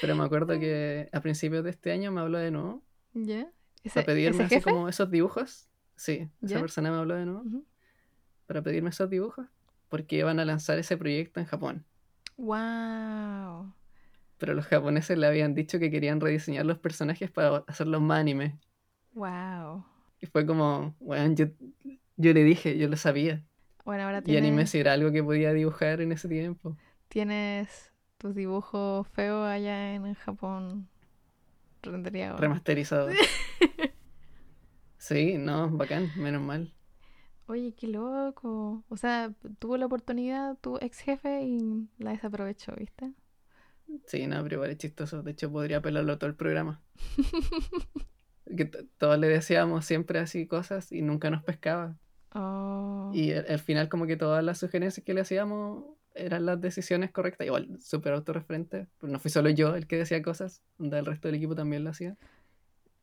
Pero 0.00 0.14
me 0.16 0.24
acuerdo 0.24 0.58
que 0.58 1.08
a 1.12 1.20
principios 1.20 1.64
de 1.64 1.70
este 1.70 1.92
año 1.92 2.12
me 2.12 2.20
habló 2.20 2.38
de 2.38 2.50
nuevo 2.50 2.82
¿Ya? 3.14 3.50
¿Ese, 3.82 3.94
para 3.94 4.06
pedirme 4.06 4.44
así 4.44 4.56
jefe? 4.56 4.70
como 4.70 4.88
esos 4.88 5.10
dibujos. 5.10 5.68
Sí, 5.96 6.28
esa 6.42 6.54
¿Ya? 6.54 6.60
persona 6.60 6.90
me 6.90 6.96
habló 6.98 7.14
de 7.14 7.24
nuevo 7.26 7.40
Ujú. 7.42 7.64
para 8.46 8.62
pedirme 8.62 8.90
esos 8.90 9.08
dibujos 9.10 9.46
porque 9.88 10.16
iban 10.16 10.40
a 10.40 10.44
lanzar 10.44 10.78
ese 10.78 10.96
proyecto 10.96 11.40
en 11.40 11.46
Japón. 11.46 11.86
Wow. 12.36 13.72
Pero 14.38 14.54
los 14.54 14.66
japoneses 14.66 15.18
le 15.18 15.26
habían 15.26 15.54
dicho 15.54 15.78
que 15.78 15.90
querían 15.90 16.20
rediseñar 16.20 16.66
los 16.66 16.78
personajes 16.78 17.30
para 17.30 17.58
hacerlos 17.66 18.00
más 18.02 18.20
anime. 18.20 18.58
Wow. 19.12 19.84
Y 20.20 20.26
fue 20.26 20.46
como, 20.46 20.96
bueno, 21.00 21.34
yo, 21.34 21.46
yo 22.16 22.32
le 22.32 22.44
dije, 22.44 22.78
yo 22.78 22.88
lo 22.88 22.96
sabía. 22.96 23.44
Bueno, 23.84 24.04
ahora 24.04 24.22
Y 24.24 24.36
anime 24.36 24.64
tienes, 24.64 24.70
sí 24.70 24.78
era 24.78 24.92
algo 24.94 25.12
que 25.12 25.22
podía 25.22 25.52
dibujar 25.52 26.00
en 26.00 26.12
ese 26.12 26.28
tiempo. 26.28 26.76
tienes 27.08 27.92
tus 28.18 28.34
dibujos 28.34 29.06
feos 29.08 29.46
allá 29.46 29.94
en 29.94 30.14
Japón 30.14 30.88
rendereados. 31.82 32.40
Remasterizado. 32.40 33.08
Sí, 34.98 35.36
no, 35.38 35.70
bacán, 35.70 36.12
menos 36.16 36.42
mal. 36.42 36.72
Oye, 37.46 37.74
qué 37.74 37.86
loco. 37.88 38.84
O 38.88 38.96
sea, 38.96 39.32
tuvo 39.58 39.76
la 39.76 39.86
oportunidad 39.86 40.56
tu 40.60 40.78
ex 40.80 41.00
jefe 41.00 41.42
y 41.42 41.88
la 41.98 42.10
desaprovechó, 42.12 42.72
¿viste? 42.76 43.12
Sí, 44.06 44.26
no, 44.26 44.42
pero 44.42 44.56
igual 44.56 44.70
es 44.70 44.78
chistoso. 44.78 45.22
De 45.22 45.32
hecho, 45.32 45.52
podría 45.52 45.82
pelarlo 45.82 46.18
todo 46.18 46.28
el 46.28 46.36
programa. 46.36 46.80
Que 48.56 48.66
todos 48.66 49.18
le 49.18 49.26
decíamos 49.26 49.86
siempre 49.86 50.18
así 50.18 50.46
cosas 50.46 50.92
y 50.92 51.00
nunca 51.00 51.30
nos 51.30 51.42
pescaba. 51.42 51.96
Oh. 52.34 53.10
Y 53.14 53.32
al, 53.32 53.46
al 53.48 53.58
final 53.58 53.88
como 53.88 54.06
que 54.06 54.18
todas 54.18 54.44
las 54.44 54.58
sugerencias 54.58 55.02
que 55.02 55.14
le 55.14 55.22
hacíamos 55.22 55.82
eran 56.14 56.44
las 56.46 56.60
decisiones 56.60 57.10
correctas. 57.10 57.46
Igual, 57.46 57.80
súper 57.80 58.12
autorreferente. 58.12 58.86
Pero 59.00 59.12
no 59.12 59.18
fui 59.18 59.30
solo 59.30 59.48
yo 59.48 59.74
el 59.74 59.86
que 59.86 59.96
decía 59.96 60.22
cosas. 60.22 60.62
El 60.78 61.06
resto 61.06 61.28
del 61.28 61.36
equipo 61.36 61.54
también 61.54 61.84
lo 61.84 61.90
hacía. 61.90 62.16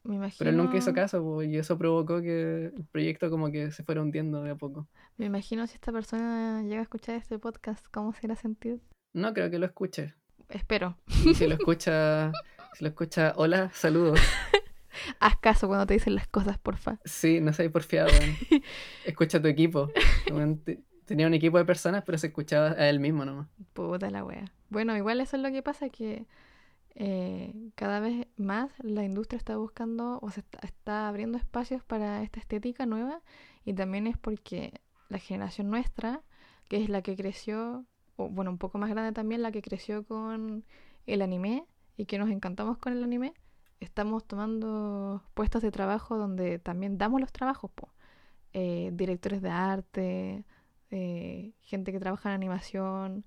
Me 0.04 0.16
imagino, 0.16 0.38
Pero 0.40 0.50
él 0.50 0.58
nunca 0.58 0.78
hizo 0.78 0.94
caso 0.94 1.22
po, 1.22 1.44
y 1.44 1.58
eso 1.58 1.78
provocó 1.78 2.22
que 2.22 2.72
el 2.76 2.86
proyecto 2.92 3.30
como 3.30 3.52
que 3.52 3.72
se 3.72 3.84
fuera 3.84 4.02
hundiendo 4.02 4.42
de 4.42 4.52
a 4.52 4.56
poco. 4.56 4.88
Me 5.18 5.28
imagino 5.28 5.68
si 5.68 5.76
esta 5.76 5.92
persona 5.92 6.64
llega 6.64 6.80
a 6.80 6.84
escuchar 6.84 7.16
este 7.16 7.38
podcast, 7.38 7.86
¿cómo 7.92 8.14
se 8.14 8.22
irá 8.24 8.34
a 8.34 8.38
sentir? 8.38 8.82
No 9.14 9.34
creo 9.34 9.52
que 9.52 9.60
lo 9.60 9.66
escuche. 9.66 10.16
Espero. 10.50 10.98
Y 11.26 11.36
si 11.36 11.48
lo 11.48 11.54
escucha, 11.54 12.32
si 12.74 12.84
lo 12.84 12.90
escucha, 12.90 13.34
hola, 13.36 13.70
saludos. 13.74 14.20
Haz 15.20 15.38
caso 15.38 15.68
cuando 15.68 15.86
te 15.86 15.94
dicen 15.94 16.16
las 16.16 16.28
cosas, 16.28 16.58
porfa. 16.58 17.00
Sí, 17.06 17.40
no 17.40 17.54
seas 17.54 17.72
porfiado. 17.72 18.10
Escucha 19.06 19.38
a 19.38 19.42
tu 19.42 19.48
equipo. 19.48 19.90
Tenía 21.06 21.28
un 21.28 21.34
equipo 21.34 21.58
de 21.58 21.66
personas, 21.66 22.04
pero 22.06 22.18
se 22.18 22.28
escuchaba 22.28 22.72
a 22.72 22.90
él 22.90 23.00
mismo 23.00 23.24
nomás. 23.26 23.48
Puta 23.74 24.10
la 24.10 24.24
wea. 24.24 24.46
Bueno, 24.70 24.96
igual 24.98 25.22
eso 25.22 25.38
es 25.38 25.44
lo 25.44 25.52
que 25.52 25.62
pasa, 25.64 25.90
que 25.90 26.26
eh, 26.96 27.72
cada 27.76 28.00
vez 28.00 28.28
más 28.38 28.72
la 28.80 29.04
industria 29.04 29.38
está 29.38 29.58
buscando 29.58 30.20
o 30.22 30.30
se 30.30 30.44
está, 30.62 31.08
abriendo 31.08 31.38
espacios 31.38 31.84
para 31.84 32.22
esta 32.24 32.40
estética 32.40 32.86
nueva 32.86 33.22
y 33.64 33.74
también 33.74 34.08
es 34.08 34.18
porque 34.18 34.82
la 35.10 35.20
generación 35.20 35.70
nuestra, 35.70 36.22
que 36.68 36.84
es 36.84 36.90
la 36.90 37.02
que 37.02 37.16
creció, 37.16 37.86
o 38.18 38.30
bueno, 38.30 38.52
un 38.52 38.58
poco 38.58 38.78
más 38.78 38.90
grande 38.90 39.12
también, 39.14 39.42
la 39.42 39.52
que 39.52 39.62
creció 39.62 40.06
con 40.06 40.66
el 41.06 41.22
anime 41.22 41.66
y 41.98 42.06
que 42.06 42.18
nos 42.18 42.30
encantamos 42.30 42.78
con 42.78 42.94
el 42.94 43.04
anime, 43.04 43.34
estamos 43.80 44.26
tomando 44.26 45.24
puestos 45.34 45.62
de 45.62 45.72
trabajo 45.72 46.18
donde 46.18 46.60
también 46.60 46.98
damos 46.98 47.22
los 47.22 47.32
trabajos, 47.32 47.72
po. 47.72 47.90
Eh, 48.54 48.92
directores 48.94 49.42
de 49.42 49.50
arte, 49.50 50.46
eh, 50.92 51.54
gente 51.62 51.92
que 51.92 52.00
trabaja 52.00 52.30
en 52.30 52.36
animación, 52.36 53.26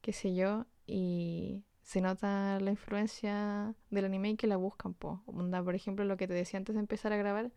qué 0.00 0.12
sé 0.12 0.34
yo, 0.34 0.66
y 0.86 1.64
se 1.82 2.00
nota 2.00 2.58
la 2.60 2.70
influencia 2.70 3.74
del 3.90 4.04
anime 4.06 4.30
y 4.30 4.36
que 4.36 4.46
la 4.46 4.56
buscan, 4.56 4.94
po. 4.94 5.22
Por 5.26 5.74
ejemplo, 5.74 6.04
lo 6.04 6.16
que 6.16 6.28
te 6.28 6.34
decía 6.34 6.58
antes 6.58 6.74
de 6.74 6.80
empezar 6.80 7.12
a 7.12 7.16
grabar, 7.16 7.52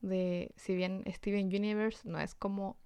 de 0.00 0.52
si 0.56 0.74
bien 0.76 1.04
Steven 1.08 1.46
Universe 1.46 2.08
no 2.08 2.18
es 2.20 2.34
como 2.34 2.76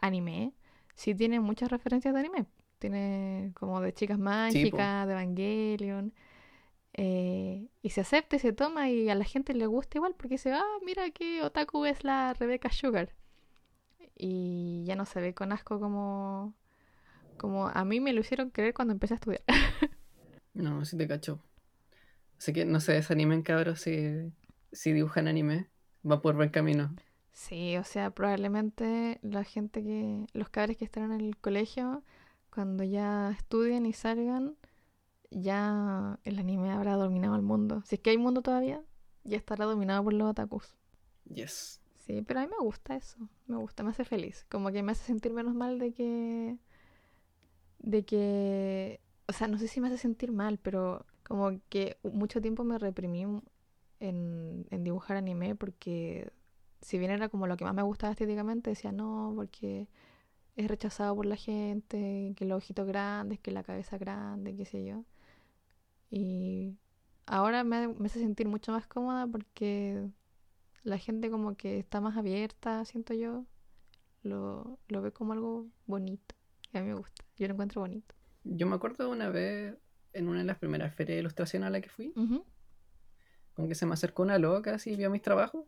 anime, 0.00 0.54
sí 0.94 1.14
tiene 1.14 1.40
muchas 1.40 1.70
referencias 1.70 2.14
de 2.14 2.20
anime. 2.20 2.46
Tiene 2.78 3.52
como 3.54 3.80
de 3.80 3.92
chicas 3.94 4.18
mágicas, 4.18 5.06
de 5.06 5.12
Evangelion. 5.12 6.12
eh, 6.94 7.68
y 7.82 7.90
se 7.90 8.02
acepta 8.02 8.36
y 8.36 8.38
se 8.40 8.52
toma 8.52 8.90
y 8.90 9.08
a 9.08 9.14
la 9.14 9.24
gente 9.24 9.54
le 9.54 9.66
gusta 9.66 9.98
igual 9.98 10.14
porque 10.16 10.34
dice, 10.34 10.52
ah, 10.52 10.64
mira 10.84 11.10
que 11.10 11.42
Otaku 11.42 11.84
es 11.86 12.04
la 12.04 12.34
Rebecca 12.34 12.70
Sugar. 12.70 13.14
Y 14.16 14.84
ya 14.86 14.96
no 14.96 15.04
se 15.06 15.20
ve 15.20 15.34
con 15.34 15.52
asco 15.52 15.80
como, 15.80 16.54
como 17.36 17.68
a 17.68 17.84
mí 17.84 18.00
me 18.00 18.12
lo 18.12 18.20
hicieron 18.20 18.50
creer 18.50 18.74
cuando 18.74 18.92
empecé 18.92 19.14
a 19.14 19.16
estudiar. 19.16 19.42
No, 20.54 20.84
si 20.84 20.98
te 20.98 21.08
cacho. 21.08 21.42
Así 22.38 22.52
que 22.52 22.66
no 22.66 22.80
se 22.80 22.92
desanimen, 22.92 23.42
cabros, 23.42 23.80
si, 23.80 24.32
si 24.70 24.92
dibujan 24.92 25.26
anime. 25.26 25.70
Va 26.08 26.20
por 26.20 26.34
buen 26.34 26.50
camino. 26.50 26.94
Sí, 27.32 27.76
o 27.76 27.84
sea, 27.84 28.10
probablemente 28.10 29.18
la 29.22 29.44
gente 29.44 29.82
que, 29.82 30.26
los 30.34 30.48
cabres 30.50 30.76
que 30.76 30.84
están 30.84 31.10
en 31.10 31.20
el 31.20 31.36
colegio, 31.38 32.02
cuando 32.50 32.84
ya 32.84 33.30
estudien 33.30 33.86
y 33.86 33.92
salgan, 33.92 34.56
ya 35.30 36.18
el 36.24 36.38
anime 36.38 36.70
habrá 36.70 36.96
dominado 36.96 37.36
el 37.36 37.42
mundo. 37.42 37.82
Si 37.86 37.94
es 37.94 38.00
que 38.00 38.10
hay 38.10 38.18
mundo 38.18 38.42
todavía, 38.42 38.82
ya 39.24 39.36
estará 39.36 39.64
dominado 39.64 40.04
por 40.04 40.12
los 40.12 40.30
otakus. 40.30 40.76
Yes. 41.24 41.80
Sí, 42.06 42.22
pero 42.22 42.40
a 42.40 42.42
mí 42.42 42.48
me 42.50 42.64
gusta 42.64 42.96
eso, 42.96 43.16
me 43.46 43.56
gusta, 43.56 43.82
me 43.82 43.90
hace 43.90 44.04
feliz. 44.04 44.44
Como 44.50 44.70
que 44.70 44.82
me 44.82 44.92
hace 44.92 45.04
sentir 45.04 45.32
menos 45.32 45.54
mal 45.54 45.78
de 45.78 45.92
que, 45.94 46.58
de 47.82 48.04
que 48.04 49.00
o 49.28 49.32
sea, 49.32 49.48
no 49.48 49.58
sé 49.58 49.68
si 49.68 49.80
me 49.80 49.88
hace 49.88 49.98
sentir 49.98 50.32
mal, 50.32 50.58
pero 50.58 51.06
como 51.24 51.60
que 51.68 51.98
mucho 52.02 52.40
tiempo 52.40 52.64
me 52.64 52.78
reprimí 52.78 53.22
en, 54.00 54.66
en 54.70 54.84
dibujar 54.84 55.16
anime 55.16 55.54
porque 55.54 56.30
si 56.82 56.98
bien 56.98 57.10
era 57.12 57.28
como 57.28 57.46
lo 57.46 57.56
que 57.56 57.64
más 57.64 57.74
me 57.74 57.82
gustaba 57.82 58.12
estéticamente, 58.12 58.70
decía 58.70 58.92
no, 58.92 59.32
porque 59.36 59.88
es 60.56 60.68
rechazado 60.68 61.16
por 61.16 61.26
la 61.26 61.36
gente, 61.36 62.34
que 62.36 62.44
los 62.44 62.58
ojitos 62.58 62.86
grandes, 62.86 63.40
que 63.40 63.52
la 63.52 63.62
cabeza 63.64 63.98
grande, 63.98 64.56
qué 64.56 64.64
sé 64.66 64.84
yo. 64.84 65.04
Y 66.10 66.76
ahora 67.26 67.64
me, 67.64 67.94
hace 68.04 68.20
sentir 68.20 68.48
mucho 68.48 68.72
más 68.72 68.86
cómoda 68.86 69.26
porque 69.26 70.10
la 70.84 70.98
gente 70.98 71.30
como 71.30 71.56
que 71.56 71.78
está 71.78 72.00
más 72.00 72.16
abierta, 72.16 72.84
siento 72.84 73.14
yo. 73.14 73.46
Lo, 74.22 74.78
lo 74.88 75.02
ve 75.02 75.12
como 75.12 75.32
algo 75.32 75.66
bonito. 75.86 76.34
Y 76.72 76.78
a 76.78 76.80
mí 76.82 76.88
me 76.88 76.94
gusta. 76.94 77.24
Yo 77.36 77.46
lo 77.48 77.54
encuentro 77.54 77.80
bonito. 77.80 78.14
Yo 78.44 78.66
me 78.66 78.74
acuerdo 78.76 79.10
una 79.10 79.28
vez 79.28 79.76
en 80.12 80.28
una 80.28 80.40
de 80.40 80.44
las 80.44 80.58
primeras 80.58 80.94
ferias 80.94 81.16
de 81.16 81.20
ilustración 81.20 81.64
a 81.64 81.70
la 81.70 81.80
que 81.80 81.88
fui, 81.88 82.12
Ujú, 82.16 82.44
como 83.54 83.68
que 83.68 83.74
se 83.74 83.86
me 83.86 83.94
acercó 83.94 84.22
una 84.22 84.38
loca 84.38 84.74
así, 84.74 84.96
vio 84.96 85.10
mis 85.10 85.22
trabajos 85.22 85.64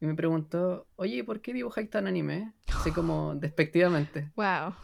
y 0.00 0.04
me 0.06 0.14
preguntó, 0.14 0.86
oye, 0.96 1.24
¿por 1.24 1.40
qué 1.40 1.52
dibujáis 1.54 1.88
tan 1.88 2.06
anime? 2.06 2.52
Así 2.66 2.90
como 2.92 3.34
despectivamente. 3.36 4.30
Wow. 4.36 4.74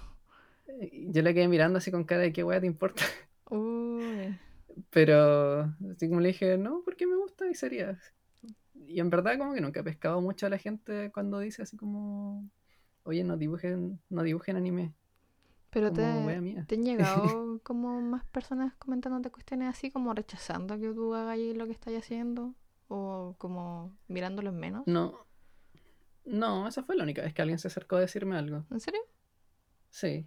Y 0.90 1.12
Yo 1.12 1.22
la 1.22 1.34
quedé 1.34 1.48
mirando 1.48 1.78
así 1.78 1.90
con 1.90 2.04
cara 2.04 2.22
de 2.22 2.32
qué 2.32 2.42
weá 2.44 2.60
te 2.60 2.66
importa. 2.66 3.02
Uy. 3.50 4.38
Pero 4.90 5.74
así 5.92 6.08
como 6.08 6.20
le 6.20 6.28
dije, 6.28 6.56
no, 6.56 6.82
porque 6.84 7.06
me 7.06 7.16
gusta 7.16 7.46
y 7.46 7.54
sería. 7.54 7.98
Y 8.74 9.00
en 9.00 9.10
verdad 9.10 9.36
como 9.38 9.52
que 9.52 9.60
nunca 9.60 9.80
he 9.80 9.84
pescado 9.84 10.20
mucho 10.22 10.46
a 10.46 10.50
la 10.50 10.58
gente 10.58 11.10
cuando 11.12 11.40
dice 11.40 11.62
así 11.62 11.76
como, 11.76 12.48
oye, 13.04 13.24
no 13.24 13.36
dibujen, 13.36 14.00
no 14.10 14.22
dibujen 14.22 14.56
anime. 14.56 14.92
Pero 15.70 15.90
Como 15.90 16.28
te, 16.28 16.64
te 16.66 16.74
han 16.74 16.82
llegado 16.84 17.60
como 17.62 18.00
más 18.00 18.24
personas 18.26 18.74
comentándote 18.76 19.30
cuestiones 19.30 19.68
así 19.68 19.90
como 19.90 20.12
rechazando 20.14 20.78
que 20.78 20.92
tú 20.92 21.14
hagas 21.14 21.30
ahí 21.30 21.54
lo 21.54 21.66
que 21.66 21.72
estás 21.72 21.94
haciendo 21.94 22.54
o 22.88 23.34
como 23.38 23.90
mirándolo 24.08 24.50
en 24.50 24.56
menos. 24.58 24.84
No, 24.86 25.14
no, 26.24 26.68
esa 26.68 26.82
fue 26.82 26.96
la 26.96 27.04
única 27.04 27.22
vez 27.22 27.34
que 27.34 27.42
alguien 27.42 27.58
se 27.58 27.68
acercó 27.68 27.96
a 27.96 28.00
decirme 28.00 28.36
algo. 28.36 28.64
¿En 28.70 28.80
serio? 28.80 29.00
Sí, 29.90 30.26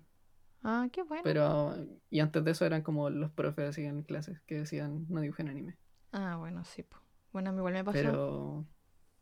Ah, 0.64 0.88
qué 0.92 1.04
bueno. 1.04 1.24
pero 1.24 1.76
y 2.10 2.20
antes 2.20 2.44
de 2.44 2.52
eso 2.52 2.66
eran 2.66 2.82
como 2.82 3.10
los 3.10 3.32
profes 3.32 3.70
así 3.70 3.84
en 3.86 4.04
clases 4.04 4.42
que 4.48 4.56
decían 4.56 5.06
no 5.10 5.22
dibujen 5.22 5.48
anime. 5.50 5.78
Ah, 6.12 6.38
bueno, 6.38 6.64
sí. 6.66 6.84
po. 6.84 6.98
Bueno, 7.34 7.50
a 7.50 7.54
mí 7.54 7.60
igual 7.60 7.74
me 7.74 7.84
pasó 7.84 8.00
Pero, 8.00 8.66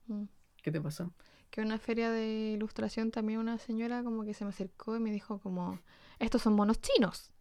mm, 0.08 0.24
¿qué 0.62 0.72
te 0.72 0.82
pasó? 0.82 1.12
Que 1.54 1.62
en 1.62 1.68
una 1.68 1.78
feria 1.78 2.10
de 2.10 2.54
ilustración 2.56 3.12
también 3.12 3.38
una 3.38 3.60
señora 3.60 4.04
como 4.04 4.24
que 4.24 4.34
se 4.34 4.44
me 4.44 4.50
acercó 4.50 4.96
y 4.96 5.00
me 5.00 5.12
dijo 5.12 5.38
como, 5.38 5.78
estos 6.18 6.42
son 6.42 6.54
monos 6.56 6.82
chinos. 6.82 7.32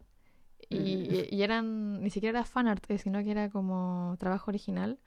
Y, 0.69 0.77
y- 0.77 1.27
y 1.31 1.41
eran, 1.41 1.99
ni 2.03 2.11
siquiera 2.11 2.37
era 2.39 2.45
fanart, 2.47 2.83
eh, 2.91 2.99
sino 2.99 3.23
que 3.23 3.31
era 3.31 3.49
como 3.49 4.15
trabajo 4.19 4.51
original. 4.51 4.99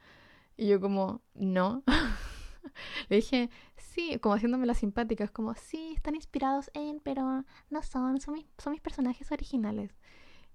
Y 0.56 0.66
yo 0.66 0.80
como, 0.80 1.22
no. 1.34 1.84
Le 3.08 3.16
dije, 3.16 3.48
sí, 3.76 4.18
como 4.18 4.34
haciéndome 4.34 4.66
las 4.66 4.78
simpáticas, 4.78 5.30
como, 5.30 5.54
sí, 5.54 5.92
están 5.94 6.16
inspirados 6.16 6.68
en, 6.74 6.98
pero 6.98 7.44
no 7.70 7.82
son, 7.84 8.20
son 8.20 8.34
mis, 8.34 8.46
son 8.58 8.72
mis 8.72 8.80
personajes 8.80 9.30
originales. 9.30 9.92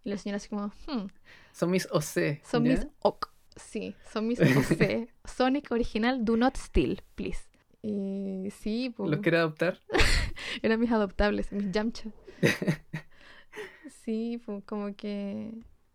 Y 0.04 0.10
la 0.10 0.18
señora 0.18 0.38
así 0.38 0.50
como, 0.50 0.68
hmm, 0.88 1.08
Son 1.54 1.72
mis 1.72 1.88
OC. 1.90 2.42
son 2.44 2.66
¿ya? 2.66 2.72
mis 2.76 2.88
OK. 3.00 3.28
Sí, 3.56 3.96
son 4.12 4.28
mis 4.28 4.40
OC. 4.42 5.08
Sonic 5.26 5.72
original, 5.72 6.26
do 6.26 6.36
not 6.36 6.58
steal, 6.58 7.02
please. 7.16 7.48
Y 7.82 8.50
sí, 8.52 8.94
pues, 8.96 9.10
¿Los 9.10 9.20
quiere 9.22 9.38
adoptar? 9.38 9.80
eran 10.62 10.80
mis 10.80 10.92
adoptables, 10.92 11.52
mis 11.52 11.72
Yamcha. 11.72 12.12
sí, 14.04 14.42
pues 14.46 14.64
como 14.66 14.96
que 14.96 15.52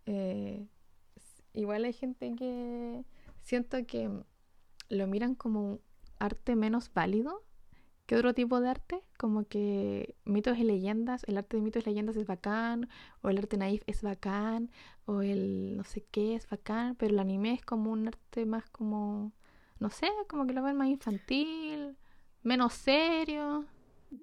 eh, 0.07 0.67
igual 1.53 1.85
hay 1.85 1.93
gente 1.93 2.35
que 2.37 3.05
siento 3.43 3.87
que 3.87 4.11
lo 4.89 5.07
miran 5.07 5.35
como 5.35 5.73
un 5.73 5.81
arte 6.19 6.57
menos 6.57 6.93
válido 6.93 7.47
que 8.07 8.17
otro 8.17 8.35
tipo 8.35 8.61
de 8.61 8.69
arte, 8.69 9.03
como 9.19 9.45
que 9.47 10.15
mitos 10.25 10.57
y 10.59 10.65
leyendas, 10.65 11.25
el 11.25 11.39
arte 11.39 11.57
de 11.57 11.63
mitos 11.63 11.83
y 11.83 11.91
leyendas 11.91 12.17
es 12.17 12.27
bacán, 12.27 12.89
o 13.21 13.29
el 13.29 13.39
arte 13.39 13.57
naif 13.57 13.83
es 13.87 14.03
bacán, 14.03 14.71
o 15.07 15.23
el 15.23 15.77
no 15.77 15.85
sé 15.85 16.05
qué 16.11 16.37
es 16.37 16.49
bacán, 16.49 16.95
pero 16.95 17.13
el 17.13 17.19
anime 17.19 17.53
es 17.55 17.65
como 17.65 17.91
un 17.91 18.07
arte 18.07 18.47
más 18.47 18.71
como, 18.71 19.33
no 19.79 19.91
sé, 19.91 20.09
como 20.29 20.47
que 20.47 20.53
lo 20.53 20.63
ven 20.63 20.77
más 20.77 20.89
infantil, 20.89 21.97
menos 22.43 22.73
serio. 22.73 23.65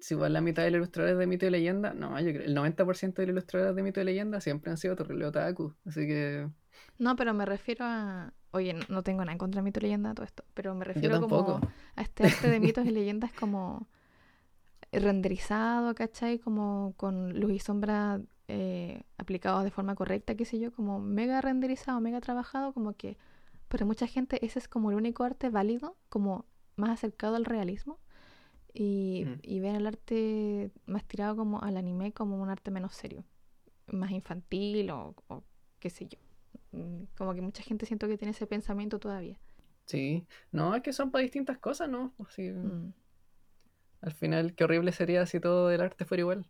Si 0.00 0.14
igual 0.14 0.32
la 0.32 0.40
mitad 0.40 0.62
de 0.62 0.70
los 0.70 0.78
ilustradores 0.78 1.18
de 1.18 1.26
mito 1.26 1.46
y 1.46 1.50
leyenda, 1.50 1.92
no, 1.92 2.18
yo 2.20 2.32
creo, 2.32 2.44
el 2.44 2.56
90% 2.56 3.14
de 3.14 3.26
los 3.26 3.32
ilustradores 3.34 3.76
de 3.76 3.82
mito 3.82 4.00
y 4.00 4.04
leyenda 4.04 4.40
siempre 4.40 4.70
han 4.70 4.78
sido 4.78 4.96
terrible 4.96 5.26
otaku. 5.26 5.74
Así 5.86 6.06
que 6.06 6.48
No, 6.98 7.16
pero 7.16 7.34
me 7.34 7.44
refiero 7.44 7.84
a. 7.84 8.32
Oye, 8.52 8.74
no, 8.88 9.02
tengo 9.02 9.20
nada 9.20 9.32
en 9.32 9.38
contra 9.38 9.60
de 9.60 9.64
mito 9.64 9.80
y 9.80 9.82
leyenda 9.82 10.14
todo 10.14 10.24
esto, 10.24 10.44
pero 10.54 10.74
me 10.74 10.84
refiero 10.84 11.20
como 11.20 11.60
a 11.96 12.02
este 12.02 12.24
arte 12.26 12.48
de 12.48 12.60
mitos 12.60 12.86
y 12.86 12.90
leyendas 12.90 13.32
como 13.32 13.88
renderizado, 14.92 15.94
¿cachai? 15.94 16.38
Como 16.38 16.94
con 16.96 17.38
luz 17.38 17.52
y 17.52 17.58
sombra 17.58 18.20
eh, 18.48 19.02
aplicados 19.18 19.64
de 19.64 19.70
forma 19.70 19.94
correcta, 19.94 20.34
qué 20.34 20.44
sé 20.44 20.58
yo, 20.58 20.72
como 20.72 21.00
mega 21.00 21.40
renderizado, 21.40 22.00
mega 22.00 22.20
trabajado, 22.20 22.72
como 22.72 22.92
que 22.92 23.16
para 23.68 23.84
mucha 23.86 24.06
gente 24.06 24.44
ese 24.44 24.58
es 24.58 24.68
como 24.68 24.90
el 24.90 24.96
único 24.96 25.24
arte 25.24 25.50
válido, 25.50 25.96
como 26.08 26.46
más 26.76 26.90
acercado 26.90 27.36
al 27.36 27.44
realismo. 27.44 27.98
Y, 28.74 29.24
Mm. 29.26 29.40
y 29.42 29.60
ven 29.60 29.76
el 29.76 29.86
arte 29.86 30.70
más 30.86 31.04
tirado 31.04 31.36
como 31.36 31.62
al 31.62 31.76
anime 31.76 32.12
como 32.12 32.40
un 32.42 32.50
arte 32.50 32.70
menos 32.72 32.94
serio, 32.94 33.24
más 33.88 34.10
infantil 34.12 34.90
o, 34.90 35.14
o 35.28 35.44
qué 35.80 35.90
sé 35.90 36.06
yo. 36.08 36.18
Mm, 36.72 37.04
Como 37.16 37.34
que 37.34 37.40
mucha 37.42 37.62
gente 37.62 37.86
siento 37.86 38.08
que 38.08 38.18
tiene 38.18 38.32
ese 38.32 38.46
pensamiento 38.46 38.98
todavía. 38.98 39.38
Sí, 39.86 40.26
no, 40.52 40.74
es 40.74 40.82
que 40.82 40.92
son 40.92 41.10
para 41.10 41.22
distintas 41.22 41.58
cosas, 41.58 41.88
¿no? 41.88 42.14
Así, 42.18 42.50
Mm. 42.50 42.92
Al 44.02 44.12
final, 44.12 44.54
qué 44.54 44.62
horrible 44.62 44.92
sería 44.92 45.26
si 45.26 45.40
todo 45.40 45.68
el 45.72 45.80
arte 45.80 46.04
fuera 46.04 46.20
igual. 46.20 46.46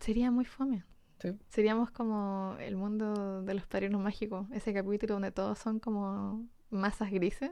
Sería 0.00 0.30
muy 0.30 0.44
fome. 0.44 0.84
Sí. 1.20 1.36
Seríamos 1.48 1.90
como 1.90 2.56
el 2.60 2.76
mundo 2.76 3.42
de 3.42 3.54
los 3.54 3.66
padrinos 3.66 4.00
mágicos, 4.00 4.46
ese 4.52 4.72
capítulo 4.72 5.14
donde 5.14 5.30
todos 5.32 5.58
son 5.58 5.78
como 5.80 6.46
masas 6.70 7.10
grises. 7.10 7.50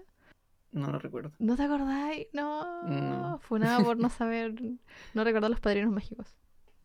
No 0.72 0.90
lo 0.90 0.98
recuerdo. 0.98 1.32
¿No 1.38 1.56
te 1.56 1.62
acordáis? 1.64 2.26
No. 2.32 2.82
No. 2.88 3.38
Fue 3.40 3.58
nada 3.58 3.82
por 3.82 3.96
no 3.98 4.10
saber, 4.10 4.54
no 5.14 5.24
recordar 5.24 5.50
los 5.50 5.60
padrinos 5.60 5.92
mágicos. 5.92 6.36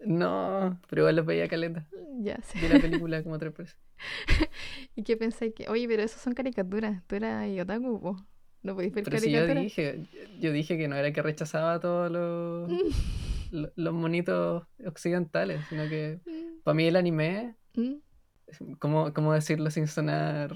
No, 0.05 0.77
pero 0.89 1.03
igual 1.03 1.15
los 1.15 1.25
veía 1.25 1.47
caleta. 1.47 1.87
Ya, 2.19 2.37
sí. 2.43 2.59
Vi 2.61 2.67
la 2.67 2.79
película 2.79 3.23
como 3.23 3.37
tres 3.39 3.55
veces. 3.55 3.77
¿Y 4.95 5.03
qué 5.03 5.15
pensáis 5.17 5.53
que? 5.53 5.67
Oye, 5.69 5.87
pero 5.87 6.03
eso 6.03 6.19
son 6.19 6.33
caricaturas. 6.33 7.01
Tú 7.07 7.15
eras 7.15 7.47
otaku, 7.61 8.01
po. 8.01 8.17
No 8.63 8.75
podéis 8.75 8.93
ver 8.93 9.03
Pero 9.03 9.19
si 9.19 9.31
yo 9.31 9.39
caricaturas. 9.47 9.63
dije, 9.63 10.05
yo 10.39 10.51
dije 10.51 10.77
que 10.77 10.87
no 10.87 10.95
era 10.95 11.11
que 11.11 11.21
rechazaba 11.21 11.73
a 11.75 11.79
todos 11.79 12.11
los, 12.11 12.71
lo- 13.51 13.71
los 13.75 13.93
monitos 13.93 14.65
occidentales, 14.85 15.61
sino 15.69 15.83
que 15.89 16.19
para 16.63 16.75
mí 16.75 16.85
el 16.85 16.95
anime, 16.95 17.55
Mm, 17.75 18.73
¿cómo, 18.79 19.13
cómo 19.13 19.33
decirlo 19.33 19.71
sin 19.71 19.87
sonar 19.87 20.53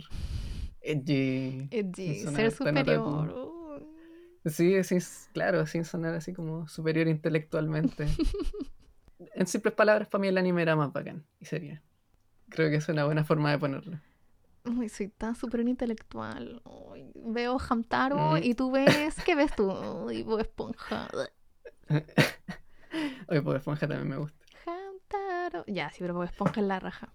edgy? 0.82 1.68
Edgy, 1.72 2.16
ser 2.16 2.52
superior. 2.52 3.34
Sí, 4.46 4.84
sin- 4.84 5.02
claro, 5.34 5.66
sin 5.66 5.84
sonar 5.84 6.14
así 6.16 6.34
como 6.34 6.68
superior 6.68 7.08
intelectualmente. 7.08 8.06
en 9.36 9.48
simples 9.48 9.74
palabras, 9.74 10.08
para 10.08 10.22
mí 10.22 10.28
el 10.28 10.38
anime 10.38 10.62
era 10.62 10.76
más 10.76 10.94
bacán 10.94 11.26
y 11.40 11.46
sería. 11.46 11.82
Creo 12.50 12.70
que 12.70 12.78
es 12.78 12.88
una 12.88 13.06
buena 13.06 13.24
forma 13.26 13.52
de 13.52 13.58
ponerlo. 13.60 14.00
Uy, 14.66 14.90
soy 14.90 15.08
tan 15.10 15.36
superior 15.36 15.68
intelectual. 15.70 16.62
Uy, 16.66 17.12
veo 17.16 17.58
Hamtaro 17.60 18.36
Mm. 18.36 18.44
y 18.44 18.54
tú 18.54 18.72
ves, 18.72 19.16
¿qué 19.26 19.36
ves 19.36 19.56
tú? 19.56 19.70
Uy, 19.72 20.24
Bob 20.24 20.40
Esponja. 20.40 21.08
Oye, 23.28 23.42
pues 23.42 23.58
Esponja 23.58 23.88
también 23.88 24.08
me 24.10 24.18
gusta. 24.18 24.38
Ya, 25.68 25.90
sí, 25.92 25.98
pero 26.00 26.14
Bob 26.14 26.24
Esponja 26.24 26.62
es 26.62 26.68
la 26.68 26.80
raja. 26.80 27.14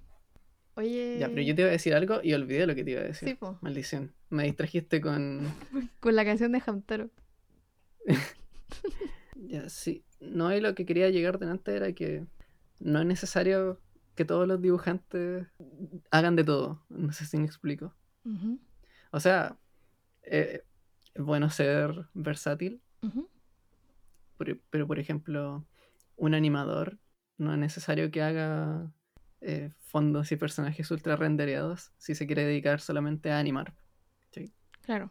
Oye. 0.75 1.19
Ya, 1.19 1.29
pero 1.29 1.43
yo 1.43 1.55
te 1.55 1.63
iba 1.63 1.69
a 1.69 1.73
decir 1.73 1.95
algo 1.95 2.21
y 2.23 2.33
olvidé 2.33 2.67
lo 2.67 2.75
que 2.75 2.85
te 2.85 2.93
iba 2.93 3.01
a 3.01 3.05
decir. 3.05 3.29
Sí, 3.29 3.35
po. 3.35 3.59
Maldición. 3.61 4.13
Me 4.31 4.45
distrajiste 4.45 5.01
con... 5.01 5.47
Con 6.01 6.17
la 6.17 6.25
canción 6.25 6.53
de 6.53 6.63
Hamtaro. 6.65 7.11
Ya, 9.35 9.69
sí. 9.69 10.05
No, 10.21 10.55
y 10.55 10.61
lo 10.61 10.75
que 10.75 10.87
quería 10.87 11.11
llegar 11.11 11.39
delante 11.39 11.75
era 11.77 11.93
que 11.93 12.25
no 12.79 13.01
es 13.01 13.07
necesario 13.07 13.81
que 14.15 14.25
todos 14.25 14.47
los 14.47 14.63
dibujantes 14.63 15.47
hagan 16.11 16.37
de 16.37 16.45
todo. 16.45 16.83
No 16.89 17.13
sé 17.13 17.27
si 17.27 17.37
me 17.37 17.45
explico. 17.45 17.95
O 19.11 19.21
sea, 19.21 19.59
eh, 20.23 20.63
es 21.15 21.23
bueno 21.23 21.51
ser 21.51 22.07
versátil, 22.15 22.81
pero, 24.39 24.59
pero, 24.71 24.87
por 24.87 24.99
ejemplo, 24.99 25.67
un 26.17 26.35
animador 26.35 26.99
no 27.43 27.53
es 27.53 27.59
necesario 27.59 28.11
que 28.11 28.23
haga 28.23 28.91
eh, 29.41 29.71
fondos 29.81 30.33
y 30.33 30.37
personajes 30.37 30.91
ultra 30.91 31.17
rendereados 31.17 31.93
si 31.99 32.15
se 32.15 32.27
quiere 32.27 32.45
dedicar 32.45 32.81
solamente 32.81 33.31
a 33.31 33.39
animar. 33.39 33.75
Claro. 34.83 35.11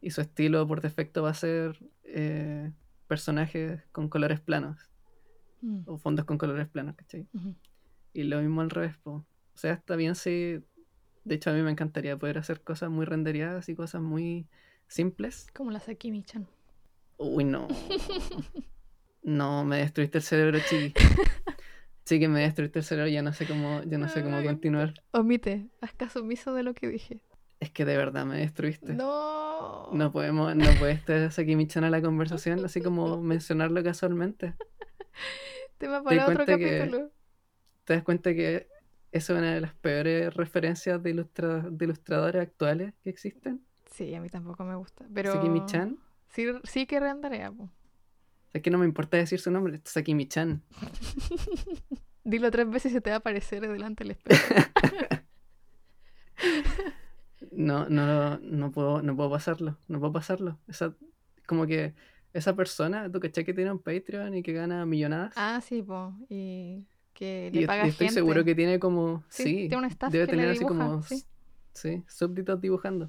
Y 0.00 0.10
su 0.10 0.20
estilo 0.20 0.66
por 0.68 0.80
defecto 0.80 1.22
va 1.24 1.30
a 1.30 1.34
ser 1.34 1.76
eh, 2.04 2.70
personajes 3.08 3.82
con 3.90 4.08
colores 4.08 4.40
planos 4.40 4.90
Mm, 5.62 5.80
o 5.86 5.98
fondos 5.98 6.24
con 6.24 6.38
colores 6.38 6.68
planos, 6.68 6.94
¿cachai? 6.96 7.26
Y 8.12 8.24
lo 8.24 8.40
mismo 8.40 8.60
al 8.60 8.70
revés, 8.70 8.96
po. 8.98 9.10
O 9.54 9.58
sea, 9.58 9.72
está 9.72 9.96
bien 9.96 10.14
si... 10.14 10.62
De 11.24 11.34
hecho, 11.34 11.50
a 11.50 11.54
mí 11.54 11.62
me 11.62 11.70
encantaría 11.70 12.16
poder 12.16 12.38
hacer 12.38 12.62
cosas 12.62 12.90
muy 12.90 13.04
rendereadas 13.04 13.68
y 13.68 13.74
cosas 13.74 14.00
muy 14.00 14.46
simples. 14.86 15.48
Como 15.54 15.70
la 15.70 15.80
Sakimi-chan. 15.80 16.46
Uy, 17.18 17.44
no. 17.44 17.68
No, 19.22 19.64
me 19.64 19.78
destruiste 19.78 20.18
el 20.18 20.22
cerebro, 20.22 20.60
chiqui. 20.60 20.94
Sí 22.06 22.20
que 22.20 22.28
me 22.28 22.40
destruiste 22.40 22.78
el 22.78 22.84
cerebro, 22.84 23.10
ya 23.10 23.20
no 23.22 23.32
sé 23.32 23.46
cómo, 23.46 23.82
ya 23.82 23.98
no 23.98 24.08
sé 24.08 24.22
cómo 24.22 24.40
continuar. 24.44 24.94
Omite, 25.10 25.66
haz 25.80 25.92
caso 25.92 26.20
omiso 26.20 26.54
de 26.54 26.62
lo 26.62 26.72
que 26.72 26.86
dije. 26.88 27.20
Es 27.58 27.70
que 27.72 27.84
de 27.84 27.96
verdad 27.96 28.24
me 28.24 28.36
destruiste. 28.38 28.94
No. 28.94 29.90
No 29.92 30.12
podemos, 30.12 30.54
no 30.54 30.70
puedes 30.78 31.08
a 31.10 31.30
Sakimi-chan 31.32 31.82
a 31.82 31.90
la 31.90 32.00
conversación, 32.00 32.64
así 32.64 32.80
como 32.80 33.20
mencionarlo 33.22 33.82
casualmente. 33.82 34.54
Tema 35.78 35.98
¿Te 35.98 36.04
para 36.04 36.26
otro 36.28 36.46
que- 36.46 36.78
capítulo. 36.78 37.10
¿Te 37.84 37.94
das 37.94 38.02
cuenta 38.04 38.32
que 38.34 38.68
eso 39.10 39.32
es 39.34 39.38
una 39.40 39.54
de 39.54 39.60
las 39.60 39.74
peores 39.74 40.32
referencias 40.34 41.02
de, 41.02 41.10
ilustra- 41.10 41.68
de 41.70 41.84
ilustradores 41.84 42.40
actuales 42.42 42.94
que 43.02 43.10
existen? 43.10 43.64
Sí, 43.90 44.14
a 44.14 44.20
mí 44.20 44.28
tampoco 44.28 44.62
me 44.64 44.76
gusta. 44.76 45.06
Pero. 45.12 45.32
Sakimi-chan. 45.32 45.98
Sí, 46.28 46.46
sí 46.64 46.86
que 46.86 47.00
rendarea, 47.00 47.50
po. 47.50 47.68
Es 48.56 48.62
que 48.62 48.70
no 48.70 48.78
me 48.78 48.86
importa 48.86 49.18
decir 49.18 49.38
su 49.38 49.50
nombre, 49.50 49.80
Sakimi-chan. 49.84 50.62
Dilo 52.24 52.50
tres 52.50 52.68
veces 52.70 52.92
y 52.92 52.94
se 52.94 53.00
te 53.02 53.10
va 53.10 53.16
a 53.16 53.18
aparecer 53.18 53.60
delante 53.60 54.02
del 54.04 54.12
espejo. 54.12 54.54
No, 57.52 57.88
no, 57.88 58.38
no 58.38 58.70
puedo, 58.72 59.02
no 59.02 59.16
puedo 59.16 59.30
pasarlo, 59.30 59.78
no 59.88 59.98
puedo 60.00 60.12
pasarlo. 60.12 60.58
Esa, 60.68 60.94
como 61.46 61.66
que 61.66 61.94
esa 62.32 62.54
persona, 62.54 63.10
tú 63.10 63.20
cachai 63.20 63.44
que 63.44 63.54
tiene 63.54 63.72
un 63.72 63.78
Patreon 63.78 64.34
y 64.36 64.42
que 64.42 64.52
gana 64.52 64.84
millonadas. 64.86 65.32
ah, 65.36 65.60
sí, 65.62 65.82
po. 65.82 66.14
Y 66.28 66.84
que 67.14 67.50
le 67.52 67.62
y 67.62 67.66
paga 67.66 67.86
estoy 67.86 68.06
gente. 68.08 68.20
seguro 68.20 68.44
que 68.44 68.54
tiene 68.54 68.78
como, 68.78 69.24
Sí, 69.28 69.42
sí, 69.44 69.54
tiene 69.68 69.78
un 69.78 69.84
staff 69.86 70.12
debe 70.12 70.26
que 70.26 70.30
tener 70.32 70.46
le 70.46 70.52
así 70.52 70.64
como, 70.64 71.02
sí. 71.02 71.24
sí, 71.72 72.02
súbditos 72.08 72.60
dibujando. 72.60 73.06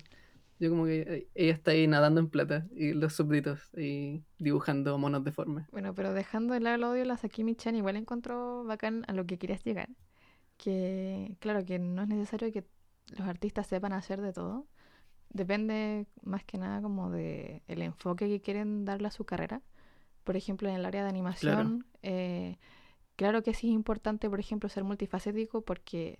Yo 0.60 0.70
como 0.70 0.86
que 0.86 1.02
eh, 1.02 1.28
ella 1.36 1.54
está 1.54 1.72
ahí 1.72 1.88
nadando 1.88 2.20
en 2.20 2.30
plata 2.30 2.66
y 2.76 2.94
los 2.94 3.14
súbditos 3.14 3.72
y 3.76 4.24
dibujando 4.40 4.98
monos 4.98 5.24
deformes. 5.24 5.68
Bueno, 5.72 5.94
pero 5.94 6.14
dejando 6.14 6.54
de 6.54 6.60
lado 6.60 6.76
el 6.76 6.84
odio, 6.84 7.06
la 7.06 7.18
Sakimi-chan 7.18 7.76
igual 7.76 7.96
encontró 7.96 8.64
bacán 8.64 9.04
a 9.08 9.14
lo 9.14 9.26
que 9.26 9.38
querías 9.38 9.64
llegar. 9.64 9.90
Que, 10.58 11.36
claro, 11.40 11.64
que 11.64 11.78
no 11.78 12.02
es 12.02 12.08
necesario 12.08 12.52
que 12.52 12.66
los 13.16 13.28
artistas 13.28 13.68
sepan 13.68 13.94
hacer 13.94 14.22
de 14.22 14.34
todo. 14.34 14.66
Depende 15.30 16.08
más 16.24 16.44
que 16.44 16.58
nada 16.58 16.82
como 16.82 17.12
de 17.12 17.62
el 17.68 17.82
enfoque 17.82 18.28
que 18.28 18.42
quieren 18.42 18.86
darle 18.86 19.10
a 19.10 19.12
su 19.12 19.26
carrera. 19.26 19.62
Por 20.24 20.36
ejemplo, 20.36 20.68
en 20.68 20.76
el 20.76 20.86
área 20.86 21.04
de 21.04 21.10
animación, 21.10 21.86
eh, 22.02 22.58
claro 23.16 23.44
que 23.44 23.54
sí 23.54 23.68
es 23.68 23.74
importante, 23.74 24.30
por 24.30 24.40
ejemplo, 24.40 24.68
ser 24.70 24.84
multifacético 24.84 25.62
porque 25.62 26.20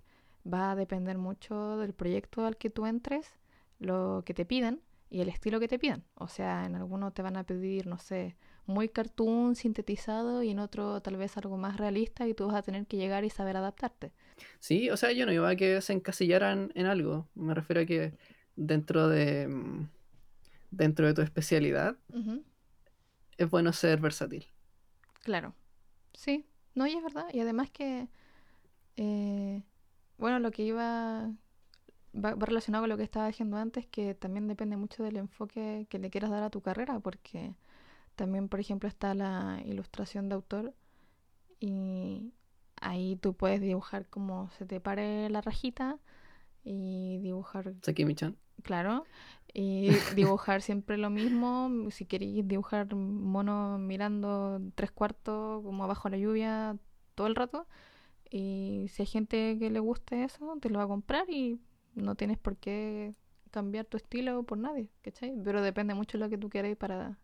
va 0.50 0.70
a 0.70 0.76
depender 0.76 1.18
mucho 1.18 1.76
del 1.78 1.92
proyecto 1.92 2.46
al 2.46 2.56
que 2.56 2.70
tú 2.70 2.86
entres, 2.86 3.34
lo 3.78 4.22
que 4.24 4.34
te 4.34 4.44
pidan 4.44 4.80
y 5.10 5.20
el 5.20 5.28
estilo 5.28 5.60
que 5.60 5.68
te 5.68 5.78
pidan. 5.78 6.04
O 6.14 6.28
sea, 6.28 6.64
en 6.66 6.74
alguno 6.74 7.12
te 7.12 7.22
van 7.22 7.36
a 7.36 7.44
pedir, 7.44 7.86
no 7.86 7.98
sé, 7.98 8.36
muy 8.66 8.88
cartoon, 8.88 9.54
sintetizado 9.54 10.42
y 10.42 10.50
en 10.50 10.58
otro 10.58 11.00
tal 11.00 11.16
vez 11.16 11.36
algo 11.36 11.56
más 11.56 11.76
realista 11.76 12.26
y 12.26 12.34
tú 12.34 12.46
vas 12.46 12.56
a 12.56 12.62
tener 12.62 12.86
que 12.86 12.96
llegar 12.96 13.24
y 13.24 13.30
saber 13.30 13.56
adaptarte. 13.56 14.12
Sí, 14.58 14.90
o 14.90 14.96
sea, 14.96 15.12
yo 15.12 15.26
no 15.26 15.32
iba 15.32 15.48
a 15.48 15.56
que 15.56 15.80
se 15.80 15.92
encasillaran 15.92 16.70
en 16.74 16.86
algo. 16.86 17.28
Me 17.34 17.54
refiero 17.54 17.80
a 17.80 17.86
que 17.86 18.14
dentro 18.56 19.08
de 19.08 19.48
mm, 19.48 19.88
dentro 20.70 21.06
de 21.06 21.14
tu 21.14 21.22
especialidad 21.22 21.96
es 23.36 23.50
bueno 23.50 23.72
ser 23.72 24.00
versátil. 24.00 24.46
Claro. 25.22 25.54
Sí, 26.12 26.46
no, 26.74 26.86
y 26.86 26.94
es 26.94 27.02
verdad. 27.02 27.26
Y 27.32 27.40
además 27.40 27.70
que, 27.70 28.08
eh, 28.96 29.62
bueno, 30.16 30.38
lo 30.40 30.50
que 30.50 30.64
iba, 30.64 31.30
va, 32.14 32.34
va 32.34 32.46
relacionado 32.46 32.82
con 32.82 32.90
lo 32.90 32.96
que 32.96 33.02
estaba 33.02 33.26
diciendo 33.26 33.56
antes, 33.56 33.86
que 33.86 34.14
también 34.14 34.48
depende 34.48 34.76
mucho 34.76 35.02
del 35.02 35.16
enfoque 35.16 35.86
que 35.88 35.98
le 35.98 36.10
quieras 36.10 36.30
dar 36.30 36.42
a 36.42 36.50
tu 36.50 36.60
carrera, 36.60 37.00
porque 37.00 37.54
también, 38.16 38.48
por 38.48 38.60
ejemplo, 38.60 38.88
está 38.88 39.14
la 39.14 39.62
ilustración 39.64 40.28
de 40.28 40.34
autor 40.34 40.74
y 41.60 42.32
ahí 42.80 43.16
tú 43.16 43.34
puedes 43.34 43.60
dibujar 43.60 44.06
como 44.08 44.50
se 44.50 44.66
te 44.66 44.80
pare 44.80 45.28
la 45.30 45.40
rajita 45.40 45.98
y 46.64 47.18
dibujar 47.18 47.74
Sakimi-chan. 47.82 48.36
Claro, 48.62 49.04
y 49.54 49.88
dibujar 50.16 50.62
siempre 50.62 50.98
lo 50.98 51.10
mismo. 51.10 51.70
Si 51.90 52.06
queréis 52.06 52.46
dibujar 52.46 52.92
mono 52.94 53.78
mirando 53.78 54.60
tres 54.74 54.90
cuartos 54.90 55.62
como 55.62 55.84
abajo 55.84 56.08
la 56.08 56.18
lluvia 56.18 56.76
todo 57.14 57.26
el 57.26 57.34
rato. 57.34 57.66
Y 58.30 58.86
si 58.90 59.02
hay 59.02 59.06
gente 59.06 59.58
que 59.58 59.70
le 59.70 59.80
guste 59.80 60.24
eso, 60.24 60.58
te 60.60 60.68
lo 60.68 60.78
va 60.78 60.84
a 60.84 60.88
comprar 60.88 61.30
y 61.30 61.60
no 62.02 62.14
tienes 62.14 62.38
por 62.38 62.56
qué 62.56 63.14
cambiar 63.50 63.86
tu 63.86 63.96
estilo 63.96 64.42
por 64.42 64.58
nadie, 64.58 64.88
¿cachai? 65.02 65.34
Pero 65.42 65.62
depende 65.62 65.94
mucho 65.94 66.18
de 66.18 66.24
lo 66.24 66.30
que 66.30 66.38
tú 66.38 66.48
queréis 66.48 66.76
para, 66.76 67.18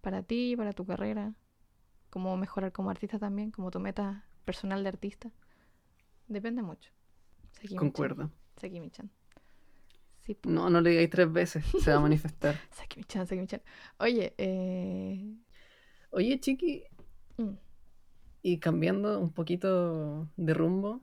para 0.00 0.22
ti, 0.22 0.54
para 0.56 0.72
tu 0.72 0.84
carrera. 0.86 1.34
Cómo 2.10 2.36
mejorar 2.36 2.72
como 2.72 2.90
artista 2.90 3.18
también, 3.18 3.50
como 3.50 3.70
tu 3.70 3.80
meta 3.80 4.26
personal 4.44 4.82
de 4.82 4.88
artista. 4.88 5.30
Depende 6.28 6.62
mucho. 6.62 6.90
Sakimi-chan. 7.52 7.78
Concuerdo. 7.78 8.30
Sakimi-chan. 8.56 9.10
Sí. 10.22 10.36
No, 10.44 10.70
no 10.70 10.80
le 10.80 10.90
digáis 10.90 11.10
tres 11.10 11.32
veces, 11.32 11.64
se 11.64 11.90
va 11.90 11.98
a 11.98 12.00
manifestar. 12.00 12.56
Sakimi-chan, 12.70 13.26
Sakimi-chan. 13.26 13.62
Oye, 13.98 14.34
eh... 14.38 15.36
Oye, 16.12 16.40
Chiqui, 16.40 16.84
mm, 17.36 17.54
y 18.42 18.58
cambiando 18.58 19.20
un 19.20 19.32
poquito 19.32 20.28
de 20.36 20.54
rumbo 20.54 21.02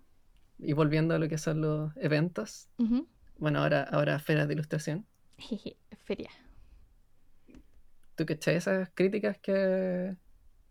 y 0.59 0.73
volviendo 0.73 1.15
a 1.15 1.19
lo 1.19 1.27
que 1.29 1.37
son 1.37 1.61
los 1.61 1.93
eventos. 1.97 2.69
Bueno, 3.37 3.59
ahora, 3.61 3.83
ahora 3.83 4.19
ferias 4.19 4.47
de 4.47 4.55
ilustración. 4.55 5.07
Jeje, 5.39 5.77
Feria. 6.05 6.29
¿Tú 8.15 8.25
cachai 8.25 8.55
esas 8.55 8.89
críticas 8.93 9.37
que, 9.39 10.17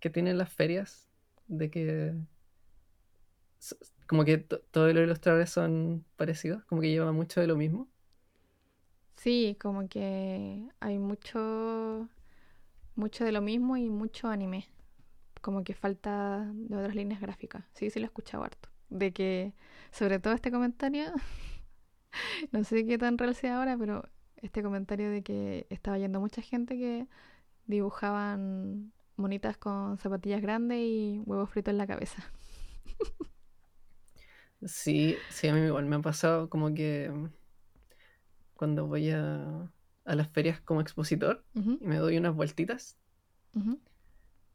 que 0.01 0.11
tienen 0.11 0.39
las 0.39 0.53
ferias? 0.53 1.09
De 1.47 1.71
que 1.71 2.15
como 4.07 4.25
que 4.25 4.39
to- 4.39 4.61
todos 4.71 4.95
los 4.95 5.03
ilustradores 5.05 5.51
son 5.51 6.07
parecidos, 6.17 6.65
como 6.67 6.81
que 6.81 6.91
llevan 6.91 7.15
mucho 7.15 7.41
de 7.41 7.47
lo 7.47 7.57
mismo. 7.57 7.89
Sí, 9.17 9.57
como 9.61 9.89
que 9.89 10.69
hay 10.81 10.99
mucho, 10.99 12.09
mucho 12.97 13.25
de 13.25 13.33
lo 13.33 13.43
mismo 13.43 13.77
y 13.77 13.91
mucho 13.91 14.29
anime. 14.29 14.69
Como 15.43 15.65
que 15.65 15.75
falta 15.75 16.51
de 16.55 16.77
otras 16.77 16.95
líneas 16.97 17.21
gráficas. 17.21 17.65
Sí, 17.75 17.91
sí 17.91 18.01
lo 18.01 18.07
he 18.07 18.09
escuchado 18.09 18.45
harto. 18.45 18.69
De 18.91 19.13
que, 19.13 19.55
sobre 19.93 20.19
todo 20.21 20.35
este 20.35 20.51
comentario, 20.51 21.13
no 22.53 22.65
sé 22.65 22.87
qué 22.87 22.99
tan 22.99 23.19
real 23.19 23.35
sea 23.35 23.59
ahora, 23.59 23.77
pero 23.79 24.05
este 24.37 24.63
comentario 24.63 25.11
de 25.11 25.23
que 25.23 25.67
estaba 25.71 25.99
yendo 25.99 26.21
mucha 26.21 26.43
gente 26.43 26.77
que 26.77 27.07
dibujaban 27.67 28.93
monitas 29.17 29.59
con 29.59 29.99
zapatillas 29.99 30.43
grandes 30.43 30.79
y 30.81 31.23
huevos 31.27 31.51
fritos 31.51 31.73
en 31.73 31.79
la 31.79 31.87
cabeza. 31.87 32.25
Sí, 34.67 35.17
sí, 35.31 35.49
a 35.49 35.55
mí 35.55 35.61
igual 35.61 35.87
me 35.87 35.97
ha 35.97 36.01
pasado 36.01 36.49
como 36.49 36.75
que 36.75 37.11
cuando 38.55 38.87
voy 38.87 39.11
a, 39.11 39.73
a 40.05 40.15
las 40.15 40.29
ferias 40.31 40.61
como 40.61 40.81
expositor 40.81 41.45
y 41.79 41.87
me 41.87 41.97
doy 41.97 42.17
unas 42.19 42.35
vueltitas, 42.35 42.97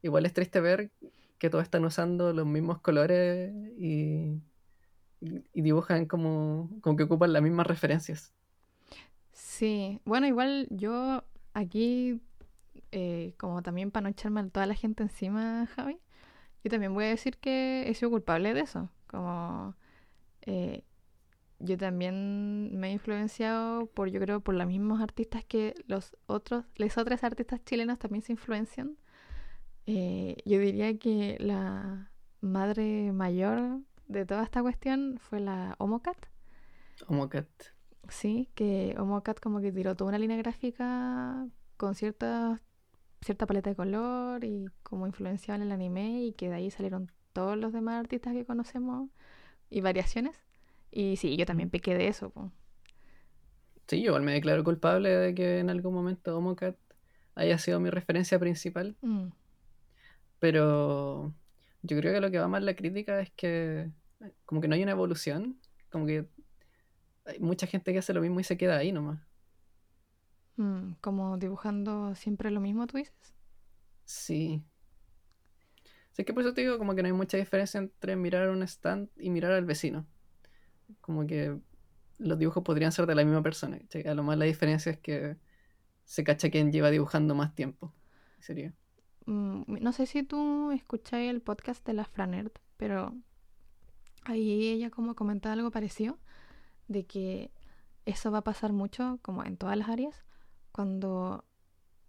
igual 0.02 0.26
es 0.26 0.34
triste 0.34 0.60
ver 0.60 0.92
que 1.42 1.50
todos 1.50 1.64
están 1.64 1.84
usando 1.86 2.34
los 2.34 2.46
mismos 2.46 2.82
colores 2.82 3.52
y, 3.76 4.40
dibujan 5.54 6.06
como, 6.06 6.70
como 6.82 6.96
que 6.96 7.04
ocupan 7.04 7.34
las 7.34 7.42
mismas 7.42 7.66
referencias. 7.66 8.32
Sí, 9.32 10.00
bueno, 10.06 10.28
igual 10.28 10.68
yo 10.70 11.24
aquí, 11.54 12.22
eh, 12.92 13.34
como 13.40 13.64
también 13.64 13.90
para 13.90 14.04
no 14.04 14.10
echarme 14.10 14.42
a 14.42 14.50
toda 14.50 14.68
la 14.68 14.76
gente 14.76 15.02
encima, 15.02 15.66
Javi, 15.66 15.98
yo 16.64 16.70
también 16.70 16.94
voy 16.94 17.06
a 17.06 17.08
decir 17.08 17.38
que 17.38 17.90
he 17.90 17.94
sido 17.96 18.12
culpable 18.12 18.54
de 18.54 18.62
eso. 18.62 18.92
Como 19.08 19.76
eh, 20.44 20.84
yo 21.58 21.76
también 21.76 22.80
me 22.80 22.90
he 22.90 22.92
influenciado 22.92 23.88
por, 23.88 24.12
yo 24.12 24.20
creo, 24.20 24.42
por 24.42 24.54
los 24.54 24.68
mismos 24.68 25.02
artistas 25.02 25.44
que 25.44 25.74
los 25.88 26.16
otros, 26.28 26.66
los 26.76 27.00
otros 27.00 27.24
artistas 27.24 27.66
chilenos 27.66 27.98
también 27.98 28.22
se 28.22 28.32
influencian. 28.32 28.96
Eh, 29.94 30.38
yo 30.46 30.58
diría 30.60 30.98
que 30.98 31.36
la 31.42 32.10
madre 32.40 33.12
mayor 33.12 33.82
de 34.08 34.26
toda 34.26 34.44
esta 34.44 34.62
cuestión 34.62 35.18
fue 35.20 35.42
la 35.42 35.76
Homocat. 35.80 36.16
Homocat. 37.08 37.50
Sí, 38.08 38.50
que 38.56 38.96
Homocat 38.98 39.42
como 39.42 39.60
que 39.60 39.74
tiró 39.74 39.98
toda 39.98 40.08
una 40.10 40.18
línea 40.18 40.38
gráfica 40.38 41.46
con 41.76 41.96
cierta, 41.96 42.62
cierta 43.20 43.46
paleta 43.46 43.70
de 43.70 43.76
color 43.76 44.46
y 44.46 44.68
como 44.82 45.08
influenciado 45.08 45.62
en 45.62 45.68
el 45.68 45.74
anime 45.74 46.24
y 46.24 46.32
que 46.32 46.48
de 46.48 46.56
ahí 46.56 46.72
salieron 46.72 47.12
todos 47.34 47.58
los 47.58 47.74
demás 47.74 48.00
artistas 48.00 48.32
que 48.32 48.46
conocemos 48.46 49.10
y 49.70 49.82
variaciones. 49.82 50.38
Y 50.90 51.18
sí, 51.18 51.36
yo 51.36 51.46
también 51.46 51.70
pequé 51.70 51.96
de 51.96 52.08
eso. 52.08 52.30
po. 52.30 52.50
Sí, 53.90 53.98
yo 54.02 54.12
igual 54.12 54.22
me 54.24 54.32
declaro 54.32 54.64
culpable 54.64 55.10
de 55.10 55.36
que 55.36 55.60
en 55.60 55.70
algún 55.70 55.94
momento 55.94 56.38
Homocat 56.38 56.78
haya 57.36 57.58
sido 57.58 57.82
mi 57.82 57.90
referencia 57.90 58.40
principal, 58.40 58.96
Mm, 59.02 59.28
pero 60.42 61.36
yo 61.84 61.98
creo 62.00 62.14
que 62.14 62.22
lo 62.22 62.32
que 62.32 62.40
va 62.40 62.48
más 62.50 62.64
la 62.64 62.76
crítica 62.76 63.22
es 63.22 63.32
que 63.32 63.92
como 64.46 64.62
que 64.62 64.68
no 64.68 64.76
hay 64.76 64.84
una 64.84 64.94
evolución 64.94 65.60
Como 65.92 66.06
que 66.08 66.28
hay 67.26 67.40
mucha 67.40 67.68
gente 67.68 67.94
que 67.94 68.00
hace 68.00 68.14
lo 68.14 68.22
mismo 68.22 68.40
y 68.40 68.44
se 68.44 68.58
queda 68.58 68.78
ahí 68.78 68.92
nomás. 68.92 69.20
Mm, 70.56 70.94
como 71.02 71.38
dibujando 71.38 72.16
siempre 72.16 72.52
lo 72.52 72.62
mismo, 72.62 72.88
tú 72.88 72.98
dices. 72.98 73.36
Sí. 74.06 74.64
Así 76.12 76.26
que 76.26 76.34
por 76.34 76.44
eso 76.44 76.54
te 76.54 76.62
digo 76.62 76.78
como 76.78 76.96
que 76.96 77.02
no 77.02 77.08
hay 77.08 77.14
mucha 77.14 77.38
diferencia 77.38 77.80
entre 77.80 78.16
mirar 78.16 78.50
un 78.50 78.64
stand 78.64 79.10
y 79.18 79.30
mirar 79.30 79.54
al 79.54 79.66
vecino. 79.66 80.08
Como 81.02 81.28
que 81.28 81.60
los 82.20 82.40
dibujos 82.40 82.64
podrían 82.64 82.92
ser 82.92 83.08
de 83.08 83.16
la 83.16 83.24
misma 83.26 83.44
persona. 83.44 83.80
A 84.06 84.14
lo 84.16 84.24
más 84.24 84.38
la 84.38 84.46
diferencia 84.46 84.92
es 84.94 85.00
que 85.00 85.38
se 86.06 86.24
cacha 86.24 86.50
quién 86.52 86.72
lleva 86.72 86.92
dibujando 86.92 87.36
más 87.36 87.56
tiempo. 87.56 87.94
Sería. 88.40 88.74
Mm, 89.26 89.64
no 89.82 89.92
sé 89.92 90.06
si 90.06 90.24
tú 90.24 90.72
escucháis 90.72 91.30
el 91.30 91.42
podcast 91.42 91.86
de 91.86 91.94
la 91.94 92.06
Franert, 92.06 92.58
pero 92.78 93.14
ahí 94.24 94.70
ella 94.70 94.90
como 94.90 95.16
comentaba 95.16 95.54
algo 95.54 95.72
parecido, 95.72 96.18
de 96.88 97.06
que 97.06 97.52
eso 98.06 98.32
va 98.32 98.40
a 98.40 98.44
pasar 98.44 98.74
mucho, 98.74 99.20
como 99.22 99.44
en 99.44 99.58
todas 99.58 99.78
las 99.78 99.90
áreas, 99.90 100.26
cuando 100.72 101.46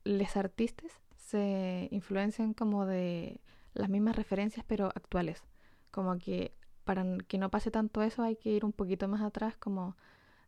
los 0.04 0.36
artistas 0.36 0.90
se 1.16 1.88
influencian 1.90 2.54
como 2.54 2.86
de 2.86 3.40
las 3.74 3.88
mismas 3.88 4.16
referencias, 4.16 4.64
pero 4.66 4.86
actuales. 4.88 5.44
Como 5.90 6.18
que 6.18 6.54
para 6.84 7.04
que 7.28 7.38
no 7.38 7.50
pase 7.50 7.70
tanto 7.70 8.02
eso 8.02 8.22
hay 8.22 8.36
que 8.36 8.50
ir 8.50 8.64
un 8.64 8.72
poquito 8.72 9.08
más 9.08 9.22
atrás, 9.22 9.56
como, 9.56 9.96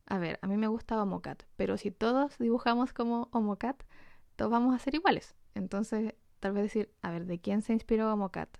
a 0.06 0.18
ver, 0.18 0.38
a 0.42 0.46
mí 0.46 0.56
me 0.56 0.66
gusta 0.66 1.00
Homocat, 1.00 1.42
pero 1.56 1.76
si 1.76 1.90
todos 1.90 2.38
dibujamos 2.38 2.92
como 2.92 3.28
Homocat, 3.32 3.82
todos 4.36 4.50
vamos 4.50 4.74
a 4.74 4.78
ser 4.78 4.94
iguales. 4.94 5.34
Entonces, 5.54 6.14
tal 6.44 6.52
vez 6.52 6.64
decir, 6.64 6.90
a 7.00 7.10
ver, 7.10 7.24
¿de 7.24 7.40
quién 7.40 7.62
se 7.62 7.72
inspiró 7.72 8.12
Homocat? 8.12 8.50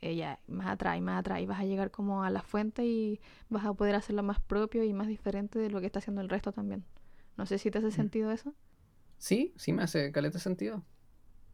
Ella, 0.00 0.40
más 0.48 0.68
atrás 0.68 0.96
y 0.96 1.02
más 1.02 1.20
atrás, 1.20 1.42
y 1.42 1.46
vas 1.46 1.60
a 1.60 1.64
llegar 1.66 1.90
como 1.90 2.24
a 2.24 2.30
la 2.30 2.42
fuente 2.42 2.86
y 2.86 3.20
vas 3.50 3.66
a 3.66 3.74
poder 3.74 3.94
hacerlo 3.96 4.22
más 4.22 4.40
propio 4.40 4.82
y 4.82 4.94
más 4.94 5.08
diferente 5.08 5.58
de 5.58 5.68
lo 5.70 5.80
que 5.80 5.86
está 5.86 5.98
haciendo 5.98 6.22
el 6.22 6.30
resto 6.30 6.52
también. 6.52 6.84
No 7.36 7.44
sé 7.44 7.58
si 7.58 7.70
te 7.70 7.78
hace 7.78 7.88
Mm. 7.88 7.92
sentido 7.92 8.32
eso. 8.32 8.54
Sí, 9.18 9.52
sí 9.56 9.72
me 9.72 9.82
hace 9.82 10.10
caleta 10.12 10.38
sentido. 10.38 10.82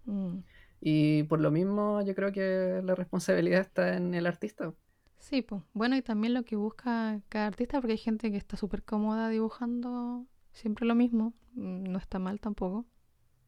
Mm. 0.06 0.38
Y 0.80 1.24
por 1.24 1.40
lo 1.40 1.50
mismo 1.50 2.02
yo 2.02 2.14
creo 2.14 2.32
que 2.32 2.80
la 2.84 2.94
responsabilidad 2.94 3.60
está 3.62 3.96
en 3.96 4.14
el 4.14 4.26
artista. 4.26 4.72
Sí, 5.18 5.42
pues. 5.42 5.62
Bueno, 5.74 5.96
y 5.96 6.02
también 6.02 6.34
lo 6.34 6.44
que 6.44 6.56
busca 6.56 7.20
cada 7.28 7.46
artista, 7.46 7.80
porque 7.80 7.92
hay 7.92 7.98
gente 7.98 8.30
que 8.30 8.36
está 8.36 8.56
súper 8.56 8.82
cómoda 8.84 9.28
dibujando 9.28 10.26
siempre 10.52 10.86
lo 10.86 10.94
mismo. 10.94 11.34
Mm, 11.54 11.84
No 11.84 11.98
está 11.98 12.18
mal 12.18 12.40
tampoco. 12.40 12.86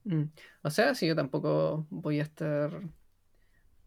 Mm. 0.05 0.25
O 0.63 0.71
sea, 0.71 0.95
si 0.95 1.07
yo 1.07 1.15
tampoco 1.15 1.87
voy 1.91 2.21
a 2.21 2.23
estar... 2.23 2.71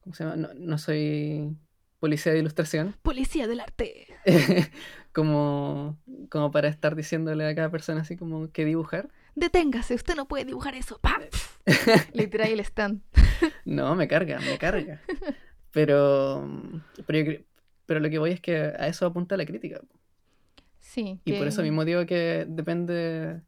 ¿Cómo 0.01 0.13
se 0.13 0.23
llama? 0.23 0.35
No, 0.35 0.53
no 0.53 0.77
soy 0.77 1.55
policía 1.99 2.33
de 2.33 2.39
ilustración. 2.39 2.95
Policía 3.01 3.47
del 3.47 3.61
arte. 3.61 4.07
como, 5.13 5.97
como 6.29 6.51
para 6.51 6.67
estar 6.67 6.95
diciéndole 6.95 7.47
a 7.47 7.55
cada 7.55 7.69
persona 7.69 8.01
así 8.01 8.17
como 8.17 8.51
que 8.51 8.65
dibujar. 8.65 9.09
Deténgase, 9.35 9.95
usted 9.95 10.15
no 10.15 10.27
puede 10.27 10.45
dibujar 10.45 10.75
eso. 10.75 10.99
Tiráis 12.13 12.53
el 12.53 12.59
stand. 12.59 13.01
No, 13.63 13.95
me 13.95 14.07
carga, 14.07 14.39
me 14.41 14.57
carga. 14.57 15.01
Pero, 15.71 16.45
pero, 17.07 17.31
yo 17.31 17.39
pero 17.85 17.99
lo 17.99 18.09
que 18.09 18.19
voy 18.19 18.31
es 18.31 18.41
que 18.41 18.57
a 18.57 18.87
eso 18.87 19.05
apunta 19.05 19.37
la 19.37 19.45
crítica. 19.45 19.81
Sí. 20.79 21.19
Y 21.25 21.33
por 21.33 21.47
eso 21.47 21.61
mismo 21.61 21.85
digo 21.85 22.05
que 22.05 22.45
depende, 22.47 23.41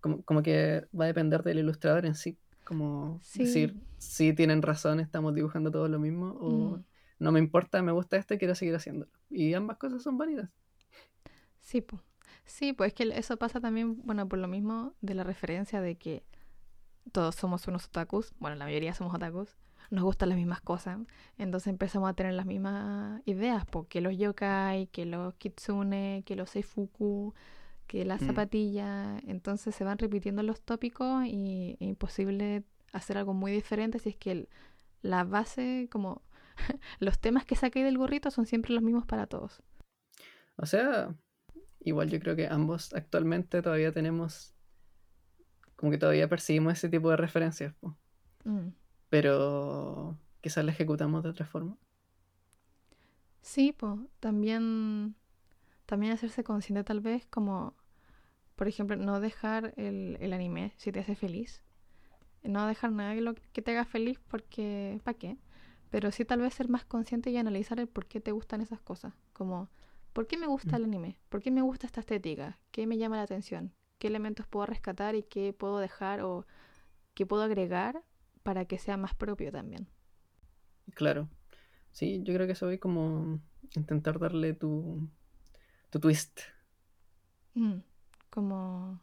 como, 0.00 0.22
como 0.24 0.42
que 0.42 0.86
va 0.98 1.04
a 1.04 1.08
depender 1.08 1.42
del 1.42 1.58
ilustrador 1.60 2.06
en 2.06 2.14
sí. 2.14 2.38
Como 2.64 3.20
Sí. 3.22 3.44
decir, 3.44 3.76
si 3.98 4.32
tienen 4.34 4.62
razón, 4.62 5.00
estamos 5.00 5.34
dibujando 5.34 5.70
todo 5.70 5.88
lo 5.88 5.98
mismo, 5.98 6.36
o 6.40 6.76
Mm. 6.78 6.84
no 7.20 7.32
me 7.32 7.38
importa, 7.40 7.82
me 7.82 7.92
gusta 7.92 8.16
esto 8.16 8.34
y 8.34 8.38
quiero 8.38 8.54
seguir 8.54 8.74
haciéndolo. 8.76 9.10
Y 9.30 9.54
ambas 9.54 9.78
cosas 9.78 10.02
son 10.02 10.18
válidas. 10.18 10.50
Sí, 11.60 11.80
pues. 11.80 12.02
Sí, 12.44 12.72
pues 12.72 12.88
es 12.88 12.94
que 12.94 13.02
eso 13.18 13.36
pasa 13.36 13.60
también, 13.60 14.00
bueno, 14.06 14.26
por 14.28 14.38
lo 14.38 14.48
mismo 14.48 14.94
de 15.02 15.14
la 15.14 15.22
referencia 15.24 15.80
de 15.82 15.96
que 15.96 16.24
todos 17.12 17.34
somos 17.34 17.66
unos 17.68 17.86
otakus, 17.86 18.32
bueno, 18.38 18.56
la 18.56 18.64
mayoría 18.66 18.94
somos 18.94 19.14
otakus, 19.14 19.56
nos 19.90 20.04
gustan 20.04 20.30
las 20.30 20.38
mismas 20.38 20.60
cosas, 20.62 20.98
entonces 21.38 21.68
empezamos 21.68 22.08
a 22.10 22.14
tener 22.14 22.34
las 22.34 22.46
mismas 22.46 23.22
ideas, 23.26 23.64
porque 23.66 24.00
los 24.00 24.16
yokai, 24.16 24.86
que 24.88 25.06
los 25.06 25.34
kitsune, 25.34 26.22
que 26.26 26.36
los 26.36 26.50
seifuku, 26.50 27.34
que 27.88 28.04
las 28.04 28.22
Mm. 28.22 28.26
zapatillas, 28.26 29.20
entonces 29.26 29.74
se 29.74 29.82
van 29.82 29.98
repitiendo 29.98 30.44
los 30.44 30.60
tópicos 30.62 31.26
y 31.26 31.72
es 31.80 31.88
imposible 31.88 32.62
hacer 32.92 33.18
algo 33.18 33.34
muy 33.34 33.50
diferente 33.50 33.98
si 33.98 34.10
es 34.10 34.16
que 34.16 34.30
el- 34.30 34.48
la 35.02 35.24
base, 35.24 35.88
como 35.90 36.22
los 37.00 37.18
temas 37.18 37.44
que 37.44 37.56
saqué 37.56 37.82
del 37.82 37.98
gorrito 37.98 38.30
son 38.30 38.46
siempre 38.46 38.72
los 38.74 38.82
mismos 38.84 39.04
para 39.06 39.26
todos. 39.26 39.60
O 40.56 40.66
sea, 40.66 41.14
igual 41.80 42.10
yo 42.10 42.20
creo 42.20 42.36
que 42.36 42.46
ambos 42.48 42.92
actualmente 42.94 43.62
todavía 43.62 43.92
tenemos, 43.92 44.54
como 45.76 45.90
que 45.92 45.98
todavía 45.98 46.28
percibimos 46.28 46.74
ese 46.74 46.88
tipo 46.88 47.10
de 47.10 47.16
referencias. 47.16 47.74
Mm. 48.44 48.68
pero 49.10 50.16
quizás 50.42 50.64
la 50.64 50.72
ejecutamos 50.72 51.22
de 51.22 51.30
otra 51.30 51.46
forma. 51.46 51.76
Sí, 53.42 53.72
pues 53.72 53.98
también, 54.20 55.14
también 55.86 56.12
hacerse 56.12 56.44
consciente 56.44 56.84
tal 56.84 57.00
vez 57.00 57.26
como, 57.30 57.74
por 58.58 58.68
ejemplo, 58.68 58.96
no 58.96 59.20
dejar 59.20 59.74
el, 59.78 60.18
el 60.20 60.34
anime 60.34 60.74
si 60.78 60.92
te 60.92 61.00
hace 61.00 61.16
feliz. 61.16 61.62
No 62.44 62.66
dejar 62.66 62.92
nada 62.92 63.14
que, 63.14 63.20
lo, 63.22 63.34
que 63.52 63.62
te 63.62 63.72
haga 63.72 63.84
feliz 63.84 64.20
porque, 64.28 65.00
¿para 65.04 65.18
qué? 65.18 65.38
Pero 65.90 66.12
sí 66.12 66.24
tal 66.26 66.40
vez 66.40 66.54
ser 66.54 66.68
más 66.68 66.84
consciente 66.84 67.30
y 67.30 67.38
analizar 67.38 67.80
el 67.80 67.88
por 67.88 68.06
qué 68.06 68.20
te 68.20 68.32
gustan 68.32 68.60
esas 68.62 68.80
cosas. 68.80 69.14
Como, 69.34 69.70
¿por 70.14 70.26
qué 70.28 70.38
me 70.38 70.46
gusta 70.48 70.76
el 70.76 70.84
anime? 70.84 71.18
¿Por 71.30 71.42
qué 71.42 71.50
me 71.52 71.62
gusta 71.62 71.86
esta 71.86 72.00
estética? 72.00 72.58
¿Qué 72.72 72.86
me 72.86 72.98
llama 72.98 73.16
la 73.18 73.24
atención? 73.24 73.74
¿Qué 73.98 74.08
elementos 74.08 74.46
puedo 74.48 74.66
rescatar 74.66 75.14
y 75.16 75.24
qué 75.24 75.52
puedo 75.52 75.78
dejar 75.80 76.22
o 76.22 76.46
qué 77.14 77.26
puedo 77.26 77.42
agregar 77.44 78.04
para 78.44 78.66
que 78.66 78.78
sea 78.78 78.96
más 78.98 79.14
propio 79.14 79.52
también? 79.52 79.88
Claro. 80.94 81.28
Sí, 81.92 82.22
yo 82.24 82.34
creo 82.34 82.46
que 82.46 82.54
eso 82.54 82.66
voy 82.66 82.78
como 82.78 83.40
intentar 83.76 84.18
darle 84.20 84.54
tu, 84.54 85.08
tu 85.90 86.00
twist. 86.00 86.40
Mm, 87.56 87.82
como 88.30 89.00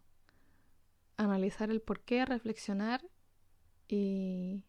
analizar 1.17 1.69
el 1.69 1.81
por 1.81 2.01
qué, 2.01 2.25
reflexionar 2.25 3.01
y 3.87 4.63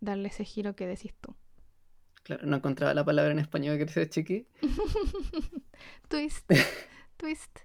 darle 0.00 0.28
ese 0.28 0.44
giro 0.44 0.76
que 0.76 0.86
decís 0.86 1.14
tú. 1.20 1.34
Claro, 2.22 2.44
no 2.46 2.56
encontraba 2.56 2.92
la 2.92 3.04
palabra 3.04 3.30
en 3.30 3.38
español 3.38 3.78
que 3.78 3.84
dice 3.84 4.08
chiqui. 4.08 4.46
twist, 6.08 6.50
twist. 7.16 7.60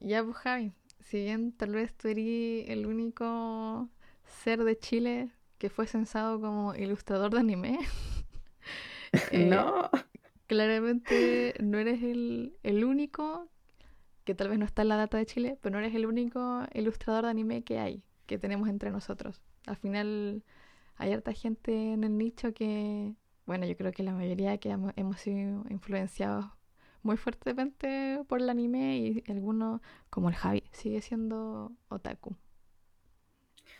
Ya, 0.00 0.22
pues 0.22 0.36
Javi, 0.36 0.72
si 1.00 1.22
bien 1.22 1.52
tal 1.52 1.72
vez 1.72 1.94
tú 1.94 2.08
eres 2.08 2.68
el 2.68 2.86
único 2.86 3.88
ser 4.26 4.64
de 4.64 4.78
Chile 4.78 5.30
que 5.58 5.70
fue 5.70 5.86
censado 5.86 6.40
como 6.40 6.74
ilustrador 6.74 7.32
de 7.32 7.40
anime, 7.40 7.78
eh, 9.30 9.46
no. 9.46 9.88
claramente 10.46 11.54
no 11.60 11.78
eres 11.78 12.02
el, 12.02 12.56
el 12.64 12.84
único, 12.84 13.48
que 14.24 14.34
tal 14.34 14.48
vez 14.48 14.58
no 14.58 14.64
está 14.64 14.82
en 14.82 14.88
la 14.88 14.96
data 14.96 15.18
de 15.18 15.26
Chile, 15.26 15.58
pero 15.62 15.72
no 15.74 15.78
eres 15.80 15.94
el 15.94 16.06
único 16.06 16.62
ilustrador 16.74 17.24
de 17.24 17.30
anime 17.30 17.64
que 17.64 17.78
hay, 17.78 18.02
que 18.26 18.38
tenemos 18.38 18.68
entre 18.68 18.90
nosotros. 18.90 19.42
Al 19.66 19.76
final 19.76 20.44
hay 20.96 21.12
harta 21.12 21.32
gente 21.32 21.92
en 21.94 22.04
el 22.04 22.18
nicho 22.18 22.54
que, 22.54 23.14
bueno, 23.46 23.66
yo 23.66 23.76
creo 23.76 23.92
que 23.92 24.02
la 24.02 24.14
mayoría 24.14 24.58
que 24.58 24.70
hemos, 24.70 24.92
hemos 24.96 25.20
sido 25.20 25.64
influenciados 25.70 26.46
muy 27.02 27.16
fuertemente 27.16 28.20
por 28.28 28.40
el 28.40 28.50
anime 28.50 28.98
y 28.98 29.24
algunos, 29.30 29.80
como 30.10 30.28
el 30.28 30.34
Javi, 30.36 30.64
sigue 30.72 31.00
siendo 31.02 31.72
otaku. 31.88 32.36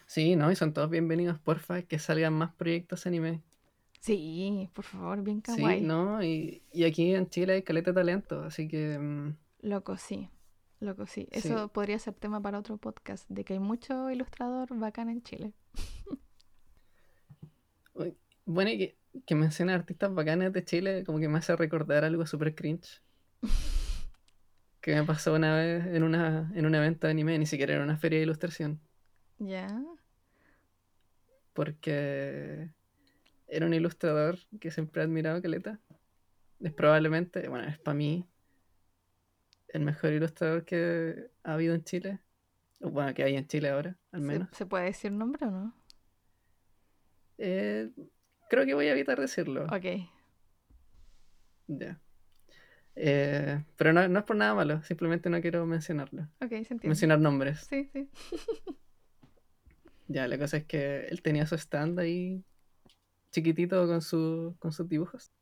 Sí, 0.06 0.36
no, 0.36 0.52
y 0.52 0.56
son 0.56 0.72
todos 0.72 0.90
bienvenidos, 0.90 1.38
porfa, 1.40 1.82
que 1.82 1.98
salgan 1.98 2.34
más 2.34 2.54
proyectos 2.54 3.04
anime. 3.06 3.42
Sí, 4.00 4.68
por 4.74 4.84
favor, 4.84 5.22
bien 5.22 5.40
Sí, 5.44 5.80
kawaii. 5.80 5.82
no, 5.82 6.22
y, 6.22 6.62
y 6.72 6.84
aquí 6.84 7.14
en 7.14 7.28
Chile 7.28 7.54
hay 7.54 7.62
caleta 7.62 7.90
de 7.90 7.94
talento, 7.96 8.42
así 8.42 8.68
que 8.68 8.98
mm, 8.98 9.36
Loco, 9.62 9.96
sí. 9.96 10.28
Loco, 10.80 11.06
sí. 11.06 11.28
Sí. 11.32 11.38
Eso 11.38 11.68
podría 11.68 11.98
ser 11.98 12.14
tema 12.14 12.42
para 12.42 12.58
otro 12.58 12.76
podcast, 12.76 13.28
de 13.30 13.44
que 13.44 13.54
hay 13.54 13.58
mucho 13.58 14.10
ilustrador 14.10 14.76
bacán 14.76 15.08
en 15.08 15.22
Chile. 15.22 15.52
bueno, 18.44 18.70
y 18.70 18.78
que, 18.78 18.98
que 19.24 19.34
menciona 19.34 19.74
artistas 19.74 20.12
bacanes 20.12 20.52
de 20.52 20.64
Chile, 20.64 21.04
como 21.04 21.18
que 21.18 21.28
me 21.28 21.38
hace 21.38 21.56
recordar 21.56 22.04
algo 22.04 22.26
súper 22.26 22.54
cringe. 22.54 23.00
Que 24.80 24.94
me 24.96 25.04
pasó 25.04 25.34
una 25.34 25.54
vez 25.54 25.86
en 25.86 26.02
una 26.02 26.50
en 26.56 26.66
un 26.66 26.74
evento 26.74 27.06
de 27.06 27.12
anime, 27.12 27.38
ni 27.38 27.46
siquiera 27.46 27.74
era 27.74 27.84
una 27.84 27.96
feria 27.96 28.18
de 28.18 28.24
ilustración. 28.24 28.80
¿Ya? 29.38 29.68
porque 31.52 32.70
era 33.46 33.66
un 33.66 33.74
ilustrador 33.74 34.38
que 34.60 34.70
siempre 34.70 35.02
he 35.02 35.04
admirado 35.04 35.42
Caleta. 35.42 35.80
Es 36.60 36.72
probablemente, 36.72 37.48
bueno, 37.48 37.68
es 37.68 37.78
para 37.78 37.94
mí 37.94 38.26
el 39.72 39.82
mejor 39.82 40.12
ilustrador 40.12 40.64
que 40.64 41.30
ha 41.42 41.54
habido 41.54 41.74
en 41.74 41.84
Chile. 41.84 42.20
O 42.80 42.90
bueno, 42.90 43.14
que 43.14 43.22
hay 43.24 43.36
en 43.36 43.46
Chile 43.46 43.70
ahora, 43.70 43.96
al 44.12 44.20
¿Se, 44.20 44.26
menos. 44.26 44.48
se 44.52 44.66
puede 44.66 44.84
decir 44.86 45.12
nombre 45.12 45.46
o 45.46 45.50
no? 45.50 45.74
Eh, 47.38 47.90
creo 48.48 48.64
que 48.66 48.74
voy 48.74 48.86
a 48.88 48.92
evitar 48.92 49.20
decirlo. 49.20 49.64
Ok. 49.66 50.08
Ya. 51.68 52.00
Eh, 52.94 53.64
pero 53.76 53.92
no, 53.92 54.06
no 54.08 54.18
es 54.18 54.24
por 54.24 54.36
nada 54.36 54.54
malo, 54.54 54.82
simplemente 54.82 55.30
no 55.30 55.40
quiero 55.40 55.64
mencionarlo. 55.64 56.22
Ok, 56.40 56.48
se 56.50 56.56
entiende. 56.56 56.88
Mencionar 56.88 57.18
nombres. 57.20 57.60
Sí, 57.68 57.88
sí. 57.92 58.08
Ya, 60.08 60.28
la 60.28 60.36
cosa 60.36 60.58
es 60.58 60.64
que 60.64 61.06
él 61.06 61.22
tenía 61.22 61.46
su 61.46 61.54
stand 61.54 61.98
ahí 61.98 62.44
chiquitito 63.30 63.86
con, 63.86 64.02
su, 64.02 64.54
con 64.58 64.70
sus 64.70 64.86
dibujos. 64.86 65.32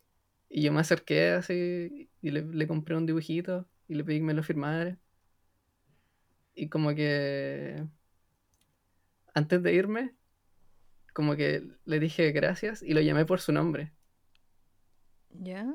Y 0.48 0.62
yo 0.62 0.72
me 0.72 0.78
acerqué 0.78 1.30
así 1.30 2.08
y 2.22 2.30
le, 2.30 2.42
le 2.42 2.66
compré 2.68 2.94
un 2.94 3.04
dibujito 3.04 3.66
y 3.90 3.94
le 3.94 4.04
pedí 4.04 4.18
que 4.18 4.24
me 4.24 4.34
lo 4.34 4.42
firmara. 4.44 4.96
Y 6.54 6.68
como 6.68 6.94
que 6.94 7.84
antes 9.34 9.62
de 9.64 9.74
irme, 9.74 10.14
como 11.12 11.34
que 11.34 11.64
le 11.84 11.98
dije 11.98 12.30
gracias 12.30 12.82
y 12.82 12.94
lo 12.94 13.00
llamé 13.00 13.24
por 13.26 13.40
su 13.40 13.52
nombre. 13.52 13.92
¿Ya? 15.30 15.74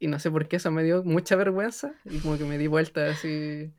Y 0.00 0.08
no 0.08 0.18
sé 0.18 0.28
por 0.30 0.48
qué 0.48 0.56
eso 0.56 0.70
me 0.72 0.82
dio 0.82 1.04
mucha 1.04 1.36
vergüenza 1.36 1.94
y 2.04 2.18
como 2.18 2.36
que 2.36 2.44
me 2.44 2.58
di 2.58 2.66
vuelta 2.66 3.08
así 3.10 3.72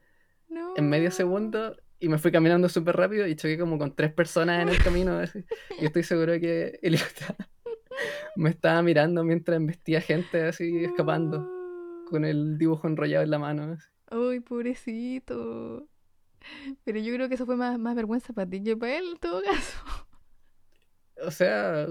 No. 0.49 0.73
en 0.77 0.87
medio 0.89 1.11
segundo 1.11 1.75
y 1.99 2.07
me 2.07 2.17
fui 2.19 2.31
caminando 2.31 2.69
súper 2.69 2.95
rápido 2.95 3.27
y 3.27 3.35
choqué 3.35 3.57
como 3.59 3.77
con 3.77 3.95
tres 3.95 4.13
personas 4.13 4.61
en 4.61 4.69
el 4.69 4.81
camino. 4.81 5.17
así. 5.17 5.43
Y 5.81 5.85
estoy 5.85 6.03
seguro 6.03 6.39
que 6.39 6.79
estaba- 6.81 7.49
me 8.37 8.49
estaba 8.51 8.81
mirando 8.81 9.23
mientras 9.25 9.57
embestía 9.57 9.99
gente 9.99 10.43
así 10.43 10.85
escapando. 10.85 11.56
Con 12.09 12.25
el 12.25 12.57
dibujo 12.57 12.87
enrollado 12.87 13.23
en 13.23 13.31
la 13.31 13.39
mano. 13.39 13.77
Ay, 14.09 14.39
pobrecito. 14.39 15.87
Pero 16.83 16.99
yo 16.99 17.13
creo 17.13 17.27
que 17.29 17.35
eso 17.35 17.45
fue 17.45 17.57
más, 17.57 17.77
más 17.79 17.95
vergüenza 17.95 18.33
para 18.33 18.49
ti 18.49 18.63
que 18.63 18.77
para 18.77 18.97
él, 18.97 19.05
en 19.13 19.17
todo 19.17 19.41
caso. 19.43 19.77
O 21.25 21.31
sea, 21.31 21.87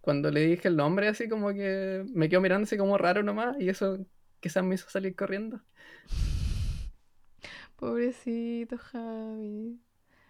cuando 0.00 0.30
le 0.30 0.40
dije 0.40 0.68
el 0.68 0.76
nombre 0.76 1.08
así 1.08 1.28
como 1.28 1.52
que 1.52 2.04
me 2.14 2.28
quedó 2.28 2.40
mirando 2.40 2.64
así 2.64 2.76
como 2.76 2.96
raro 2.96 3.22
nomás 3.22 3.56
y 3.58 3.68
eso 3.68 3.98
quizás 4.40 4.64
me 4.64 4.76
hizo 4.76 4.88
salir 4.88 5.16
corriendo. 5.16 5.60
Pobrecito, 7.76 8.78
Javi. 8.78 9.80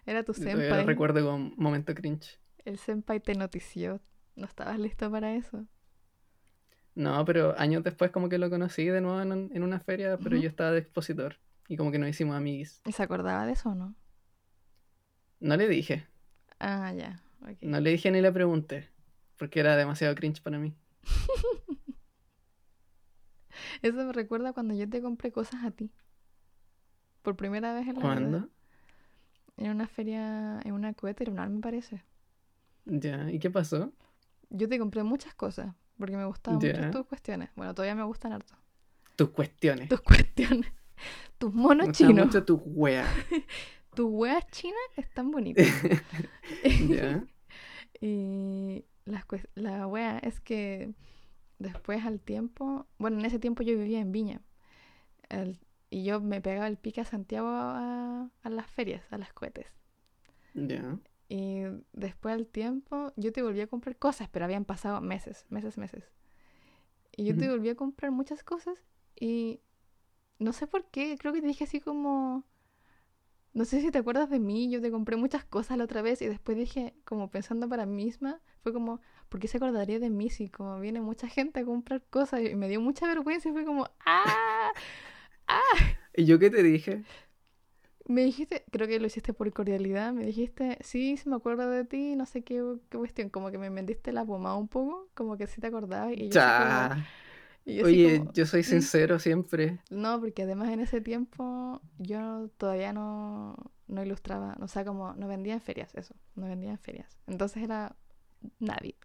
Era 0.05 0.23
tu 0.23 0.33
Yo 0.33 0.43
senpai. 0.43 0.85
recuerdo 0.85 1.25
con 1.25 1.53
momento 1.57 1.93
cringe. 1.93 2.39
El 2.65 2.77
senpai 2.77 3.19
te 3.19 3.35
notició. 3.35 4.01
No 4.35 4.45
estabas 4.45 4.79
listo 4.79 5.09
para 5.09 5.33
eso. 5.35 5.65
No, 6.97 7.23
pero 7.25 7.53
años 7.59 7.83
después 7.83 8.09
como 8.09 8.27
que 8.27 8.39
lo 8.39 8.49
conocí 8.49 8.85
de 8.85 9.01
nuevo 9.01 9.21
en, 9.21 9.31
un- 9.31 9.51
en 9.53 9.61
una 9.61 9.79
feria, 9.79 10.17
pero 10.17 10.35
yo 10.35 10.49
estaba 10.49 10.71
de 10.71 10.79
expositor 10.79 11.35
y 11.67 11.77
como 11.77 11.91
que 11.91 11.99
nos 11.99 12.09
hicimos 12.09 12.35
amiguis. 12.35 12.81
¿Y 12.85 12.91
se 12.91 13.03
acordaba 13.03 13.45
de 13.45 13.51
eso 13.53 13.69
o 13.69 13.75
no? 13.75 13.93
No 15.39 15.55
le 15.57 15.67
dije, 15.67 16.07
Ah, 16.59 16.91
ya. 16.93 17.21
no 17.61 17.79
le 17.79 17.91
dije 17.91 18.09
ni 18.09 18.19
le 18.19 18.31
pregunté, 18.31 18.89
porque 19.37 19.59
era 19.59 19.75
demasiado 19.77 20.15
cringe 20.15 20.41
para 20.41 20.57
mí. 20.57 20.73
Eso 23.81 23.97
me 24.05 24.11
recuerda 24.13 24.53
cuando 24.53 24.73
yo 24.73 24.89
te 24.89 24.99
compré 25.01 25.31
cosas 25.31 25.63
a 25.63 25.71
ti. 25.71 25.91
Por 27.21 27.35
primera 27.35 27.73
vez 27.75 27.87
en 27.87 27.95
la 27.95 27.99
vida. 27.99 28.01
¿Cuándo? 28.01 28.49
En 29.57 29.71
una 29.71 29.87
feria, 29.87 30.59
en 30.63 30.73
una 30.73 30.93
coheteronal 30.93 31.49
me 31.51 31.61
parece. 31.61 32.03
Ya, 32.85 33.29
¿y 33.31 33.37
qué 33.39 33.49
pasó? 33.51 33.93
Yo 34.49 34.67
te 34.69 34.79
compré 34.79 35.03
muchas 35.03 35.35
cosas 35.35 35.75
porque 35.97 36.15
me 36.17 36.25
gustaban 36.25 36.59
mucho 36.59 36.91
tus 36.91 37.05
cuestiones. 37.07 37.49
Bueno, 37.55 37.73
todavía 37.73 37.95
me 37.95 38.03
gustan 38.03 38.33
harto. 38.33 38.53
Tus 39.15 39.29
cuestiones. 39.29 39.89
Tus 39.89 40.01
cuestiones. 40.01 40.71
Tus 41.37 41.53
monos 41.53 41.87
Me 41.87 41.93
chinos. 41.93 42.25
mucho 42.27 42.43
tus 42.43 42.59
weas. 42.65 43.07
Tus 43.95 44.07
weas 44.09 44.45
chinas 44.51 44.79
están 44.95 45.31
bonitas. 45.31 45.65
ya. 46.89 47.23
Y 47.99 48.85
las 49.05 49.25
cues- 49.27 49.47
la 49.55 49.87
wea 49.87 50.19
es 50.19 50.39
que 50.39 50.93
después 51.59 52.05
al 52.05 52.19
tiempo, 52.19 52.85
bueno, 52.99 53.19
en 53.19 53.25
ese 53.25 53.39
tiempo 53.39 53.63
yo 53.63 53.75
vivía 53.77 53.99
en 53.99 54.11
Viña. 54.11 54.41
El- 55.29 55.59
y 55.89 56.03
yo 56.03 56.19
me 56.19 56.41
pegaba 56.41 56.67
el 56.67 56.77
pique 56.77 57.01
a 57.01 57.05
Santiago 57.05 57.47
a, 57.49 58.29
a 58.43 58.49
las 58.49 58.67
ferias, 58.67 59.01
a 59.11 59.17
las 59.17 59.31
cohetes. 59.33 59.67
Ya. 60.53 60.97
Y 61.29 61.63
después 61.93 62.33
al 62.33 62.47
tiempo 62.47 63.11
yo 63.17 63.31
te 63.33 63.41
volví 63.41 63.61
a 63.61 63.67
comprar 63.67 63.97
cosas, 63.97 64.29
pero 64.29 64.45
habían 64.45 64.65
pasado 64.65 65.01
meses, 65.01 65.45
meses, 65.49 65.77
meses. 65.77 66.11
Y 67.15 67.25
yo 67.25 67.35
te 67.35 67.49
volví 67.49 67.69
a 67.69 67.75
comprar 67.75 68.11
muchas 68.11 68.43
cosas 68.43 68.83
y 69.19 69.59
no 70.39 70.53
sé 70.53 70.67
por 70.67 70.85
qué, 70.91 71.17
creo 71.17 71.33
que 71.33 71.41
te 71.41 71.47
dije 71.47 71.63
así 71.63 71.79
como, 71.79 72.45
no 73.53 73.65
sé 73.65 73.81
si 73.81 73.89
te 73.89 73.97
acuerdas 73.97 74.29
de 74.29 74.39
mí, 74.39 74.69
yo 74.69 74.79
te 74.81 74.91
compré 74.91 75.17
muchas 75.17 75.43
cosas 75.43 75.79
la 75.79 75.85
otra 75.85 76.03
vez 76.03 76.21
y 76.21 76.27
después 76.27 76.55
dije, 76.55 76.93
como 77.05 77.31
pensando 77.31 77.67
para 77.67 77.87
mí 77.87 78.05
misma, 78.05 78.39
fue 78.61 78.71
como, 78.71 79.01
¿por 79.29 79.39
qué 79.39 79.47
se 79.47 79.57
acordaría 79.57 79.99
de 79.99 80.11
mí 80.11 80.29
si 80.29 80.47
como 80.47 80.79
viene 80.79 81.01
mucha 81.01 81.27
gente 81.27 81.61
a 81.61 81.65
comprar 81.65 82.03
cosas? 82.09 82.41
Y 82.41 82.55
me 82.55 82.69
dio 82.69 82.79
mucha 82.81 83.07
vergüenza 83.07 83.49
y 83.49 83.53
fue 83.53 83.65
como, 83.65 83.89
¡ah! 84.05 84.71
¿Y 86.15 86.25
yo 86.25 86.37
qué 86.37 86.51
te 86.51 86.61
dije? 86.61 87.03
Me 88.09 88.23
dijiste, 88.23 88.63
creo 88.71 88.87
que 88.87 88.99
lo 89.01 89.07
hiciste 89.07 89.33
por 89.33 89.51
cordialidad, 89.51 90.13
me 90.13 90.25
dijiste, 90.25 90.77
sí, 90.81 91.17
sí 91.17 91.27
me 91.27 91.35
acuerdo 91.35 91.69
de 91.69 91.83
ti, 91.83 92.15
no 92.15 92.25
sé 92.25 92.41
qué, 92.41 92.63
qué 92.89 92.97
cuestión, 92.97 93.29
como 93.29 93.51
que 93.51 93.57
me 93.57 93.69
vendiste 93.69 94.13
la 94.13 94.23
pomada 94.23 94.55
un 94.55 94.69
poco, 94.69 95.09
como 95.13 95.35
que 95.37 95.45
sí 95.47 95.59
te 95.59 95.67
acordabas 95.67 96.13
y 96.13 96.29
como- 96.29 96.31
Ya. 96.31 97.05
y 97.65 97.83
Oye, 97.83 98.19
como, 98.19 98.31
yo 98.31 98.45
soy 98.45 98.61
"Mm". 98.61 98.63
sincero 98.63 99.19
siempre. 99.19 99.79
No, 99.89 100.21
porque 100.21 100.43
además 100.43 100.69
en 100.69 100.79
ese 100.79 101.01
tiempo 101.01 101.81
yo 101.97 102.47
todavía 102.57 102.93
no, 102.93 103.57
no 103.87 104.03
ilustraba, 104.03 104.55
o 104.61 104.69
sea, 104.69 104.85
como 104.85 105.13
no 105.15 105.27
vendía 105.27 105.55
en 105.55 105.61
ferias, 105.61 105.93
eso, 105.93 106.15
no 106.35 106.47
vendía 106.47 106.71
en 106.71 106.79
ferias. 106.79 107.17
Entonces 107.27 107.61
era 107.61 107.93
nadie. 108.59 108.95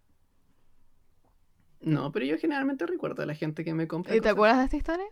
No, 1.81 2.13
pero 2.13 2.25
yo 2.25 2.39
generalmente 2.39 2.87
recuerdo 2.87 3.25
a 3.25 3.27
la 3.27 3.35
gente 3.35 3.65
que 3.65 3.75
me 3.75 3.89
compra. 3.89 4.15
¿Y 4.15 4.21
te 4.21 4.29
acuerdas 4.29 4.59
de 4.59 4.65
esta 4.67 4.77
historia? 4.77 5.07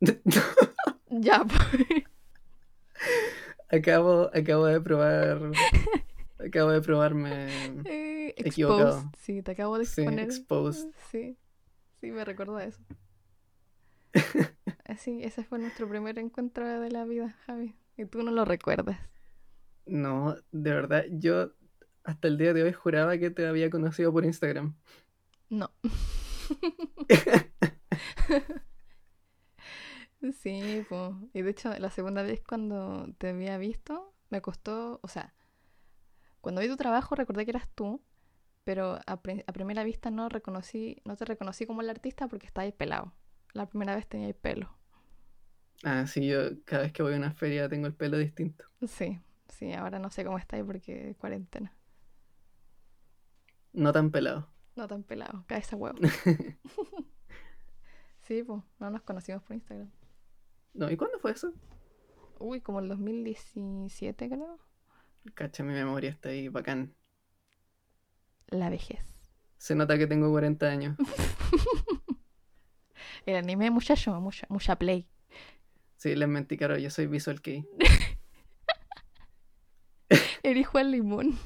Ya, 1.10 1.44
pues. 1.44 2.04
Acabo, 3.68 4.30
acabo 4.34 4.66
de 4.66 4.80
probar. 4.80 5.50
acabo 6.38 6.70
de 6.70 6.80
probarme. 6.80 7.46
Eh, 7.84 8.34
Equivocado. 8.36 8.88
exposed. 8.98 9.14
Sí, 9.18 9.42
te 9.42 9.52
acabo 9.52 9.78
de 9.78 9.84
Sí, 9.86 10.00
exponer. 10.02 10.24
exposed. 10.24 10.88
Sí, 11.10 11.36
sí, 12.00 12.10
me 12.10 12.24
recuerdo 12.24 12.56
de 12.56 12.66
eso. 12.68 12.80
Sí, 14.98 15.20
ese 15.22 15.44
fue 15.44 15.60
nuestro 15.60 15.88
primer 15.88 16.18
encuentro 16.18 16.66
de 16.66 16.90
la 16.90 17.04
vida, 17.04 17.36
Javi. 17.46 17.76
Y 17.96 18.06
tú 18.06 18.24
no 18.24 18.32
lo 18.32 18.44
recuerdas. 18.44 18.98
No, 19.86 20.34
de 20.50 20.74
verdad, 20.74 21.04
yo 21.12 21.52
hasta 22.02 22.26
el 22.26 22.36
día 22.38 22.52
de 22.52 22.64
hoy 22.64 22.72
juraba 22.72 23.16
que 23.16 23.30
te 23.30 23.46
había 23.46 23.70
conocido 23.70 24.12
por 24.12 24.24
Instagram. 24.24 24.74
No. 25.48 25.70
Sí, 30.42 30.84
pues. 30.88 31.12
Y 31.32 31.42
de 31.42 31.50
hecho, 31.50 31.72
la 31.78 31.90
segunda 31.90 32.22
vez 32.22 32.42
cuando 32.46 33.06
te 33.18 33.30
había 33.30 33.56
visto, 33.58 34.14
me 34.28 34.42
costó, 34.42 35.00
o 35.02 35.08
sea, 35.08 35.34
cuando 36.40 36.60
vi 36.60 36.68
tu 36.68 36.76
trabajo 36.76 37.14
recordé 37.14 37.44
que 37.44 37.50
eras 37.52 37.68
tú, 37.74 38.02
pero 38.64 39.00
a, 39.06 39.22
pri- 39.22 39.44
a 39.46 39.52
primera 39.52 39.84
vista 39.84 40.10
no 40.10 40.28
reconocí, 40.30 41.02
no 41.04 41.16
te 41.16 41.24
reconocí 41.26 41.66
como 41.66 41.82
el 41.82 41.90
artista 41.90 42.28
porque 42.28 42.46
estabas 42.46 42.72
pelado. 42.74 43.14
La 43.54 43.66
primera 43.68 43.94
vez 43.96 44.08
tenías 44.08 44.34
pelo. 44.36 44.70
Ah, 45.84 46.06
sí, 46.06 46.26
yo 46.26 46.62
cada 46.64 46.82
vez 46.84 46.92
que 46.92 47.02
voy 47.02 47.12
a 47.14 47.16
una 47.16 47.32
feria 47.34 47.68
tengo 47.68 47.86
el 47.86 47.94
pelo 47.94 48.16
distinto. 48.18 48.64
Sí, 48.86 49.20
sí, 49.48 49.72
ahora 49.74 49.98
no 49.98 50.10
sé 50.10 50.24
cómo 50.24 50.38
estáis 50.38 50.64
porque 50.64 51.14
cuarentena. 51.18 51.72
No 53.72 53.92
tan 53.92 54.10
pelado. 54.12 54.48
No 54.76 54.86
tan 54.88 55.02
pelado, 55.04 55.44
cabeza 55.46 55.76
huevo. 55.76 56.00
Sí, 58.22 58.42
pues, 58.42 58.62
no 58.78 58.90
nos 58.90 59.02
conocimos 59.02 59.42
por 59.42 59.54
Instagram. 59.56 59.90
No, 60.74 60.90
¿y 60.90 60.96
cuándo 60.96 61.18
fue 61.18 61.32
eso? 61.32 61.52
Uy, 62.38 62.60
como 62.60 62.80
el 62.80 62.88
2017 62.88 64.28
creo. 64.28 64.58
Cacha, 65.34 65.62
mi 65.62 65.74
memoria 65.74 66.10
está 66.10 66.30
ahí 66.30 66.48
bacán. 66.48 66.94
La 68.48 68.70
vejez. 68.70 69.04
Se 69.58 69.74
nota 69.74 69.98
que 69.98 70.06
tengo 70.06 70.30
40 70.30 70.66
años. 70.66 70.96
El 73.26 73.36
anime, 73.36 73.70
muchacho, 73.70 74.18
mucha, 74.20 74.46
mucha 74.48 74.76
play. 74.76 75.06
Sí, 75.96 76.16
les 76.16 76.28
mentí, 76.28 76.56
caro, 76.56 76.78
yo 76.78 76.88
soy 76.88 77.06
Visual 77.06 77.42
Kei. 77.42 77.68
Eres 80.42 80.66
Juan 80.66 80.90
Limón. 80.90 81.38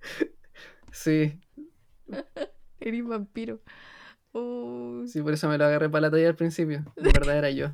Sí, 0.90 1.38
Eres 2.80 3.06
vampiro. 3.06 3.60
Oh, 4.32 5.02
sí, 5.06 5.22
por 5.22 5.32
eso 5.32 5.48
me 5.48 5.58
lo 5.58 5.64
agarré 5.64 5.88
para 5.88 6.02
la 6.02 6.10
talla 6.10 6.28
al 6.28 6.34
principio. 6.34 6.84
De 6.96 7.12
verdad 7.12 7.38
era 7.38 7.50
yo. 7.50 7.72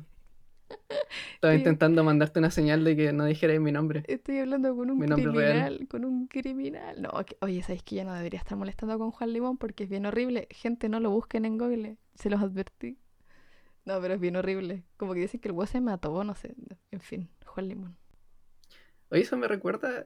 Estaba 1.47 1.55
intentando 1.55 2.03
mandarte 2.03 2.39
una 2.39 2.51
señal 2.51 2.83
de 2.83 2.95
que 2.95 3.13
no 3.13 3.25
dijerais 3.25 3.59
mi 3.61 3.71
nombre. 3.71 4.03
estoy 4.07 4.39
hablando 4.39 4.75
con 4.75 4.89
un 4.91 4.99
criminal. 4.99 5.33
real. 5.35 5.87
Con 5.89 6.05
un 6.05 6.27
criminal. 6.27 7.01
No, 7.01 7.11
que- 7.25 7.37
oye, 7.41 7.61
¿sabéis 7.61 7.83
que 7.83 7.95
ya 7.95 8.03
no 8.03 8.13
debería 8.13 8.39
estar 8.39 8.57
molestando 8.57 8.97
con 8.97 9.11
Juan 9.11 9.31
Limón? 9.33 9.57
Porque 9.57 9.83
es 9.85 9.89
bien 9.89 10.05
horrible. 10.05 10.47
Gente, 10.51 10.89
no 10.89 10.99
lo 10.99 11.09
busquen 11.11 11.45
en 11.45 11.57
Google. 11.57 11.97
Se 12.15 12.29
los 12.29 12.41
advertí. 12.41 12.97
No, 13.85 14.01
pero 14.01 14.15
es 14.15 14.19
bien 14.19 14.35
horrible. 14.35 14.83
Como 14.97 15.13
que 15.13 15.19
dicen 15.21 15.39
que 15.39 15.49
el 15.49 15.51
huevo 15.53 15.67
se 15.67 15.79
mató, 15.81 16.23
no 16.23 16.33
sé. 16.35 16.55
En 16.91 16.99
fin, 17.01 17.29
Juan 17.45 17.67
Limón. 17.67 17.97
Oye, 19.09 19.21
eso 19.21 19.37
me 19.37 19.47
recuerda. 19.47 20.05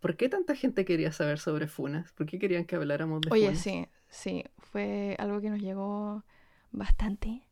¿Por 0.00 0.16
qué 0.16 0.28
tanta 0.28 0.54
gente 0.56 0.84
quería 0.84 1.12
saber 1.12 1.38
sobre 1.38 1.66
Funas? 1.68 2.12
¿Por 2.12 2.26
qué 2.26 2.38
querían 2.38 2.64
que 2.66 2.76
habláramos 2.76 3.20
de 3.22 3.30
Oye, 3.30 3.46
Funas? 3.46 3.60
sí, 3.60 3.86
sí. 4.08 4.44
Fue 4.58 5.16
algo 5.18 5.40
que 5.40 5.50
nos 5.50 5.60
llegó 5.60 6.24
bastante 6.72 7.42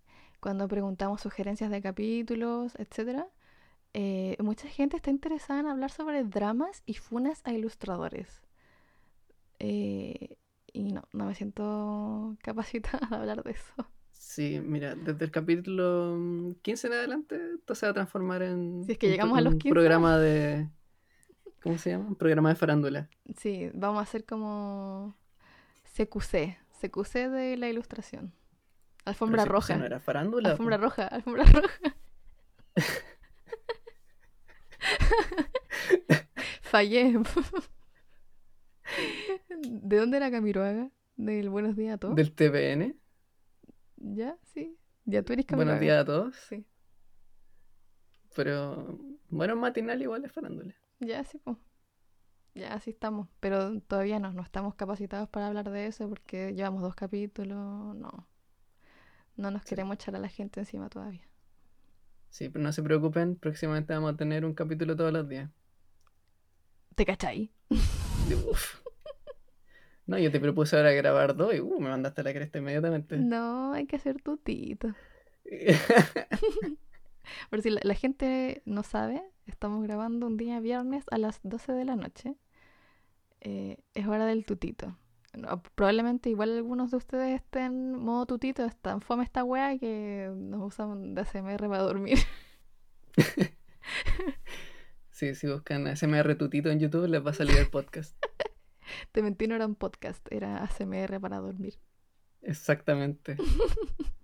cuando 0.40 0.68
preguntamos 0.68 1.20
sugerencias 1.20 1.70
de 1.70 1.82
capítulos, 1.82 2.74
etc. 2.76 3.24
mucha 4.40 4.68
gente 4.68 4.96
está 4.96 5.10
interesada 5.10 5.60
en 5.60 5.66
hablar 5.66 5.90
sobre 5.90 6.24
dramas 6.24 6.82
y 6.86 6.94
funas 6.94 7.40
a 7.44 7.52
ilustradores. 7.52 8.42
Eh, 9.58 10.36
y 10.72 10.92
no, 10.92 11.02
no 11.12 11.26
me 11.26 11.34
siento 11.34 12.36
capacitada 12.42 13.06
de 13.08 13.16
hablar 13.16 13.42
de 13.42 13.52
eso. 13.52 13.74
Sí, 14.12 14.60
mira, 14.62 14.94
desde 14.94 15.24
el 15.24 15.30
capítulo 15.30 16.16
15 16.62 16.86
en 16.86 16.92
adelante, 16.92 17.40
esto 17.54 17.74
se 17.74 17.86
va 17.86 17.90
a 17.90 17.94
transformar 17.94 18.42
en 18.42 18.84
Si 18.84 18.92
es 18.92 18.98
que 18.98 19.06
un, 19.06 19.12
llegamos 19.12 19.38
a 19.38 19.40
los 19.40 19.54
un 19.54 19.58
15. 19.58 19.72
programa 19.72 20.18
de... 20.18 20.68
¿Cómo 21.62 21.78
se 21.78 21.90
llama? 21.90 22.06
Un 22.08 22.16
programa 22.16 22.50
de 22.50 22.54
farándula. 22.54 23.08
Sí, 23.36 23.70
vamos 23.74 23.98
a 23.98 24.02
hacer 24.02 24.24
como 24.24 25.16
CQC, 25.96 26.56
CQC 26.80 27.14
de 27.30 27.56
la 27.56 27.68
ilustración. 27.68 28.32
Alfombra 29.04 29.42
si- 29.44 29.48
roja. 29.48 29.76
no 29.76 29.84
era 29.86 30.00
farándula. 30.00 30.50
Alfombra 30.50 30.76
po. 30.78 30.84
roja, 30.84 31.06
alfombra 31.06 31.44
roja. 31.44 31.94
Fallé. 36.62 37.18
¿De 39.62 39.96
dónde 39.96 40.16
era 40.16 40.30
Camiroaga? 40.30 40.90
Del 41.16 41.50
Buenos 41.50 41.76
Días 41.76 41.94
a 41.94 41.98
Todos. 41.98 42.14
Del 42.14 42.32
TVN. 42.32 42.96
¿Ya? 43.96 44.36
Sí. 44.54 44.76
Ya 45.04 45.22
tú 45.22 45.32
eres 45.32 45.46
Camiroaga. 45.46 45.78
Buenos 45.78 45.80
días 45.80 46.02
a 46.02 46.04
todos. 46.04 46.36
Sí. 46.48 46.64
Pero 48.36 48.98
bueno, 49.30 49.56
matinal 49.56 50.00
igual 50.00 50.24
es 50.24 50.32
farándula. 50.32 50.74
Ya, 51.00 51.24
sí, 51.24 51.38
pues. 51.38 51.56
Ya, 52.54 52.74
así 52.74 52.90
estamos. 52.90 53.28
Pero 53.40 53.80
todavía 53.80 54.18
no, 54.18 54.32
no 54.32 54.42
estamos 54.42 54.74
capacitados 54.74 55.28
para 55.28 55.48
hablar 55.48 55.70
de 55.70 55.86
eso 55.86 56.08
porque 56.08 56.54
llevamos 56.54 56.82
dos 56.82 56.94
capítulos. 56.94 57.96
No. 57.96 58.28
No 59.38 59.52
nos 59.52 59.62
queremos 59.62 59.94
echar 59.94 60.16
a 60.16 60.18
la 60.18 60.28
gente 60.28 60.60
encima 60.60 60.90
todavía. 60.90 61.26
Sí, 62.28 62.48
pero 62.48 62.62
no 62.62 62.72
se 62.72 62.82
preocupen, 62.82 63.36
próximamente 63.36 63.94
vamos 63.94 64.12
a 64.12 64.16
tener 64.16 64.44
un 64.44 64.52
capítulo 64.52 64.96
todos 64.96 65.12
los 65.12 65.28
días. 65.28 65.48
¿Te 66.96 67.06
cachai? 67.06 67.52
Uf. 67.70 68.80
No, 70.06 70.18
yo 70.18 70.32
te 70.32 70.40
propuse 70.40 70.76
ahora 70.76 70.90
grabar 70.92 71.36
dos 71.36 71.54
y 71.54 71.60
uh, 71.60 71.80
me 71.80 71.88
mandaste 71.88 72.22
a 72.22 72.24
la 72.24 72.32
cresta 72.32 72.58
inmediatamente. 72.58 73.16
No, 73.18 73.74
hay 73.74 73.86
que 73.86 73.96
hacer 73.96 74.20
tutito. 74.20 74.88
Por 77.50 77.62
si 77.62 77.70
la, 77.70 77.80
la 77.84 77.94
gente 77.94 78.62
no 78.64 78.82
sabe, 78.82 79.22
estamos 79.46 79.82
grabando 79.82 80.26
un 80.26 80.36
día 80.36 80.60
viernes 80.60 81.04
a 81.10 81.18
las 81.18 81.40
12 81.42 81.72
de 81.72 81.84
la 81.84 81.94
noche. 81.94 82.34
Eh, 83.40 83.78
es 83.94 84.06
hora 84.06 84.26
del 84.26 84.44
tutito. 84.44 84.96
No, 85.38 85.62
probablemente 85.74 86.30
igual 86.30 86.56
algunos 86.56 86.90
de 86.90 86.96
ustedes 86.96 87.36
estén 87.36 87.92
modo 87.92 88.26
tutito, 88.26 88.64
están 88.64 89.00
fome 89.00 89.24
esta 89.24 89.44
wea 89.44 89.78
que 89.78 90.30
nos 90.34 90.74
usan 90.74 91.14
de 91.14 91.20
ASMR 91.20 91.68
para 91.68 91.82
dormir. 91.82 92.18
Sí, 95.18 95.34
si 95.34 95.48
buscan 95.48 95.96
SMR 95.96 96.36
Tutito 96.36 96.70
en 96.70 96.78
YouTube 96.78 97.08
les 97.08 97.26
va 97.26 97.32
a 97.32 97.34
salir 97.34 97.56
el 97.56 97.68
podcast. 97.68 98.16
Te 99.10 99.20
mentí, 99.20 99.48
no 99.48 99.56
era 99.56 99.66
un 99.66 99.74
podcast, 99.74 100.24
era 100.30 100.62
ASMR 100.62 101.20
para 101.20 101.38
dormir. 101.38 101.74
Exactamente. 102.42 103.36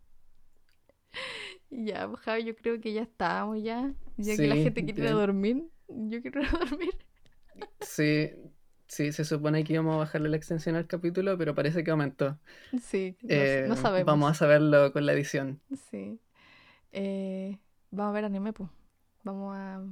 Ya, 1.70 2.08
pues, 2.08 2.20
Javi, 2.20 2.44
yo 2.44 2.54
creo 2.54 2.80
que 2.80 2.92
ya 2.92 3.02
estábamos 3.02 3.60
ya. 3.60 3.92
Ya 4.16 4.36
que 4.36 4.46
la 4.46 4.54
gente 4.54 4.84
quiere 4.84 5.02
ya. 5.02 5.10
dormir, 5.10 5.64
yo 5.88 6.22
quiero 6.22 6.42
dormir. 6.48 6.96
Sí, 7.80 8.30
sí, 8.86 9.12
se 9.12 9.24
supone 9.24 9.64
que 9.64 9.72
íbamos 9.74 9.94
a 9.94 9.98
bajarle 9.98 10.28
la 10.28 10.36
extensión 10.36 10.76
al 10.76 10.86
capítulo, 10.86 11.36
pero 11.38 11.54
parece 11.54 11.82
que 11.84 11.90
aumentó. 11.90 12.38
Sí, 12.82 13.16
no, 13.22 13.28
Eh, 13.30 13.64
no 13.68 13.76
sabemos. 13.76 14.06
Vamos 14.06 14.30
a 14.30 14.34
saberlo 14.34 14.92
con 14.92 15.06
la 15.06 15.12
edición. 15.12 15.60
Sí. 15.90 16.18
Eh, 16.92 17.58
vamos 17.90 18.10
a 18.10 18.14
ver 18.14 18.24
anime, 18.24 18.52
pues. 18.52 18.70
Vamos 19.24 19.56
a, 19.56 19.82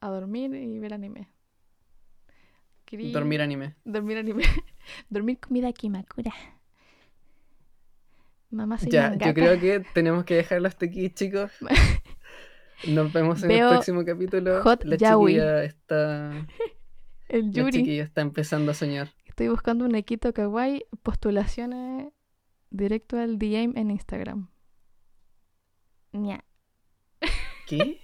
a 0.00 0.08
dormir 0.10 0.54
y 0.54 0.78
ver 0.78 0.94
anime. 0.94 1.28
Querí- 2.86 3.10
Dormir 3.12 3.40
anime. 3.40 3.74
Dormir 3.84 4.18
anime. 4.18 4.44
dormir 5.08 5.38
comida 5.40 5.72
Kimakura. 5.72 6.32
Mamá 8.50 8.76
soy 8.78 8.90
Ya, 8.90 9.14
yo 9.16 9.32
creo 9.32 9.58
que 9.58 9.80
tenemos 9.94 10.24
que 10.24 10.34
dejarlo 10.36 10.68
hasta 10.68 10.84
aquí, 10.86 11.08
chicos. 11.10 11.50
Nos 12.86 13.12
vemos 13.12 13.40
en 13.42 13.48
Veo 13.48 13.68
el 13.68 13.74
próximo 13.76 14.04
capítulo. 14.04 14.60
Hot 14.62 14.84
la 14.84 14.96
Yaoi. 14.96 15.32
chiquilla 15.32 15.64
está. 15.64 16.46
El 17.32 17.46
La 17.46 17.52
Yuri. 17.52 17.78
chiquilla 17.78 18.02
está 18.04 18.20
empezando 18.20 18.72
a 18.72 18.74
soñar. 18.74 19.08
Estoy 19.24 19.48
buscando 19.48 19.86
un 19.86 19.94
Ekito 19.94 20.34
Kawaii. 20.34 20.84
Postulaciones 21.02 22.12
directo 22.70 23.16
al 23.18 23.38
DM 23.38 23.72
en 23.76 23.90
Instagram. 23.90 24.50
Ña. 26.12 26.44
¿Qué? 27.66 28.00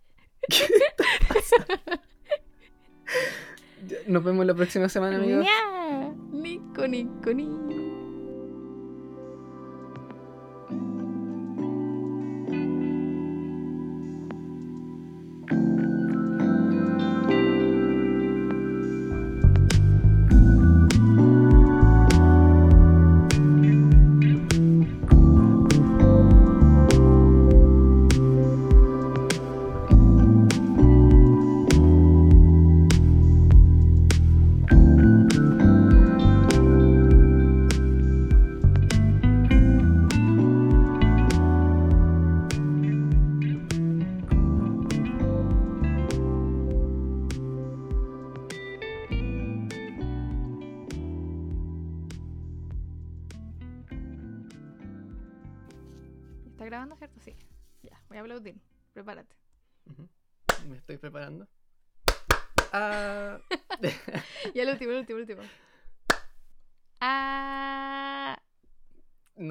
¿Qué 0.48 0.66
te 0.68 1.26
pasa? 1.28 1.66
Nos 4.08 4.24
vemos 4.24 4.44
la 4.44 4.54
próxima 4.54 4.88
semana, 4.88 5.16
amigos. 5.18 5.44
Ña. 5.44 6.12
Nico, 6.32 6.88
nico, 6.88 7.32
nico. 7.32 7.83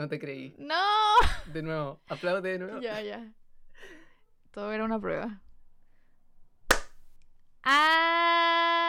No 0.04 0.10
te 0.10 0.20
creí. 0.20 0.54
¡No! 0.58 0.76
De 1.45 1.64
nuevo, 1.64 2.01
aplaude 2.10 2.51
de 2.51 2.60
nuevo. 2.60 2.82
Ya, 2.82 3.01
ya. 3.01 3.32
Todo 4.51 4.74
era 4.74 4.84
una 4.84 4.99
prueba. 4.99 5.41
¡Ah! 7.64 8.83